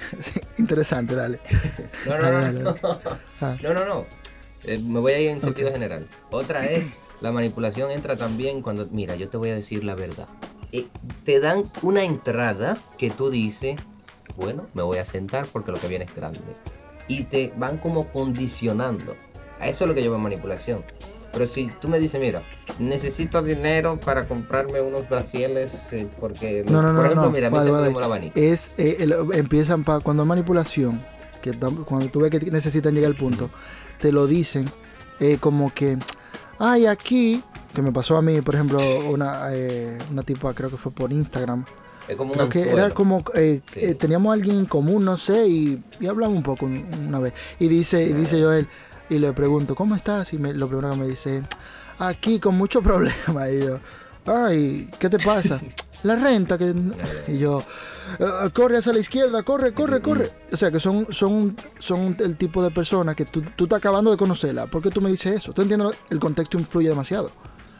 Interesante, 0.58 1.14
dale. 1.14 1.40
No, 2.06 2.16
no, 2.18 2.22
Dale, 2.30 2.58
no. 2.60 2.72
dale, 2.74 2.98
Ah. 3.40 3.56
No, 3.62 3.74
no, 3.74 3.84
no. 3.84 4.06
Eh, 4.64 4.78
me 4.78 5.00
voy 5.00 5.12
a 5.12 5.20
ir 5.20 5.30
en 5.30 5.40
sentido 5.40 5.72
general. 5.72 6.06
Otra 6.30 6.66
es, 6.70 7.00
la 7.20 7.32
manipulación 7.32 7.90
entra 7.90 8.16
también 8.16 8.62
cuando, 8.62 8.86
mira, 8.90 9.16
yo 9.16 9.28
te 9.28 9.36
voy 9.36 9.50
a 9.50 9.54
decir 9.54 9.84
la 9.84 9.94
verdad. 9.94 10.28
Eh, 10.72 10.86
te 11.24 11.40
dan 11.40 11.70
una 11.82 12.04
entrada 12.04 12.76
que 12.96 13.10
tú 13.10 13.30
dices, 13.30 13.76
bueno, 14.36 14.66
me 14.74 14.82
voy 14.82 14.98
a 14.98 15.04
sentar 15.04 15.46
porque 15.52 15.72
lo 15.72 15.78
que 15.80 15.88
viene 15.88 16.04
es 16.04 16.14
grande. 16.14 16.40
Y 17.08 17.24
te 17.24 17.52
van 17.56 17.78
como 17.78 18.08
condicionando. 18.12 19.16
A 19.58 19.68
eso 19.68 19.84
es 19.84 19.88
lo 19.88 19.94
que 19.94 20.02
yo 20.02 20.10
veo 20.10 20.18
manipulación. 20.20 20.84
Pero 21.32 21.46
si 21.46 21.70
tú 21.80 21.88
me 21.88 21.98
dices, 22.00 22.20
mira, 22.20 22.42
necesito 22.78 23.42
dinero 23.42 23.98
para 24.00 24.26
comprarme 24.26 24.80
unos 24.80 25.08
brasieles 25.08 25.92
eh, 25.92 26.08
porque, 26.18 26.64
No, 26.68 26.82
no, 26.82 26.88
no, 26.92 26.96
por 26.96 27.04
ejemplo, 27.06 27.26
no. 27.26 27.30
mira, 27.32 27.50
Vale, 27.50 27.70
vale. 27.70 28.04
abanico. 28.04 28.38
Es, 28.38 28.72
eh, 28.78 28.96
el- 29.00 29.14
empiezan 29.34 29.84
pa- 29.84 30.00
cuando 30.00 30.24
manipulación, 30.24 31.00
que 31.40 31.52
cuando 31.84 32.08
tú 32.08 32.20
ves 32.20 32.30
que 32.30 32.50
necesitan 32.50 32.94
llegar 32.94 33.10
al 33.12 33.16
punto, 33.16 33.48
te 34.00 34.12
lo 34.12 34.26
dicen 34.26 34.66
eh, 35.20 35.36
como 35.38 35.72
que, 35.74 35.98
ay, 36.58 36.86
aquí, 36.86 37.42
que 37.74 37.82
me 37.82 37.92
pasó 37.92 38.16
a 38.16 38.22
mí, 38.22 38.40
por 38.40 38.54
ejemplo, 38.54 38.78
una, 39.10 39.48
eh, 39.52 39.98
una 40.10 40.22
tipa, 40.22 40.52
creo 40.54 40.70
que 40.70 40.76
fue 40.78 40.90
por 40.92 41.12
Instagram, 41.12 41.64
como 42.16 42.32
un 42.32 42.36
creo 42.38 42.48
que 42.48 42.58
anzuelo. 42.62 42.78
era 42.86 42.94
como, 42.94 43.22
eh, 43.34 43.60
Sí. 43.72 43.80
eh, 43.82 43.94
teníamos 43.94 44.30
a 44.30 44.34
alguien 44.34 44.56
en 44.56 44.64
común, 44.66 45.04
no 45.04 45.16
sé, 45.16 45.46
y, 45.46 45.82
y 46.00 46.06
hablamos 46.06 46.36
un 46.36 46.42
poco 46.42 46.64
un- 46.66 46.84
una 47.06 47.18
vez, 47.20 47.34
y 47.60 47.68
dice, 47.68 48.02
y 48.02 48.14
dice 48.14 48.42
Joel, 48.42 48.66
y 49.10 49.18
le 49.18 49.32
pregunto, 49.34 49.74
¿cómo 49.74 49.94
estás? 49.94 50.32
Y 50.32 50.38
me- 50.38 50.54
lo 50.54 50.66
primero 50.68 50.90
que 50.92 50.96
me 50.96 51.06
dice, 51.06 51.42
aquí 51.98 52.38
con 52.40 52.56
mucho 52.56 52.80
problema, 52.82 53.50
y 53.50 53.60
yo, 53.60 53.78
ay, 54.26 54.88
¿qué 54.98 55.08
te 55.10 55.18
pasa? 55.18 55.60
La 56.02 56.16
renta, 56.16 56.56
que... 56.56 56.74
Y 57.28 57.36
yo, 57.36 57.62
"Eh, 58.18 58.24
corre 58.54 58.78
hacia 58.78 58.90
la 58.94 59.00
izquierda, 59.00 59.42
corre, 59.42 59.74
corre, 59.74 60.00
corre. 60.00 60.30
O 60.50 60.56
sea, 60.56 60.70
que 60.70 60.80
son, 60.80 61.06
son, 61.12 61.54
son 61.78 62.16
el 62.20 62.38
tipo 62.38 62.62
de 62.62 62.70
personas 62.70 63.14
que 63.14 63.26
tú, 63.26 63.42
tú 63.54 63.64
estás 63.64 63.76
acabando 63.80 64.10
de 64.10 64.16
conocerla. 64.16 64.64
¿Por 64.66 64.80
qué 64.82 64.88
tú 64.90 65.02
me 65.02 65.10
dices 65.10 65.36
eso? 65.36 65.52
¿Tú 65.52 65.60
entiendes? 65.60 65.92
El 66.08 66.18
contexto 66.18 66.56
influye 66.58 66.88
demasiado. 66.88 67.30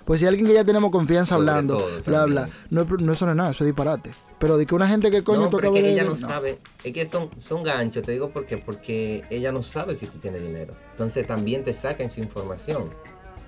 Pues 0.04 0.20
si 0.20 0.26
alguien 0.26 0.46
que 0.46 0.54
ya 0.54 0.64
tenemos 0.64 0.90
confianza 0.90 1.36
Sobre 1.36 1.50
hablando, 1.50 1.76
todo, 1.78 2.02
bla, 2.04 2.24
bla, 2.24 2.48
no, 2.70 2.84
no 2.84 3.12
eso 3.12 3.26
no 3.26 3.32
es 3.32 3.36
nada, 3.36 3.50
eso 3.50 3.64
es 3.64 3.66
disparate. 3.68 4.10
Pero 4.38 4.56
de 4.56 4.64
que 4.66 4.74
una 4.74 4.88
gente 4.88 5.10
que 5.10 5.22
coño 5.22 5.42
no, 5.42 5.50
tú 5.50 5.58
pero 5.58 5.74
es 5.74 5.82
que 5.82 5.90
ella 5.90 6.04
no, 6.04 6.10
no. 6.10 6.16
sabe. 6.16 6.58
Es 6.82 6.92
que 6.94 7.04
son, 7.04 7.28
son 7.40 7.62
ganchos, 7.62 8.02
te 8.02 8.12
digo 8.12 8.30
por 8.30 8.46
qué. 8.46 8.56
Porque 8.58 9.22
ella 9.30 9.52
no 9.52 9.62
sabe 9.62 9.94
si 9.94 10.06
tú 10.06 10.18
tienes 10.18 10.40
dinero. 10.42 10.74
Entonces 10.92 11.26
también 11.26 11.62
te 11.62 11.72
sacan 11.74 12.06
esa 12.06 12.20
información 12.20 12.88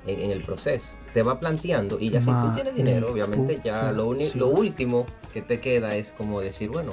en, 0.06 0.20
en 0.20 0.30
el 0.30 0.42
proceso. 0.42 0.88
Te 1.14 1.22
va 1.22 1.40
planteando 1.40 1.98
y 1.98 2.10
ya 2.10 2.20
si 2.20 2.30
tú 2.30 2.54
tienes 2.54 2.74
dinero, 2.74 3.10
obviamente 3.10 3.58
ya 3.64 3.90
lo, 3.92 4.06
uni- 4.06 4.28
sí. 4.28 4.38
lo 4.38 4.48
último 4.48 5.06
que 5.32 5.40
te 5.42 5.60
queda 5.60 5.94
es 5.96 6.12
como 6.12 6.40
decir, 6.42 6.68
bueno, 6.68 6.92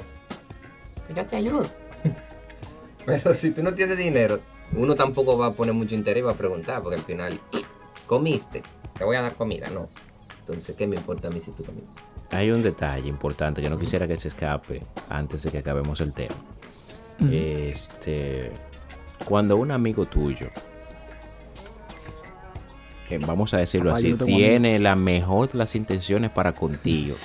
pues 1.06 1.16
yo 1.18 1.26
te 1.26 1.36
ayudo. 1.36 1.66
pero 3.06 3.34
si 3.34 3.50
tú 3.50 3.62
no 3.62 3.74
tienes 3.74 3.98
dinero, 3.98 4.40
uno 4.74 4.94
tampoco 4.94 5.36
va 5.36 5.46
a 5.48 5.52
poner 5.52 5.74
mucho 5.74 5.94
interés 5.94 6.22
y 6.22 6.24
va 6.24 6.32
a 6.32 6.36
preguntar, 6.36 6.82
porque 6.82 6.96
al 6.96 7.02
final, 7.04 7.40
comiste, 8.06 8.62
te 9.00 9.04
voy 9.06 9.16
a 9.16 9.22
dar 9.22 9.34
comida, 9.34 9.66
no. 9.70 9.88
Entonces, 10.40 10.76
¿qué 10.76 10.86
me 10.86 10.94
importa 10.94 11.28
a 11.28 11.30
mí 11.30 11.40
si 11.40 11.52
tú 11.52 11.64
comiste? 11.64 11.88
Hay 12.32 12.50
un 12.50 12.62
detalle 12.62 13.08
importante, 13.08 13.62
yo 13.62 13.70
no 13.70 13.78
quisiera 13.78 14.06
que 14.06 14.14
se 14.14 14.28
escape 14.28 14.82
antes 15.08 15.42
de 15.42 15.50
que 15.50 15.56
acabemos 15.56 16.02
el 16.02 16.12
tema. 16.12 16.34
Este, 17.30 18.52
cuando 19.24 19.56
un 19.56 19.70
amigo 19.70 20.04
tuyo, 20.04 20.48
eh, 23.08 23.18
vamos 23.26 23.54
a 23.54 23.56
decirlo 23.56 23.94
así, 23.94 24.12
tiene 24.12 24.78
la 24.78 24.96
mejor 24.96 25.54
las 25.54 25.74
intenciones 25.74 26.30
para 26.30 26.52
contigo 26.52 27.16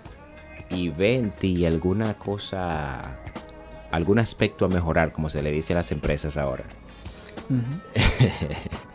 y 0.68 0.90
ve 0.90 1.16
en 1.16 1.30
ti 1.30 1.64
alguna 1.64 2.12
cosa, 2.12 3.16
algún 3.90 4.18
aspecto 4.18 4.66
a 4.66 4.68
mejorar, 4.68 5.12
como 5.12 5.30
se 5.30 5.42
le 5.42 5.50
dice 5.50 5.72
a 5.72 5.76
las 5.76 5.92
empresas 5.92 6.36
ahora. 6.36 6.64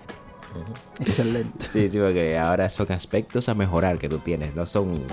Excelente. 1.00 1.68
Sí, 1.72 1.90
sí, 1.90 1.98
porque 1.98 2.38
ahora 2.38 2.70
son 2.70 2.92
aspectos 2.92 3.50
a 3.50 3.56
mejorar 3.56 3.98
que 3.98 4.10
tú 4.10 4.20
tienes, 4.20 4.56
no 4.56 4.66
son 4.66 5.06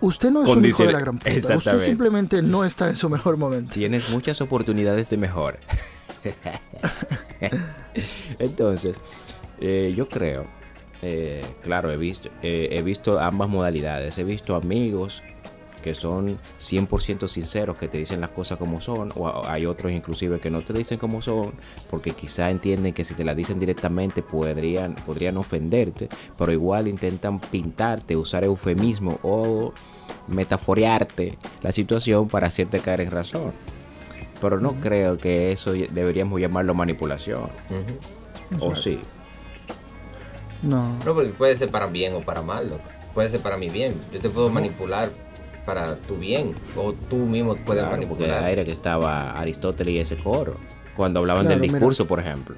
Usted 0.00 0.30
no 0.30 0.42
es 0.42 0.48
un 0.48 0.64
hijo 0.64 0.84
de 0.84 0.92
la 0.92 1.00
gran 1.00 1.18
puta. 1.18 1.56
Usted 1.56 1.80
simplemente 1.80 2.42
no 2.42 2.64
está 2.64 2.88
en 2.88 2.96
su 2.96 3.08
mejor 3.08 3.36
momento. 3.36 3.72
tienes 3.72 4.10
muchas 4.10 4.40
oportunidades 4.40 5.10
de 5.10 5.16
mejor. 5.16 5.58
Entonces, 8.38 8.96
eh, 9.60 9.94
yo 9.96 10.08
creo, 10.08 10.46
eh, 11.02 11.44
claro, 11.62 11.90
he 11.90 11.96
visto, 11.96 12.28
eh, 12.42 12.68
he 12.72 12.82
visto 12.82 13.18
ambas 13.18 13.48
modalidades. 13.48 14.18
He 14.18 14.24
visto 14.24 14.54
amigos 14.54 15.22
que 15.82 15.94
son 15.94 16.38
100% 16.58 17.28
sinceros, 17.28 17.78
que 17.78 17.88
te 17.88 17.98
dicen 17.98 18.20
las 18.20 18.30
cosas 18.30 18.58
como 18.58 18.80
son, 18.80 19.12
o 19.16 19.46
hay 19.46 19.66
otros 19.66 19.92
inclusive 19.92 20.40
que 20.40 20.50
no 20.50 20.62
te 20.62 20.72
dicen 20.72 20.98
como 20.98 21.22
son, 21.22 21.52
porque 21.90 22.12
quizá 22.12 22.50
entienden 22.50 22.94
que 22.94 23.04
si 23.04 23.14
te 23.14 23.24
las 23.24 23.36
dicen 23.36 23.58
directamente 23.58 24.22
podrían, 24.22 24.94
podrían 24.94 25.36
ofenderte, 25.36 26.08
pero 26.36 26.52
igual 26.52 26.88
intentan 26.88 27.40
pintarte, 27.40 28.16
usar 28.16 28.44
eufemismo 28.44 29.18
o 29.22 29.72
metaforearte 30.28 31.38
la 31.62 31.72
situación 31.72 32.28
para 32.28 32.46
hacerte 32.48 32.80
caer 32.80 33.02
en 33.02 33.10
razón. 33.10 33.52
Pero 34.40 34.58
no 34.58 34.80
creo 34.80 35.18
que 35.18 35.52
eso 35.52 35.72
deberíamos 35.72 36.40
llamarlo 36.40 36.74
manipulación. 36.74 37.48
O 38.58 38.74
sí. 38.74 38.98
No. 40.62 40.96
No, 41.04 41.14
porque 41.14 41.30
puede 41.30 41.56
ser 41.56 41.70
para 41.70 41.86
bien 41.86 42.14
o 42.14 42.20
para 42.20 42.42
mal. 42.42 42.80
Puede 43.14 43.30
ser 43.30 43.40
para 43.40 43.56
mi 43.56 43.68
bien. 43.68 43.94
Yo 44.12 44.20
te 44.20 44.30
puedo 44.30 44.48
manipular 44.50 45.10
para 45.74 45.96
tu 45.96 46.16
bien. 46.16 46.54
O 46.76 46.92
tú 46.92 47.16
mismo 47.16 47.54
puedes 47.56 47.82
Claro, 47.84 47.96
porque 48.08 48.24
manipular. 48.24 48.50
era 48.50 48.64
que 48.64 48.72
estaba 48.72 49.30
Aristóteles 49.38 49.94
y 49.94 49.98
ese 50.00 50.16
coro. 50.16 50.56
Cuando 50.96 51.20
hablaban 51.20 51.44
Claro, 51.44 51.60
del 51.60 51.68
mira. 51.68 51.74
discurso, 51.78 52.06
por 52.06 52.18
ejemplo. 52.18 52.56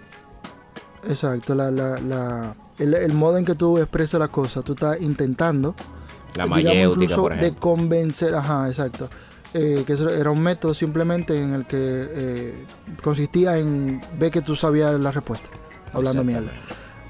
Exacto. 1.09 1.55
La, 1.55 1.71
la, 1.71 1.99
la, 2.01 2.55
el, 2.79 2.95
el 2.95 3.13
modo 3.13 3.37
en 3.39 3.45
que 3.45 3.55
tú 3.55 3.79
expresas 3.79 4.19
las 4.19 4.31
cosas, 4.31 4.65
tú 4.65 4.73
estás 4.73 5.01
intentando 5.01 5.75
La 6.37 6.45
digamos, 6.45 6.65
mayéutica, 6.65 7.03
incluso 7.05 7.23
por 7.23 7.37
de 7.37 7.55
convencer, 7.55 8.35
ajá, 8.35 8.69
exacto. 8.69 9.09
Eh, 9.55 9.85
que 9.87 9.93
eso 9.93 10.09
era 10.09 10.31
un 10.31 10.41
método 10.43 10.73
simplemente 10.73 11.37
en 11.41 11.53
el 11.53 11.67
que 11.67 11.77
eh, 11.79 12.65
consistía 13.03 13.59
en 13.59 14.01
ver 14.19 14.31
que 14.31 14.41
tú 14.41 14.57
sabías 14.57 14.99
la 14.99 15.13
respuesta, 15.13 15.47
hablando 15.93 16.25
mierda. 16.25 16.53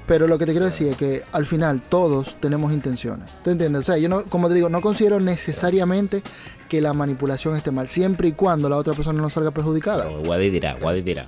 Pero 0.05 0.27
lo 0.27 0.37
que 0.37 0.45
te 0.45 0.51
quiero 0.51 0.65
decir 0.65 0.89
es 0.89 0.97
que 0.97 1.23
al 1.31 1.45
final 1.45 1.81
todos 1.81 2.35
tenemos 2.39 2.73
intenciones. 2.73 3.31
¿Tú 3.43 3.51
entiendes? 3.51 3.81
O 3.81 3.85
sea, 3.85 3.97
yo 3.97 4.09
no, 4.09 4.23
como 4.25 4.49
te 4.49 4.55
digo, 4.55 4.67
no 4.69 4.81
considero 4.81 5.19
necesariamente 5.19 6.21
que 6.67 6.81
la 6.81 6.93
manipulación 6.93 7.55
esté 7.55 7.71
mal, 7.71 7.87
siempre 7.87 8.27
y 8.27 8.31
cuando 8.33 8.67
la 8.67 8.77
otra 8.77 8.93
persona 8.93 9.21
no 9.21 9.29
salga 9.29 9.51
perjudicada. 9.51 10.05
Pero 10.05 10.21
Wadi 10.21 10.49
dirá, 10.49 10.75
Wadi 10.81 11.01
dirá. 11.01 11.25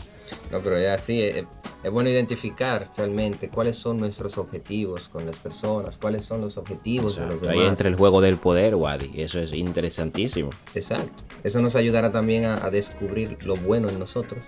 No, 0.51 0.59
pero 0.59 0.79
ya 0.79 0.97
sí, 0.97 1.21
es, 1.21 1.45
es 1.83 1.91
bueno 1.91 2.09
identificar 2.09 2.89
realmente 2.97 3.47
cuáles 3.47 3.75
son 3.75 3.99
nuestros 3.99 4.38
objetivos 4.38 5.07
con 5.07 5.25
las 5.25 5.38
personas, 5.38 5.97
cuáles 5.97 6.25
son 6.25 6.41
los 6.41 6.57
objetivos 6.57 7.15
de 7.15 7.21
los 7.21 7.35
Exacto. 7.35 7.47
demás. 7.47 7.63
Ahí 7.63 7.69
entra 7.69 7.88
el 7.88 7.95
juego 7.95 8.21
del 8.21 8.38
poder, 8.38 8.75
Wadi. 8.75 9.11
Eso 9.15 9.39
es 9.39 9.53
interesantísimo. 9.53 10.49
Exacto. 10.73 11.23
Eso 11.43 11.59
nos 11.59 11.75
ayudará 11.75 12.11
también 12.11 12.45
a, 12.45 12.65
a 12.65 12.71
descubrir 12.71 13.38
lo 13.43 13.55
bueno 13.55 13.88
en 13.88 13.99
nosotros 13.99 14.43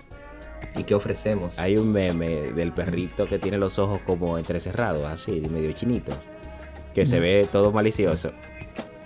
y 0.76 0.84
qué 0.84 0.94
ofrecemos. 0.94 1.58
Hay 1.58 1.76
un 1.76 1.92
meme 1.92 2.52
del 2.52 2.72
perrito 2.72 3.26
que 3.26 3.38
tiene 3.38 3.58
los 3.58 3.78
ojos 3.78 4.00
como 4.02 4.38
entrecerrados, 4.38 5.04
así, 5.06 5.40
medio 5.50 5.72
chinitos. 5.72 6.16
Que 6.94 7.06
se 7.06 7.20
ve 7.20 7.46
todo 7.50 7.72
malicioso. 7.72 8.32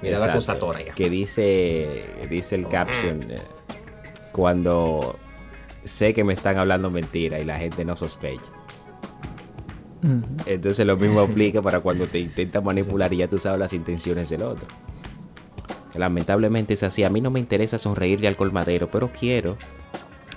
Mirada 0.02 0.26
Exacto. 0.26 0.52
acusadora 0.52 0.82
ya. 0.82 0.94
Que 0.94 1.10
dice, 1.10 2.02
dice 2.28 2.54
el 2.56 2.66
caption 2.68 3.30
eh, 3.30 3.36
cuando 4.32 5.16
sé 5.84 6.14
que 6.14 6.24
me 6.24 6.32
están 6.32 6.58
hablando 6.58 6.90
mentira 6.90 7.38
y 7.38 7.44
la 7.44 7.58
gente 7.58 7.84
no 7.84 7.96
sospecha. 7.96 8.42
Entonces 10.46 10.84
lo 10.84 10.96
mismo 10.96 11.20
aplica 11.30 11.62
para 11.62 11.80
cuando 11.80 12.06
te 12.06 12.18
intenta 12.18 12.60
manipular 12.60 13.12
y 13.12 13.18
ya 13.18 13.28
tú 13.28 13.38
sabes 13.38 13.60
las 13.60 13.72
intenciones 13.72 14.28
del 14.30 14.42
otro. 14.42 14.66
Lamentablemente 15.94 16.74
es 16.74 16.82
así. 16.82 17.04
A 17.04 17.10
mí 17.10 17.20
no 17.20 17.30
me 17.30 17.38
interesa 17.38 17.78
sonreírle 17.78 18.26
al 18.26 18.36
colmadero, 18.36 18.90
pero 18.90 19.10
quiero 19.12 19.56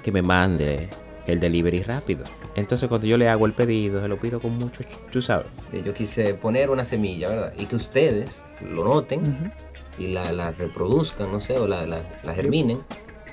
que 0.03 0.11
me 0.11 0.22
mande 0.22 0.89
el 1.28 1.39
delivery 1.39 1.84
rápido. 1.84 2.23
Entonces 2.55 2.88
cuando 2.88 3.07
yo 3.07 3.17
le 3.17 3.28
hago 3.30 3.45
el 3.45 3.53
pedido, 3.53 4.01
se 4.01 4.07
lo 4.07 4.17
pido 4.19 4.39
con 4.39 4.53
mucho, 4.57 4.84
tú 5.11 5.21
sabes. 5.21 5.47
Eh, 5.73 5.82
Yo 5.86 5.93
quise 5.93 6.34
poner 6.36 6.69
una 6.69 6.86
semilla, 6.86 7.30
¿verdad? 7.30 7.53
Y 7.57 7.65
que 7.65 7.76
ustedes 7.76 8.41
lo 8.61 8.84
noten 8.86 9.51
y 9.97 10.07
la, 10.07 10.32
la 10.32 10.51
reproduzcan, 10.51 11.32
no 11.32 11.39
sé, 11.39 11.57
o 11.57 11.67
la, 11.67 11.86
la, 11.86 12.01
la 12.23 12.34
germinen. 12.34 12.80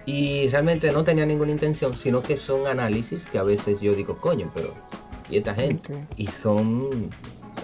Y 0.05 0.49
realmente 0.49 0.91
no 0.91 1.05
tenía 1.05 1.25
ninguna 1.27 1.53
intención, 1.53 1.95
sino 1.95 2.23
que 2.23 2.37
son 2.37 2.67
análisis 2.67 3.27
que 3.27 3.39
a 3.39 3.45
veces 3.45 3.81
yo 3.81 3.95
digo, 3.95 4.17
coño, 4.17 4.51
pero 4.53 4.75
¿y 5.31 5.37
esta 5.37 5.55
gente? 5.55 6.07
Y 6.17 6.27
son 6.27 7.11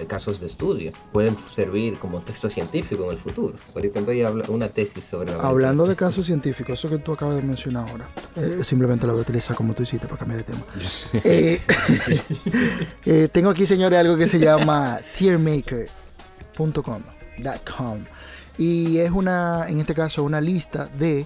casos 0.07 0.41
de 0.41 0.47
estudio. 0.47 0.93
Pueden 1.13 1.37
servir 1.55 1.99
como 1.99 2.21
texto 2.21 2.49
científico 2.49 3.05
en 3.05 3.11
el 3.11 3.19
futuro. 3.19 3.55
Ahorita 3.75 4.01
estoy 4.01 4.23
hablando 4.23 4.53
una 4.53 4.69
tesis 4.69 5.05
sobre 5.05 5.33
la 5.33 5.41
Hablando 5.41 5.87
de 5.87 5.97
casos 5.97 6.27
científicos, 6.27 6.79
eso 6.79 6.89
que 6.89 6.99
tú 6.99 7.13
acabas 7.13 7.37
de 7.37 7.43
mencionar 7.43 7.89
ahora, 7.89 8.09
eh, 8.37 8.61
simplemente 8.63 9.07
lo 9.07 9.13
voy 9.13 9.21
a 9.21 9.23
utilizar 9.23 9.57
como 9.57 9.75
tú 9.75 9.83
hiciste 9.83 10.07
para 10.07 10.19
cambiar 10.19 10.45
de 10.45 10.53
tema. 10.53 10.65
Eh, 11.25 11.61
eh, 13.05 13.29
tengo 13.33 13.51
aquí, 13.51 13.67
señores, 13.67 13.99
algo 13.99 14.17
que 14.17 14.27
se 14.27 14.39
llama 14.39 15.01
tiermaker.com 15.19 17.03
.com, 17.77 17.99
y 18.57 18.99
es 18.99 19.11
una, 19.13 19.67
en 19.69 19.79
este 19.79 19.95
caso, 19.95 20.25
una 20.25 20.41
lista 20.41 20.87
de 20.87 21.25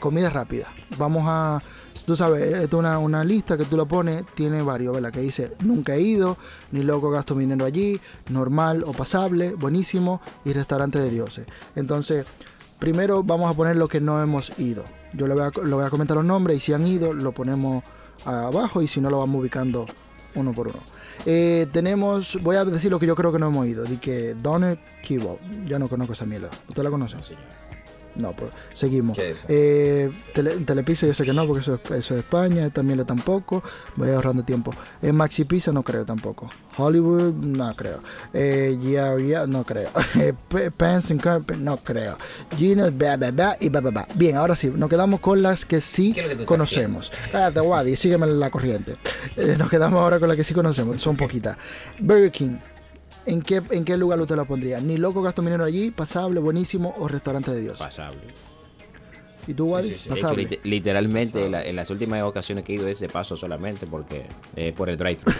comida 0.00 0.28
rápida. 0.28 0.72
Vamos 0.98 1.22
a, 1.26 1.62
tú 2.04 2.16
sabes, 2.16 2.42
esta 2.42 2.62
es 2.64 2.72
una, 2.72 2.98
una 2.98 3.24
lista 3.24 3.56
que 3.56 3.64
tú 3.64 3.76
la 3.76 3.84
pones, 3.84 4.24
tiene 4.34 4.62
varios, 4.62 4.94
¿verdad? 4.94 5.12
Que 5.12 5.20
dice, 5.20 5.52
nunca 5.60 5.94
he 5.94 6.00
ido, 6.00 6.36
ni 6.72 6.82
loco 6.82 7.10
gasto 7.10 7.34
mi 7.34 7.42
dinero 7.42 7.64
allí, 7.64 8.00
normal 8.28 8.84
o 8.86 8.92
pasable, 8.92 9.54
buenísimo, 9.54 10.20
y 10.44 10.52
restaurante 10.52 10.98
de 10.98 11.10
dioses. 11.10 11.46
Entonces, 11.74 12.26
primero 12.78 13.22
vamos 13.22 13.50
a 13.50 13.56
poner 13.56 13.76
lo 13.76 13.88
que 13.88 14.00
no 14.00 14.20
hemos 14.20 14.58
ido. 14.58 14.84
Yo 15.12 15.26
le 15.26 15.34
voy 15.34 15.84
a, 15.84 15.90
comentar 15.90 16.16
los 16.16 16.26
nombres 16.26 16.58
y 16.58 16.60
si 16.60 16.72
han 16.72 16.86
ido, 16.86 17.12
lo 17.12 17.32
ponemos 17.32 17.82
abajo 18.24 18.82
y 18.82 18.88
si 18.88 19.00
no, 19.00 19.08
lo 19.08 19.18
vamos 19.18 19.40
ubicando 19.40 19.86
uno 20.34 20.52
por 20.52 20.68
uno. 20.68 20.80
Eh, 21.24 21.66
tenemos, 21.72 22.38
voy 22.42 22.56
a 22.56 22.64
decir 22.64 22.90
lo 22.90 22.98
que 22.98 23.06
yo 23.06 23.14
creo 23.14 23.32
que 23.32 23.38
no 23.38 23.46
hemos 23.46 23.66
ido. 23.66 23.84
Di 23.84 23.96
que 23.96 24.34
Donner 24.34 24.78
Kebab. 25.02 25.38
Yo 25.64 25.78
no 25.78 25.88
conozco 25.88 26.12
esa 26.12 26.26
mierda. 26.26 26.50
¿Usted 26.68 26.82
la 26.82 26.90
conoce? 26.90 27.16
No, 28.16 28.32
pues 28.32 28.50
seguimos. 28.72 29.18
Eh, 29.18 30.10
tele, 30.34 30.56
Telepizza 30.58 31.06
yo 31.06 31.14
sé 31.14 31.24
que 31.24 31.32
no, 31.32 31.46
porque 31.46 31.60
eso 31.60 31.74
es, 31.74 31.90
eso 31.90 32.14
es 32.14 32.20
España. 32.20 32.70
También 32.70 33.04
tampoco. 33.04 33.62
Voy 33.96 34.10
ahorrando 34.10 34.42
tiempo. 34.42 34.74
Eh, 35.02 35.12
Maxi 35.12 35.44
Pizza 35.44 35.72
no 35.72 35.82
creo 35.82 36.04
tampoco. 36.04 36.50
Hollywood 36.78 37.34
no 37.34 37.74
creo. 37.74 38.00
Eh, 38.32 38.78
yeah, 38.80 39.16
yeah, 39.18 39.46
no 39.46 39.64
creo. 39.64 39.90
Eh, 40.16 40.32
Pants 40.76 41.10
and 41.10 41.20
Carpet 41.20 41.58
no 41.58 41.76
creo. 41.76 42.16
Gino, 42.56 42.90
bla, 42.90 43.16
bla, 43.16 43.30
bla, 43.30 43.56
y 43.60 43.68
bla, 43.68 43.80
bla, 43.80 43.90
bla. 43.90 44.08
Bien, 44.14 44.36
ahora 44.36 44.56
sí, 44.56 44.72
nos 44.74 44.88
quedamos 44.88 45.20
con 45.20 45.42
las 45.42 45.64
que 45.64 45.80
sí 45.80 46.12
¿Qué 46.12 46.20
es 46.20 46.26
lo 46.26 46.30
que 46.30 46.34
tú 46.36 46.42
estás 46.42 46.48
conocemos. 46.48 47.12
Espérate, 47.24 47.60
Wadi, 47.60 47.96
sígueme 47.96 48.26
la 48.26 48.50
corriente. 48.50 48.96
Eh, 49.36 49.56
nos 49.58 49.68
quedamos 49.68 50.00
ahora 50.00 50.18
con 50.18 50.28
las 50.28 50.36
que 50.36 50.44
sí 50.44 50.54
conocemos. 50.54 51.00
Son 51.00 51.16
poquitas. 51.16 51.56
Burger 51.98 52.30
King. 52.30 52.56
¿En 53.26 53.42
qué, 53.42 53.60
¿En 53.70 53.84
qué 53.84 53.96
lugar 53.96 54.20
usted 54.20 54.36
la 54.36 54.44
pondría? 54.44 54.80
¿Ni 54.80 54.96
loco 54.96 55.20
gasto 55.22 55.42
minero 55.42 55.64
allí? 55.64 55.90
¿Pasable, 55.90 56.40
buenísimo 56.40 56.94
o 56.98 57.08
restaurante 57.08 57.50
de 57.50 57.60
Dios? 57.60 57.78
Pasable. 57.78 58.20
¿Y 59.48 59.54
tú, 59.54 59.66
Wadi? 59.66 59.90
Sí, 59.90 59.94
sí, 59.96 60.00
sí. 60.02 60.08
De 60.08 60.14
hecho, 60.14 60.22
Pasable. 60.28 60.48
lit- 60.48 60.60
literalmente 60.64 61.44
en, 61.46 61.52
la- 61.52 61.64
en 61.64 61.76
las 61.76 61.90
últimas 61.90 62.22
ocasiones 62.22 62.64
que 62.64 62.72
he 62.72 62.76
ido 62.76 62.88
es 62.88 62.98
de 63.00 63.08
paso 63.08 63.36
solamente 63.36 63.86
porque 63.86 64.26
eh, 64.56 64.72
por 64.76 64.88
el 64.90 64.96
drive-thru. 64.96 65.32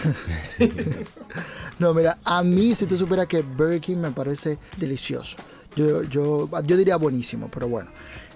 No, 1.79 1.93
mira, 1.93 2.17
a 2.23 2.41
mí 2.43 2.73
si 2.73 2.85
tú 2.87 2.97
supieras 2.97 3.27
que 3.27 3.41
Burger 3.41 3.79
King 3.79 3.97
me 3.97 4.11
parece 4.11 4.57
delicioso. 4.77 5.37
Yo, 5.75 6.01
yo, 6.03 6.49
yo 6.63 6.75
diría 6.77 6.95
buenísimo, 6.97 7.49
pero 7.53 7.67
bueno. 7.67 7.89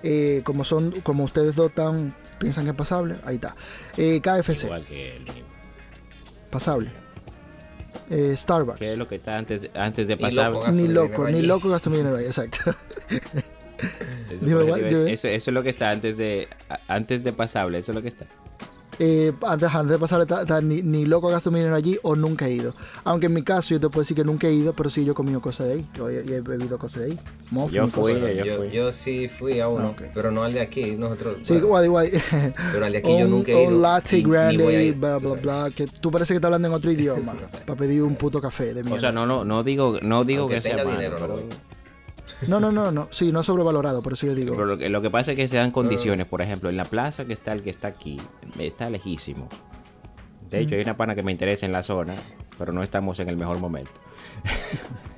Eh, 0.04 0.42
como 0.44 0.64
son, 0.64 0.92
como 1.02 1.24
ustedes 1.24 1.56
dos 1.56 1.74
tan 1.74 2.14
piensan 2.38 2.66
que 2.66 2.72
es 2.72 2.76
pasable, 2.76 3.16
ahí 3.26 3.36
está. 3.36 3.56
Eh, 3.98 4.22
KFC, 4.22 4.66
Igual 4.66 4.86
que 4.86 5.16
el 5.18 5.26
pasable. 6.52 6.92
Eh, 8.10 8.36
Starbucks. 8.38 8.80
que 8.80 8.94
es 8.94 8.98
lo 8.98 9.08
que 9.08 9.16
está 9.16 9.38
antes, 9.38 9.70
antes 9.74 10.08
de 10.08 10.18
pasar. 10.18 10.52
loco, 10.52 10.72
Ni 10.72 10.88
loco, 10.88 11.28
ni 11.28 11.42
loco 11.42 11.70
gasto 11.70 11.90
mi 11.90 11.98
dinero 11.98 12.18
ahí, 12.18 12.26
exacto. 12.26 12.76
Eso, 14.30 14.46
Dime, 14.46 14.64
por 14.66 14.80
eso 14.80 15.06
eso, 15.08 15.28
eso 15.28 15.50
es 15.50 15.54
lo 15.54 15.64
que 15.64 15.70
está 15.70 15.90
antes 15.90 16.18
de 16.18 16.48
antes 16.88 17.24
de 17.24 17.34
pasable, 17.34 17.80
eso 17.80 17.92
es 17.92 17.96
lo 17.96 18.02
que 18.02 18.10
está. 18.10 18.26
Eh, 19.04 19.34
antes, 19.42 19.68
antes 19.74 20.00
de 20.00 20.06
está 20.06 20.62
ni, 20.62 20.84
ni 20.84 21.06
loco 21.08 21.30
gasto 21.30 21.50
mi 21.50 21.58
dinero 21.58 21.76
allí 21.76 21.98
o 22.04 22.16
nunca 22.16 22.46
he 22.48 22.52
ido. 22.52 22.76
Aunque 23.04 23.26
en 23.26 23.34
mi 23.34 23.42
caso 23.42 23.70
yo 23.72 23.80
te 23.80 23.90
puedo 23.90 24.02
decir 24.04 24.16
que 24.16 24.24
nunca 24.24 24.46
he 24.48 24.54
ido, 24.54 24.74
pero 24.74 24.92
sí 24.92 25.04
yo 25.04 25.14
he 25.14 25.16
comido 25.16 25.42
cosas 25.42 25.66
de 25.70 25.74
ahí. 25.74 25.86
Yo 25.96 26.08
he, 26.08 26.20
he 26.20 26.42
bebido 26.42 26.78
cosas 26.78 27.02
de 27.02 27.12
ahí. 27.14 27.20
Muffin 27.50 27.78
Yo 27.78 27.88
fui, 27.88 28.14
cosas. 28.14 28.36
yo 28.38 28.46
yo, 28.46 28.56
fui. 28.58 28.70
yo 28.70 28.92
sí 28.92 29.28
fui 29.28 29.60
a 29.60 29.68
uno, 29.70 29.96
Ah, 29.98 30.04
pero 30.14 30.30
no 30.30 30.44
al 30.44 30.54
de 30.54 30.62
aquí. 30.62 30.96
Nosotros, 30.98 31.38
Sí, 31.42 31.54
bueno, 31.60 31.68
guay, 31.70 31.88
guay. 31.88 32.12
pero 32.72 32.86
al 32.86 32.92
de 32.92 32.98
aquí 33.00 33.10
yo 33.18 33.26
un, 33.26 33.32
nunca 33.32 33.52
he 33.54 33.64
ido. 33.64 33.76
un 33.76 33.82
latte 33.82 34.22
grande, 34.22 34.86
ir. 34.86 34.96
bla, 34.96 35.18
bla, 35.18 35.34
bla. 35.34 35.72
Que 35.76 35.88
tú 35.88 36.12
parece 36.12 36.34
que 36.34 36.38
estás 36.38 36.50
hablando 36.50 36.68
en 36.68 36.74
otro 36.76 36.92
idioma 36.92 37.34
para 37.66 37.80
pedir 37.80 38.04
un 38.04 38.14
puto 38.16 38.40
café 38.40 38.66
de 38.76 38.84
mierda. 38.84 38.98
O 38.98 39.00
sea, 39.00 39.12
no 39.12 39.26
no 39.26 39.44
no 39.44 39.64
digo 39.64 39.98
no 40.04 40.24
digo 40.24 40.44
Aunque 40.44 40.58
que 40.58 40.62
sea 40.62 40.78
malo, 40.78 40.92
dinero, 40.92 41.18
no 41.20 41.26
pero. 41.26 41.48
No, 42.48 42.60
no, 42.60 42.72
no, 42.72 42.92
no. 42.92 43.08
Sí, 43.12 43.32
no 43.32 43.44
sobrevalorado, 43.44 44.02
por 44.02 44.14
eso 44.14 44.28
yo 44.28 44.36
digo. 44.36 44.54
pero 44.54 44.66
lo, 44.66 44.78
que, 44.78 44.90
lo 44.90 45.02
que 45.02 45.10
pasa 45.10 45.32
es 45.32 45.38
que 45.38 45.48
se 45.48 45.58
dan 45.58 45.72
condiciones, 45.72 46.28
por 46.28 46.42
ejemplo, 46.42 46.70
en 46.70 46.78
la 46.78 46.86
plaza 46.86 47.26
que 47.26 47.34
está 47.34 47.54
el 47.54 47.62
que 47.62 47.70
está 47.70 47.90
aquí, 47.90 48.20
está 48.58 48.90
lejísimo. 48.90 49.48
De 50.50 50.60
hecho, 50.60 50.76
hay 50.76 50.82
una 50.82 50.98
pana 50.98 51.16
que 51.16 51.24
me 51.24 51.32
interesa 51.32 51.66
en 51.66 51.72
la 51.72 51.82
zona, 51.82 52.16
pero 52.58 52.74
no 52.74 52.84
estamos 52.84 53.20
en 53.20 53.30
el 53.30 53.38
mejor 53.38 53.60
momento. 53.60 53.92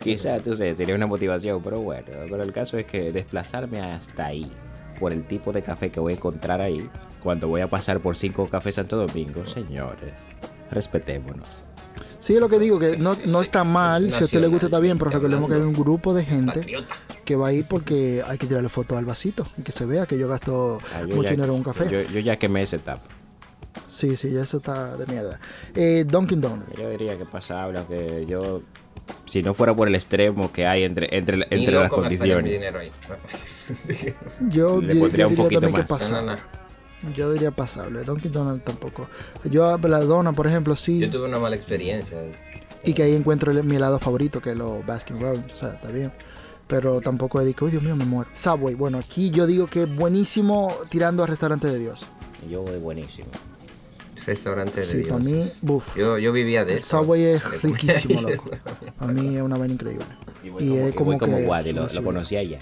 Quizás, 0.00 0.42
tú 0.42 0.54
sabes, 0.54 0.76
sería 0.76 0.94
una 0.94 1.06
motivación, 1.06 1.62
pero 1.62 1.80
bueno, 1.80 2.04
pero 2.06 2.42
el 2.42 2.52
caso 2.52 2.76
es 2.76 2.86
que 2.86 3.12
desplazarme 3.12 3.80
hasta 3.80 4.26
ahí, 4.26 4.50
por 4.98 5.12
el 5.12 5.26
tipo 5.26 5.52
de 5.52 5.62
café 5.62 5.90
que 5.90 6.00
voy 6.00 6.12
a 6.12 6.16
encontrar 6.16 6.60
ahí, 6.60 6.88
cuando 7.22 7.48
voy 7.48 7.60
a 7.60 7.68
pasar 7.68 8.00
por 8.00 8.16
cinco 8.16 8.46
cafés 8.46 8.76
Santo 8.76 8.96
Domingo, 8.96 9.46
señores, 9.46 10.12
respetémonos. 10.70 11.63
Sí, 12.24 12.32
es 12.32 12.40
lo 12.40 12.48
que 12.48 12.58
digo, 12.58 12.78
que 12.78 12.96
no, 12.96 13.14
no 13.26 13.42
está 13.42 13.64
mal. 13.64 14.10
Si 14.10 14.22
a 14.22 14.24
usted 14.24 14.40
le 14.40 14.46
gusta, 14.46 14.66
está 14.68 14.78
bien, 14.80 14.96
pero 14.96 15.10
recordemos 15.10 15.46
que 15.46 15.56
hay 15.56 15.60
un 15.60 15.74
grupo 15.74 16.14
de 16.14 16.24
gente 16.24 16.64
que 17.22 17.36
va 17.36 17.48
a 17.48 17.52
ir 17.52 17.66
porque 17.68 18.22
hay 18.26 18.38
que 18.38 18.46
tirarle 18.46 18.70
fotos 18.70 18.96
al 18.96 19.04
vasito 19.04 19.46
y 19.58 19.62
que 19.62 19.72
se 19.72 19.84
vea 19.84 20.06
que 20.06 20.18
yo 20.18 20.26
gasto 20.26 20.78
Ah, 20.94 21.00
yo 21.02 21.08
mucho 21.16 21.24
ya- 21.24 21.30
dinero 21.32 21.52
en 21.52 21.58
un 21.58 21.64
café. 21.64 21.86
Yo, 21.90 22.00
yo 22.00 22.20
ya 22.20 22.38
quemé 22.38 22.62
ese 22.62 22.76
etapa. 22.76 23.02
Sí, 23.86 24.16
sí, 24.16 24.34
eso 24.34 24.56
está 24.56 24.96
de 24.96 25.04
mierda. 25.04 25.38
Eh, 25.74 26.06
Dunkin' 26.08 26.40
Donuts. 26.40 26.78
Yo 26.78 26.88
diría 26.88 27.18
que 27.18 27.26
pasable, 27.26 27.78
aunque 27.80 28.24
yo, 28.26 28.62
si 29.26 29.42
no 29.42 29.52
fuera 29.52 29.76
por 29.76 29.88
el 29.88 29.94
extremo 29.94 30.50
que 30.50 30.66
hay 30.66 30.84
entre, 30.84 31.14
entre, 31.14 31.46
entre 31.50 31.74
las 31.74 31.90
condiciones, 31.90 32.50
dinero 32.50 32.78
ahí. 32.78 32.90
Yo, 34.48 34.80
Le 34.80 34.94
pondría 34.96 35.24
yo 35.24 35.28
un 35.28 35.34
diría 35.34 35.60
poquito 35.60 35.60
que 35.60 35.82
Yo 37.12 37.32
diría 37.32 37.50
pasable. 37.50 38.02
Dunkin' 38.04 38.32
Donuts 38.32 38.64
tampoco. 38.64 39.08
Yo 39.50 39.76
la 39.78 40.00
dona, 40.00 40.32
por 40.32 40.46
ejemplo, 40.46 40.76
sí. 40.76 41.00
Yo 41.00 41.10
tuve 41.10 41.26
una 41.26 41.38
mala 41.38 41.56
experiencia. 41.56 42.18
Y 42.84 42.92
que 42.94 43.02
ahí 43.02 43.14
encuentro 43.14 43.50
el- 43.52 43.64
mi 43.64 43.76
helado 43.76 43.98
favorito, 43.98 44.40
que 44.40 44.50
es 44.52 44.56
los 44.56 44.84
Baskin 44.86 45.20
Robbins. 45.20 45.52
O 45.52 45.56
sea, 45.56 45.70
está 45.74 45.88
bien. 45.88 46.12
Pero 46.66 47.00
tampoco 47.00 47.40
he 47.40 47.44
dicho, 47.44 47.64
uy, 47.66 47.70
Dios 47.72 47.82
mío, 47.82 47.94
me 47.96 48.04
muero. 48.04 48.30
Subway, 48.34 48.74
bueno, 48.74 48.98
aquí 48.98 49.30
yo 49.30 49.46
digo 49.46 49.66
que 49.66 49.82
es 49.82 49.94
buenísimo 49.96 50.72
tirando 50.90 51.22
a 51.22 51.26
restaurante 51.26 51.66
de 51.68 51.78
Dios. 51.78 52.00
yo 52.50 52.62
voy 52.62 52.78
buenísimo. 52.78 53.28
Restaurante 54.26 54.80
de 54.80 54.86
Sí, 54.86 54.96
Dios. 54.98 55.08
para 55.08 55.20
mí, 55.22 55.50
buf. 55.60 55.96
Yo, 55.96 56.16
yo 56.18 56.32
vivía 56.32 56.64
de 56.64 56.72
El 56.74 56.78
eso. 56.78 57.00
Subway 57.02 57.24
es 57.24 57.62
riquísimo, 57.62 58.22
loco. 58.22 58.50
Para 58.98 59.12
mí 59.12 59.36
es 59.36 59.42
una 59.42 59.58
vaina 59.58 59.74
increíble. 59.74 60.06
Y 60.42 60.48
voy 60.48 60.64
Y 60.64 60.68
como, 60.68 60.86
es 60.86 60.94
como 60.94 61.10
voy 61.10 61.18
como 61.18 61.36
que 61.36 61.44
Wadi, 61.46 61.72
lo, 61.72 61.86
lo 61.88 62.02
conocí 62.04 62.36
allá. 62.36 62.58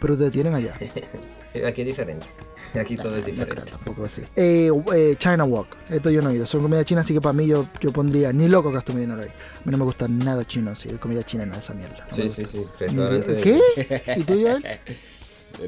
Pero 0.00 0.12
ustedes 0.12 0.32
tienen 0.32 0.54
allá. 0.54 0.74
Sí, 1.52 1.62
aquí 1.62 1.80
es 1.80 1.86
diferente. 1.86 2.26
Aquí 2.80 2.96
todo 2.96 3.16
es 3.16 3.18
No 3.18 3.24
creo, 3.24 3.36
diferente. 3.46 3.70
tampoco 3.70 4.04
así. 4.04 4.22
Eh, 4.36 4.70
eh, 4.94 5.14
China 5.18 5.44
Walk. 5.44 5.76
Esto 5.90 6.10
yo 6.10 6.22
no 6.22 6.30
he 6.30 6.34
ido. 6.34 6.46
Son 6.46 6.62
comida 6.62 6.84
china, 6.84 7.00
así 7.02 7.14
que 7.14 7.20
para 7.20 7.32
mí 7.32 7.46
yo, 7.46 7.66
yo 7.80 7.92
pondría 7.92 8.32
ni 8.32 8.48
loco 8.48 8.70
gasto 8.70 8.92
mi 8.92 9.00
dinero 9.00 9.22
ahí. 9.22 9.28
A 9.28 9.62
mí 9.64 9.70
no 9.72 9.78
me 9.78 9.84
gusta 9.84 10.06
nada 10.08 10.44
chino, 10.44 10.74
sí. 10.76 10.88
Comida 11.00 11.22
china, 11.22 11.44
nada 11.46 11.58
de 11.58 11.64
esa 11.64 11.74
mierda. 11.74 12.06
No 12.10 12.16
Sí, 12.16 12.28
sí, 12.30 12.44
sí. 12.44 12.64
¿Qué? 12.78 13.60
¿Y 14.16 14.22
tú, 14.24 14.34
Joel? 14.40 14.64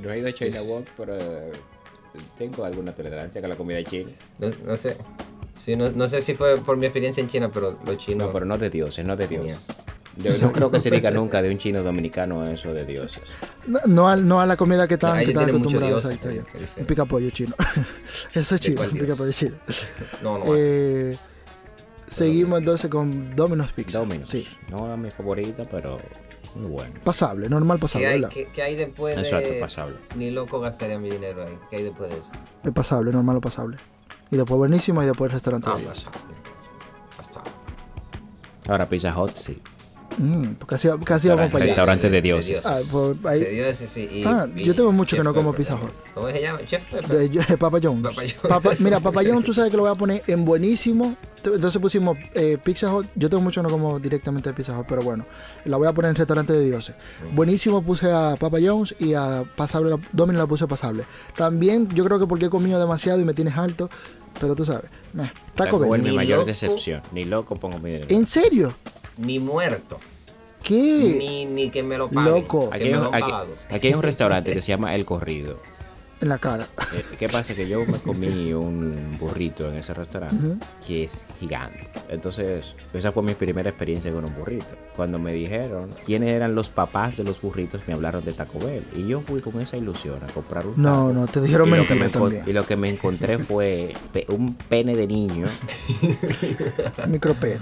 No 0.02 0.12
he 0.12 0.18
ido 0.18 0.28
a 0.28 0.32
China 0.34 0.60
Walk, 0.62 0.86
pero 0.98 1.16
eh, 1.16 1.50
tengo 2.36 2.62
alguna 2.64 2.92
tolerancia 2.94 3.40
con 3.40 3.48
la 3.48 3.56
comida 3.56 3.82
china. 3.82 4.10
No, 4.38 4.50
no 4.66 4.76
sé. 4.76 4.96
Sí, 5.56 5.76
no, 5.76 5.90
no 5.90 6.06
sé 6.08 6.20
si 6.20 6.34
fue 6.34 6.58
por 6.58 6.76
mi 6.76 6.84
experiencia 6.86 7.22
en 7.22 7.28
China, 7.28 7.50
pero 7.52 7.78
los 7.86 7.96
chinos. 7.96 8.26
No, 8.26 8.32
pero 8.32 8.44
no 8.44 8.58
de 8.58 8.68
dioses, 8.70 9.04
no 9.04 9.16
de 9.16 9.26
dioses. 9.26 9.56
Yo 10.18 10.36
no 10.38 10.52
creo 10.52 10.70
que 10.70 10.80
se 10.80 10.90
diga 10.90 11.10
nunca 11.12 11.40
de 11.40 11.50
un 11.50 11.58
chino 11.58 11.82
dominicano 11.82 12.44
eso 12.44 12.72
de 12.74 12.84
dioses. 12.84 13.22
No, 13.66 13.80
no, 13.86 14.08
a, 14.08 14.16
no 14.16 14.40
a 14.40 14.46
la 14.46 14.56
comida 14.56 14.88
que 14.88 14.94
están, 14.94 15.18
que 15.20 15.26
están 15.26 15.48
acostumbrados 15.48 16.04
a 16.04 16.08
dioses, 16.08 16.16
Italia. 16.16 16.44
Un 16.76 16.84
picapollo 16.86 17.30
chino. 17.30 17.54
Eso 18.34 18.54
es 18.56 18.60
¿De 18.60 18.68
chino, 18.68 18.80
un 18.82 18.90
dios? 18.92 19.04
picapollo 19.04 19.32
chino. 19.32 19.56
No, 20.22 20.38
no. 20.38 20.44
Eh, 20.56 21.16
seguimos 22.08 22.58
entonces 22.58 22.90
con 22.90 23.36
Domino's 23.36 23.72
Pizza. 23.72 23.98
Domino's. 23.98 24.28
Sí. 24.28 24.46
No 24.70 24.92
es 24.92 24.98
mi 24.98 25.10
favorita, 25.10 25.64
pero 25.70 25.98
muy 26.56 26.68
bueno. 26.70 26.94
Pasable, 27.04 27.48
normal 27.48 27.76
¿Qué 27.76 27.82
pasable, 27.82 28.06
hay, 28.08 28.20
¿verdad? 28.20 28.34
qué- 28.34 28.48
qué 28.52 28.62
hay 28.62 28.74
después 28.74 29.14
de.? 29.14 29.22
Exacto, 29.22 29.50
pasable. 29.60 29.96
Ni 30.16 30.30
loco 30.30 30.58
gastaría 30.60 30.98
mi 30.98 31.10
dinero 31.10 31.44
ahí. 31.44 31.56
¿Qué 31.70 31.76
hay 31.76 31.82
después 31.84 32.10
de 32.10 32.16
eso? 32.16 32.30
Es 32.64 32.72
pasable, 32.72 33.12
normal 33.12 33.36
o 33.36 33.40
pasable. 33.40 33.76
Y 34.30 34.36
después 34.36 34.58
buenísimo 34.58 35.02
y 35.02 35.06
después 35.06 35.28
el 35.28 35.32
restaurante 35.34 35.68
Ah, 35.70 35.76
de 35.76 35.82
Dios. 35.82 36.06
pasable. 37.16 37.52
Ahora 38.68 38.86
Pizza 38.88 39.18
Hut, 39.18 39.34
sí. 39.36 39.62
Mm, 40.18 40.54
pues 40.58 40.68
casi, 40.68 40.88
casi 41.04 41.28
vamos 41.28 41.46
para 41.50 41.64
allá. 41.64 41.72
Restaurante 41.72 42.10
de 42.10 42.20
dioses. 42.22 42.66
Ah, 42.66 42.78
pues 42.90 43.16
ahí- 43.24 43.40
De 43.40 43.50
dioses, 43.50 43.88
sí, 43.88 44.08
y- 44.10 44.24
Ah, 44.24 44.48
y 44.54 44.64
yo 44.64 44.74
tengo 44.74 44.90
mucho 44.92 45.16
que 45.16 45.22
no 45.22 45.32
como 45.32 45.52
Pepper 45.52 45.66
Pizza. 45.76 45.84
Hut. 45.84 45.92
¿Cómo 46.14 46.28
se 46.28 46.40
llama? 46.40 46.60
Chef 46.66 46.84
Pepper. 46.86 47.30
De, 47.30 47.56
Papa 47.56 47.78
John's. 47.82 48.02
Papa 48.02 48.22
John's. 48.22 48.34
Papa- 48.48 48.70
mira, 48.80 49.00
Papa 49.00 49.22
John's, 49.24 49.44
tú 49.44 49.54
sabes 49.54 49.70
que 49.70 49.76
lo 49.76 49.84
voy 49.84 49.92
a 49.92 49.94
poner 49.94 50.22
en 50.26 50.44
buenísimo. 50.44 51.14
Entonces 51.44 51.80
pusimos 51.80 52.18
eh, 52.34 52.58
Pizza 52.62 52.92
Hut. 52.92 53.06
Yo 53.14 53.30
tengo 53.30 53.40
mucho 53.42 53.60
que 53.62 53.68
no 53.68 53.70
como 53.70 54.00
directamente 54.00 54.48
de 54.48 54.54
Pizza 54.54 54.76
Hut, 54.76 54.86
pero 54.88 55.02
bueno, 55.02 55.24
la 55.66 55.76
voy 55.76 55.86
a 55.86 55.92
poner 55.92 56.08
en 56.10 56.16
restaurante 56.16 56.52
de 56.52 56.64
dioses. 56.64 56.96
Buenísimo 57.32 57.80
puse 57.82 58.10
a 58.10 58.34
Papa 58.38 58.58
John's 58.60 58.94
y 58.98 59.14
a 59.14 59.44
Pasable, 59.56 59.90
la- 59.90 59.98
Domino 60.12 60.40
la 60.40 60.46
puse 60.46 60.66
pasable. 60.66 61.04
También 61.36 61.88
yo 61.94 62.04
creo 62.04 62.18
que 62.18 62.26
porque 62.26 62.46
he 62.46 62.50
comido 62.50 62.80
demasiado 62.80 63.20
y 63.20 63.24
me 63.24 63.34
tienes 63.34 63.56
alto, 63.56 63.88
pero 64.40 64.56
tú 64.56 64.64
sabes. 64.64 64.90
meh, 65.12 65.30
Taco 65.54 65.78
Taco 65.78 65.78
Bell, 65.78 65.90
Bell. 65.92 66.02
mi 66.02 66.10
Ni 66.10 66.16
mayor 66.16 66.38
loco. 66.40 66.48
decepción. 66.48 67.02
Ni 67.12 67.24
loco 67.24 67.54
pongo 67.56 67.78
mi 67.78 67.90
dinero. 67.92 68.06
¿En 68.10 68.26
serio? 68.26 68.74
Ni 69.18 69.38
muerto. 69.38 69.98
¿Qué? 70.62 71.16
Ni, 71.18 71.46
ni 71.46 71.70
que 71.70 71.82
me 71.82 71.98
lo 71.98 72.08
paguen. 72.08 72.32
Loco. 72.32 72.70
Que 72.70 72.76
Aquí 72.76 72.84
me 72.86 72.94
hay, 72.94 72.94
lo 73.02 73.08
un, 73.10 73.14
aquí- 73.14 73.88
hay 73.88 73.94
un 73.94 74.02
restaurante 74.02 74.52
que 74.52 74.60
se 74.60 74.68
llama 74.68 74.94
El 74.94 75.04
Corrido. 75.04 75.60
En 76.20 76.30
la 76.30 76.38
cara. 76.38 76.66
Eh, 76.92 77.04
¿Qué 77.16 77.28
pasa? 77.28 77.54
Que 77.54 77.68
yo 77.68 77.86
me 77.86 77.98
comí 77.98 78.52
un 78.52 79.16
burrito 79.20 79.68
en 79.70 79.76
ese 79.78 79.94
restaurante 79.94 80.56
que 80.84 81.04
es 81.04 81.20
gigante. 81.38 81.86
Entonces, 82.08 82.74
esa 82.92 83.12
fue 83.12 83.22
mi 83.22 83.34
primera 83.34 83.70
experiencia 83.70 84.10
con 84.10 84.24
un 84.24 84.34
burrito. 84.34 84.66
Cuando 84.96 85.20
me 85.20 85.32
dijeron 85.32 85.94
quiénes 86.04 86.30
eran 86.34 86.56
los 86.56 86.70
papás 86.70 87.18
de 87.18 87.22
los 87.22 87.40
burritos, 87.40 87.82
me 87.86 87.94
hablaron 87.94 88.24
de 88.24 88.32
Taco 88.32 88.58
Bell. 88.58 88.82
Y 88.96 89.06
yo 89.06 89.20
fui 89.20 89.38
con 89.40 89.60
esa 89.60 89.76
ilusión 89.76 90.18
a 90.24 90.32
comprar 90.32 90.66
un 90.66 90.74
No, 90.82 90.90
taco. 91.06 91.12
no, 91.12 91.26
te 91.28 91.40
dijeron 91.40 91.70
mentira 91.70 92.00
me 92.00 92.08
también. 92.08 92.42
Y 92.48 92.52
lo 92.52 92.66
que 92.66 92.74
me 92.76 92.90
encontré 92.90 93.38
fue 93.38 93.92
pe- 94.12 94.26
un 94.28 94.54
pene 94.56 94.96
de 94.96 95.06
niño. 95.06 95.46
Micropene. 97.06 97.58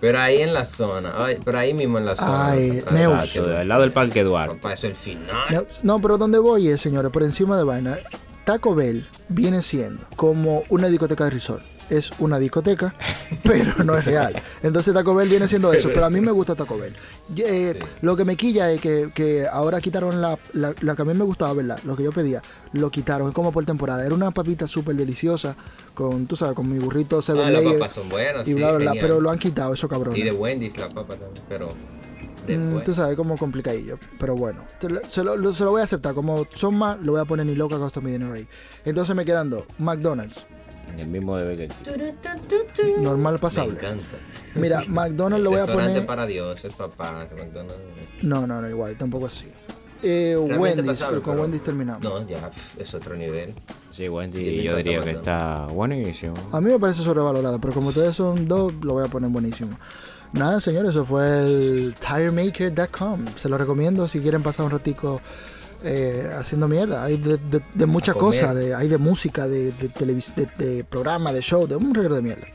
Pero 0.00 0.18
ahí 0.18 0.40
en 0.40 0.54
la 0.54 0.64
zona. 0.64 1.12
ay, 1.16 1.38
pero 1.44 1.58
ahí 1.58 1.74
mismo 1.74 1.98
en 1.98 2.06
la 2.06 2.16
zona. 2.16 2.50
Ay. 2.50 2.78
Exacto, 2.78 3.56
al 3.56 3.68
lado 3.68 3.82
del 3.82 3.92
Parque 3.92 4.24
Duarte. 4.24 4.54
Papá, 4.56 4.72
eso 4.72 4.86
es 4.86 4.92
el 4.92 4.96
final. 4.96 5.44
No, 5.50 5.66
no, 5.82 6.00
pero 6.00 6.16
donde 6.18 6.38
voy 6.38 6.68
es, 6.68 6.80
señores, 6.80 7.10
por 7.12 7.22
encima 7.22 7.56
de 7.56 7.64
vaina, 7.64 7.98
Taco 8.44 8.74
Bell 8.74 9.06
viene 9.28 9.62
siendo 9.62 10.02
como 10.16 10.62
una 10.70 10.88
discoteca 10.88 11.24
de 11.24 11.30
resort. 11.30 11.62
Es 11.90 12.10
una 12.20 12.38
discoteca, 12.38 12.94
pero 13.42 13.82
no 13.84 13.96
es 13.96 14.04
real. 14.04 14.40
Entonces 14.62 14.94
Taco 14.94 15.14
Bell 15.14 15.28
viene 15.28 15.48
siendo 15.48 15.72
eso, 15.72 15.88
pero 15.92 16.06
a 16.06 16.10
mí 16.10 16.20
me 16.20 16.30
gusta 16.30 16.54
Taco 16.54 16.78
Bell. 16.78 16.94
Yo, 17.34 17.44
eh, 17.46 17.78
Lo 18.02 18.16
que 18.16 18.24
me 18.24 18.36
quilla 18.36 18.70
es 18.70 18.80
que, 18.80 19.10
que 19.14 19.46
ahora 19.50 19.80
quitaron 19.80 20.20
la, 20.20 20.38
la, 20.52 20.72
la 20.80 20.94
que 20.96 21.02
a 21.02 21.04
mí 21.04 21.14
me 21.14 21.24
gustaba, 21.24 21.52
¿verdad? 21.52 21.78
Lo 21.84 21.96
que 21.96 22.04
yo 22.04 22.12
pedía, 22.12 22.40
lo 22.72 22.90
quitaron, 22.90 23.28
es 23.28 23.34
como 23.34 23.50
por 23.52 23.64
temporada. 23.66 24.06
Era 24.06 24.14
una 24.14 24.30
papita 24.30 24.66
súper 24.68 24.94
deliciosa, 24.96 25.56
con, 25.94 26.26
tú 26.26 26.36
sabes, 26.36 26.54
con 26.54 26.70
mi 26.70 26.78
burrito 26.78 27.20
seven 27.20 27.44
Ah, 27.46 27.50
las 27.50 27.62
papas 27.64 27.92
son 27.92 28.08
buenas. 28.08 28.46
y 28.46 28.52
sí, 28.52 28.54
bla, 28.54 28.72
bla, 28.72 28.92
bla, 28.92 29.00
pero 29.00 29.20
lo 29.20 29.30
han 29.30 29.38
quitado, 29.38 29.74
eso 29.74 29.88
cabrón. 29.88 30.16
Y 30.16 30.22
de 30.22 30.32
Wendy's 30.32 30.78
la 30.78 30.88
papa 30.88 31.16
también. 31.16 31.44
Pero. 31.48 31.68
Mm, 31.68 32.46
Después. 32.46 32.84
tú 32.84 32.94
sabes, 32.94 33.16
como 33.16 33.36
complicadillo. 33.36 33.98
Pero 34.18 34.34
bueno, 34.34 34.64
se, 35.08 35.22
lo, 35.22 35.36
lo- 35.36 35.52
se 35.54 35.62
lo 35.64 35.72
voy 35.72 35.82
a 35.82 35.84
aceptar. 35.84 36.14
Como 36.14 36.46
son 36.54 36.76
más, 36.78 36.98
lo 37.04 37.12
voy 37.12 37.20
a 37.20 37.24
poner 37.24 37.44
ni 37.46 37.54
loca 37.54 37.78
costo 37.78 38.00
mi 38.00 38.12
dinero 38.12 38.32
ahí. 38.32 38.46
Entonces 38.84 39.14
me 39.14 39.24
quedan 39.24 39.50
dos. 39.50 39.64
McDonald's, 39.78 40.46
El 40.98 41.08
mismo 41.08 41.36
de 41.36 41.48
Burger 41.50 41.68
King. 42.74 43.02
normal 43.02 43.34
Me 43.34 43.38
pasable. 43.38 43.72
encanta. 43.72 44.04
Mira, 44.54 44.82
McDonald's 44.88 45.44
lo 45.44 45.50
voy 45.50 45.60
a 45.60 45.66
poner. 45.66 46.06
para 46.06 46.26
Dios, 46.26 46.64
el 46.64 46.72
papá. 46.72 47.26
McDonald's. 47.36 47.78
No, 48.22 48.46
no, 48.46 48.60
no, 48.60 48.68
igual, 48.68 48.96
tampoco 48.96 49.26
así. 49.26 49.46
Eh, 50.02 50.34
Wendy's, 50.36 50.86
pasable, 50.86 51.16
pero 51.18 51.22
con 51.22 51.32
pero- 51.34 51.42
Wendy's 51.42 51.62
terminamos. 51.62 52.02
No, 52.02 52.26
ya, 52.26 52.50
es 52.78 52.94
otro 52.94 53.14
nivel. 53.16 53.54
Sí, 53.94 54.08
Wendy, 54.08 54.40
Y 54.40 54.56
me 54.58 54.62
yo 54.62 54.76
diría 54.76 55.00
que 55.00 55.10
está 55.10 55.66
buenísimo. 55.66 56.34
A 56.52 56.60
mí 56.60 56.72
me 56.72 56.78
parece 56.78 57.02
sobrevalorado, 57.02 57.60
pero 57.60 57.74
como 57.74 57.88
ustedes 57.90 58.16
son 58.16 58.48
dos, 58.48 58.72
lo 58.82 58.94
voy 58.94 59.04
a 59.06 59.08
poner 59.10 59.28
buenísimo. 59.30 59.76
Nada, 60.32 60.60
señores, 60.60 60.92
eso 60.92 61.04
fue 61.04 61.40
el 61.40 61.94
tiremaker.com. 62.00 63.26
Se 63.36 63.48
lo 63.48 63.58
recomiendo 63.58 64.08
si 64.08 64.20
quieren 64.20 64.42
pasar 64.42 64.64
un 64.64 64.70
ratico 64.72 65.20
eh, 65.82 66.30
haciendo 66.38 66.68
mierda. 66.68 67.04
Hay 67.04 67.16
de, 67.16 67.36
de, 67.36 67.60
de 67.74 67.86
muchas 67.86 68.14
cosas, 68.14 68.54
de, 68.54 68.74
hay 68.74 68.88
de 68.88 68.98
música, 68.98 69.46
de, 69.48 69.72
de, 69.72 69.90
televis- 69.92 70.34
de, 70.56 70.84
programa, 70.84 71.32
de 71.32 71.40
show, 71.42 71.66
de 71.66 71.76
un 71.76 71.94
regalo 71.94 72.16
de 72.16 72.22
mierda. 72.22 72.46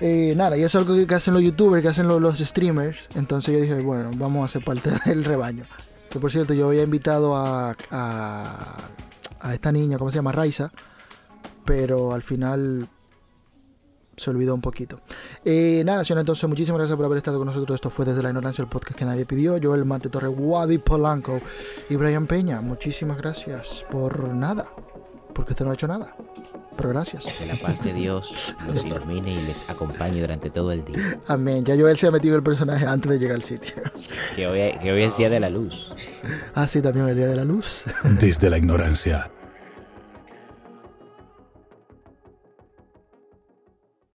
Eh, 0.00 0.34
nada, 0.36 0.56
y 0.56 0.62
eso 0.62 0.78
es 0.80 0.86
algo 0.86 1.06
que 1.06 1.14
hacen 1.14 1.34
los 1.34 1.42
youtubers, 1.42 1.82
que 1.82 1.88
hacen 1.88 2.08
los, 2.08 2.20
los 2.20 2.38
streamers. 2.38 2.98
Entonces 3.14 3.54
yo 3.54 3.60
dije, 3.60 3.74
bueno, 3.80 4.10
vamos 4.14 4.44
a 4.48 4.52
ser 4.52 4.64
parte 4.64 4.90
del 5.06 5.24
rebaño. 5.24 5.64
Que 6.10 6.18
por 6.18 6.30
cierto, 6.30 6.52
yo 6.54 6.68
había 6.68 6.82
invitado 6.82 7.36
a, 7.36 7.76
a, 7.90 8.76
a 9.40 9.54
esta 9.54 9.72
niña, 9.72 9.98
¿cómo 9.98 10.10
se 10.10 10.16
llama? 10.16 10.32
Raiza. 10.32 10.70
Pero 11.64 12.12
al 12.12 12.22
final 12.22 12.88
se 14.16 14.30
olvidó 14.30 14.54
un 14.54 14.60
poquito. 14.60 15.00
Eh, 15.44 15.82
nada, 15.84 16.04
señor, 16.04 16.20
entonces 16.20 16.48
muchísimas 16.48 16.78
gracias 16.78 16.96
por 16.96 17.06
haber 17.06 17.18
estado 17.18 17.38
con 17.38 17.46
nosotros. 17.46 17.74
Esto 17.74 17.90
fue 17.90 18.04
desde 18.04 18.22
la 18.22 18.28
ignorancia 18.30 18.62
el 18.62 18.68
podcast 18.68 18.98
que 18.98 19.04
nadie 19.04 19.26
pidió. 19.26 19.56
Yo, 19.58 19.74
el 19.74 19.84
Marte 19.84 20.08
Torre, 20.08 20.28
Wadi 20.28 20.78
Polanco 20.78 21.40
y 21.88 21.96
Brian 21.96 22.26
Peña. 22.26 22.60
Muchísimas 22.60 23.18
gracias 23.18 23.84
por 23.90 24.28
nada. 24.28 24.66
Porque 25.34 25.52
usted 25.52 25.64
no 25.64 25.72
ha 25.72 25.74
hecho 25.74 25.88
nada. 25.88 26.14
Pero 26.76 26.88
gracias. 26.90 27.26
Que 27.26 27.46
la 27.46 27.54
paz 27.56 27.82
de 27.82 27.92
Dios 27.92 28.54
los 28.66 28.84
ilumine 28.84 29.32
y 29.32 29.42
les 29.46 29.68
acompañe 29.68 30.20
durante 30.20 30.50
todo 30.50 30.72
el 30.72 30.84
día. 30.84 31.18
Amén. 31.26 31.64
Ya 31.64 31.76
Joel 31.76 31.96
se 31.98 32.06
ha 32.06 32.10
metido 32.10 32.36
el 32.36 32.42
personaje 32.42 32.86
antes 32.86 33.10
de 33.10 33.18
llegar 33.18 33.36
al 33.36 33.44
sitio. 33.44 33.74
Que 34.34 34.46
hoy, 34.46 34.78
que 34.80 34.92
hoy 34.92 35.02
es 35.02 35.16
Día 35.16 35.30
de 35.30 35.40
la 35.40 35.50
Luz. 35.50 35.92
Ah, 36.54 36.66
sí, 36.68 36.80
también 36.80 37.08
el 37.08 37.16
día 37.16 37.26
de 37.26 37.36
la 37.36 37.44
luz. 37.44 37.84
Desde 38.18 38.50
la 38.50 38.58
ignorancia 38.58 39.30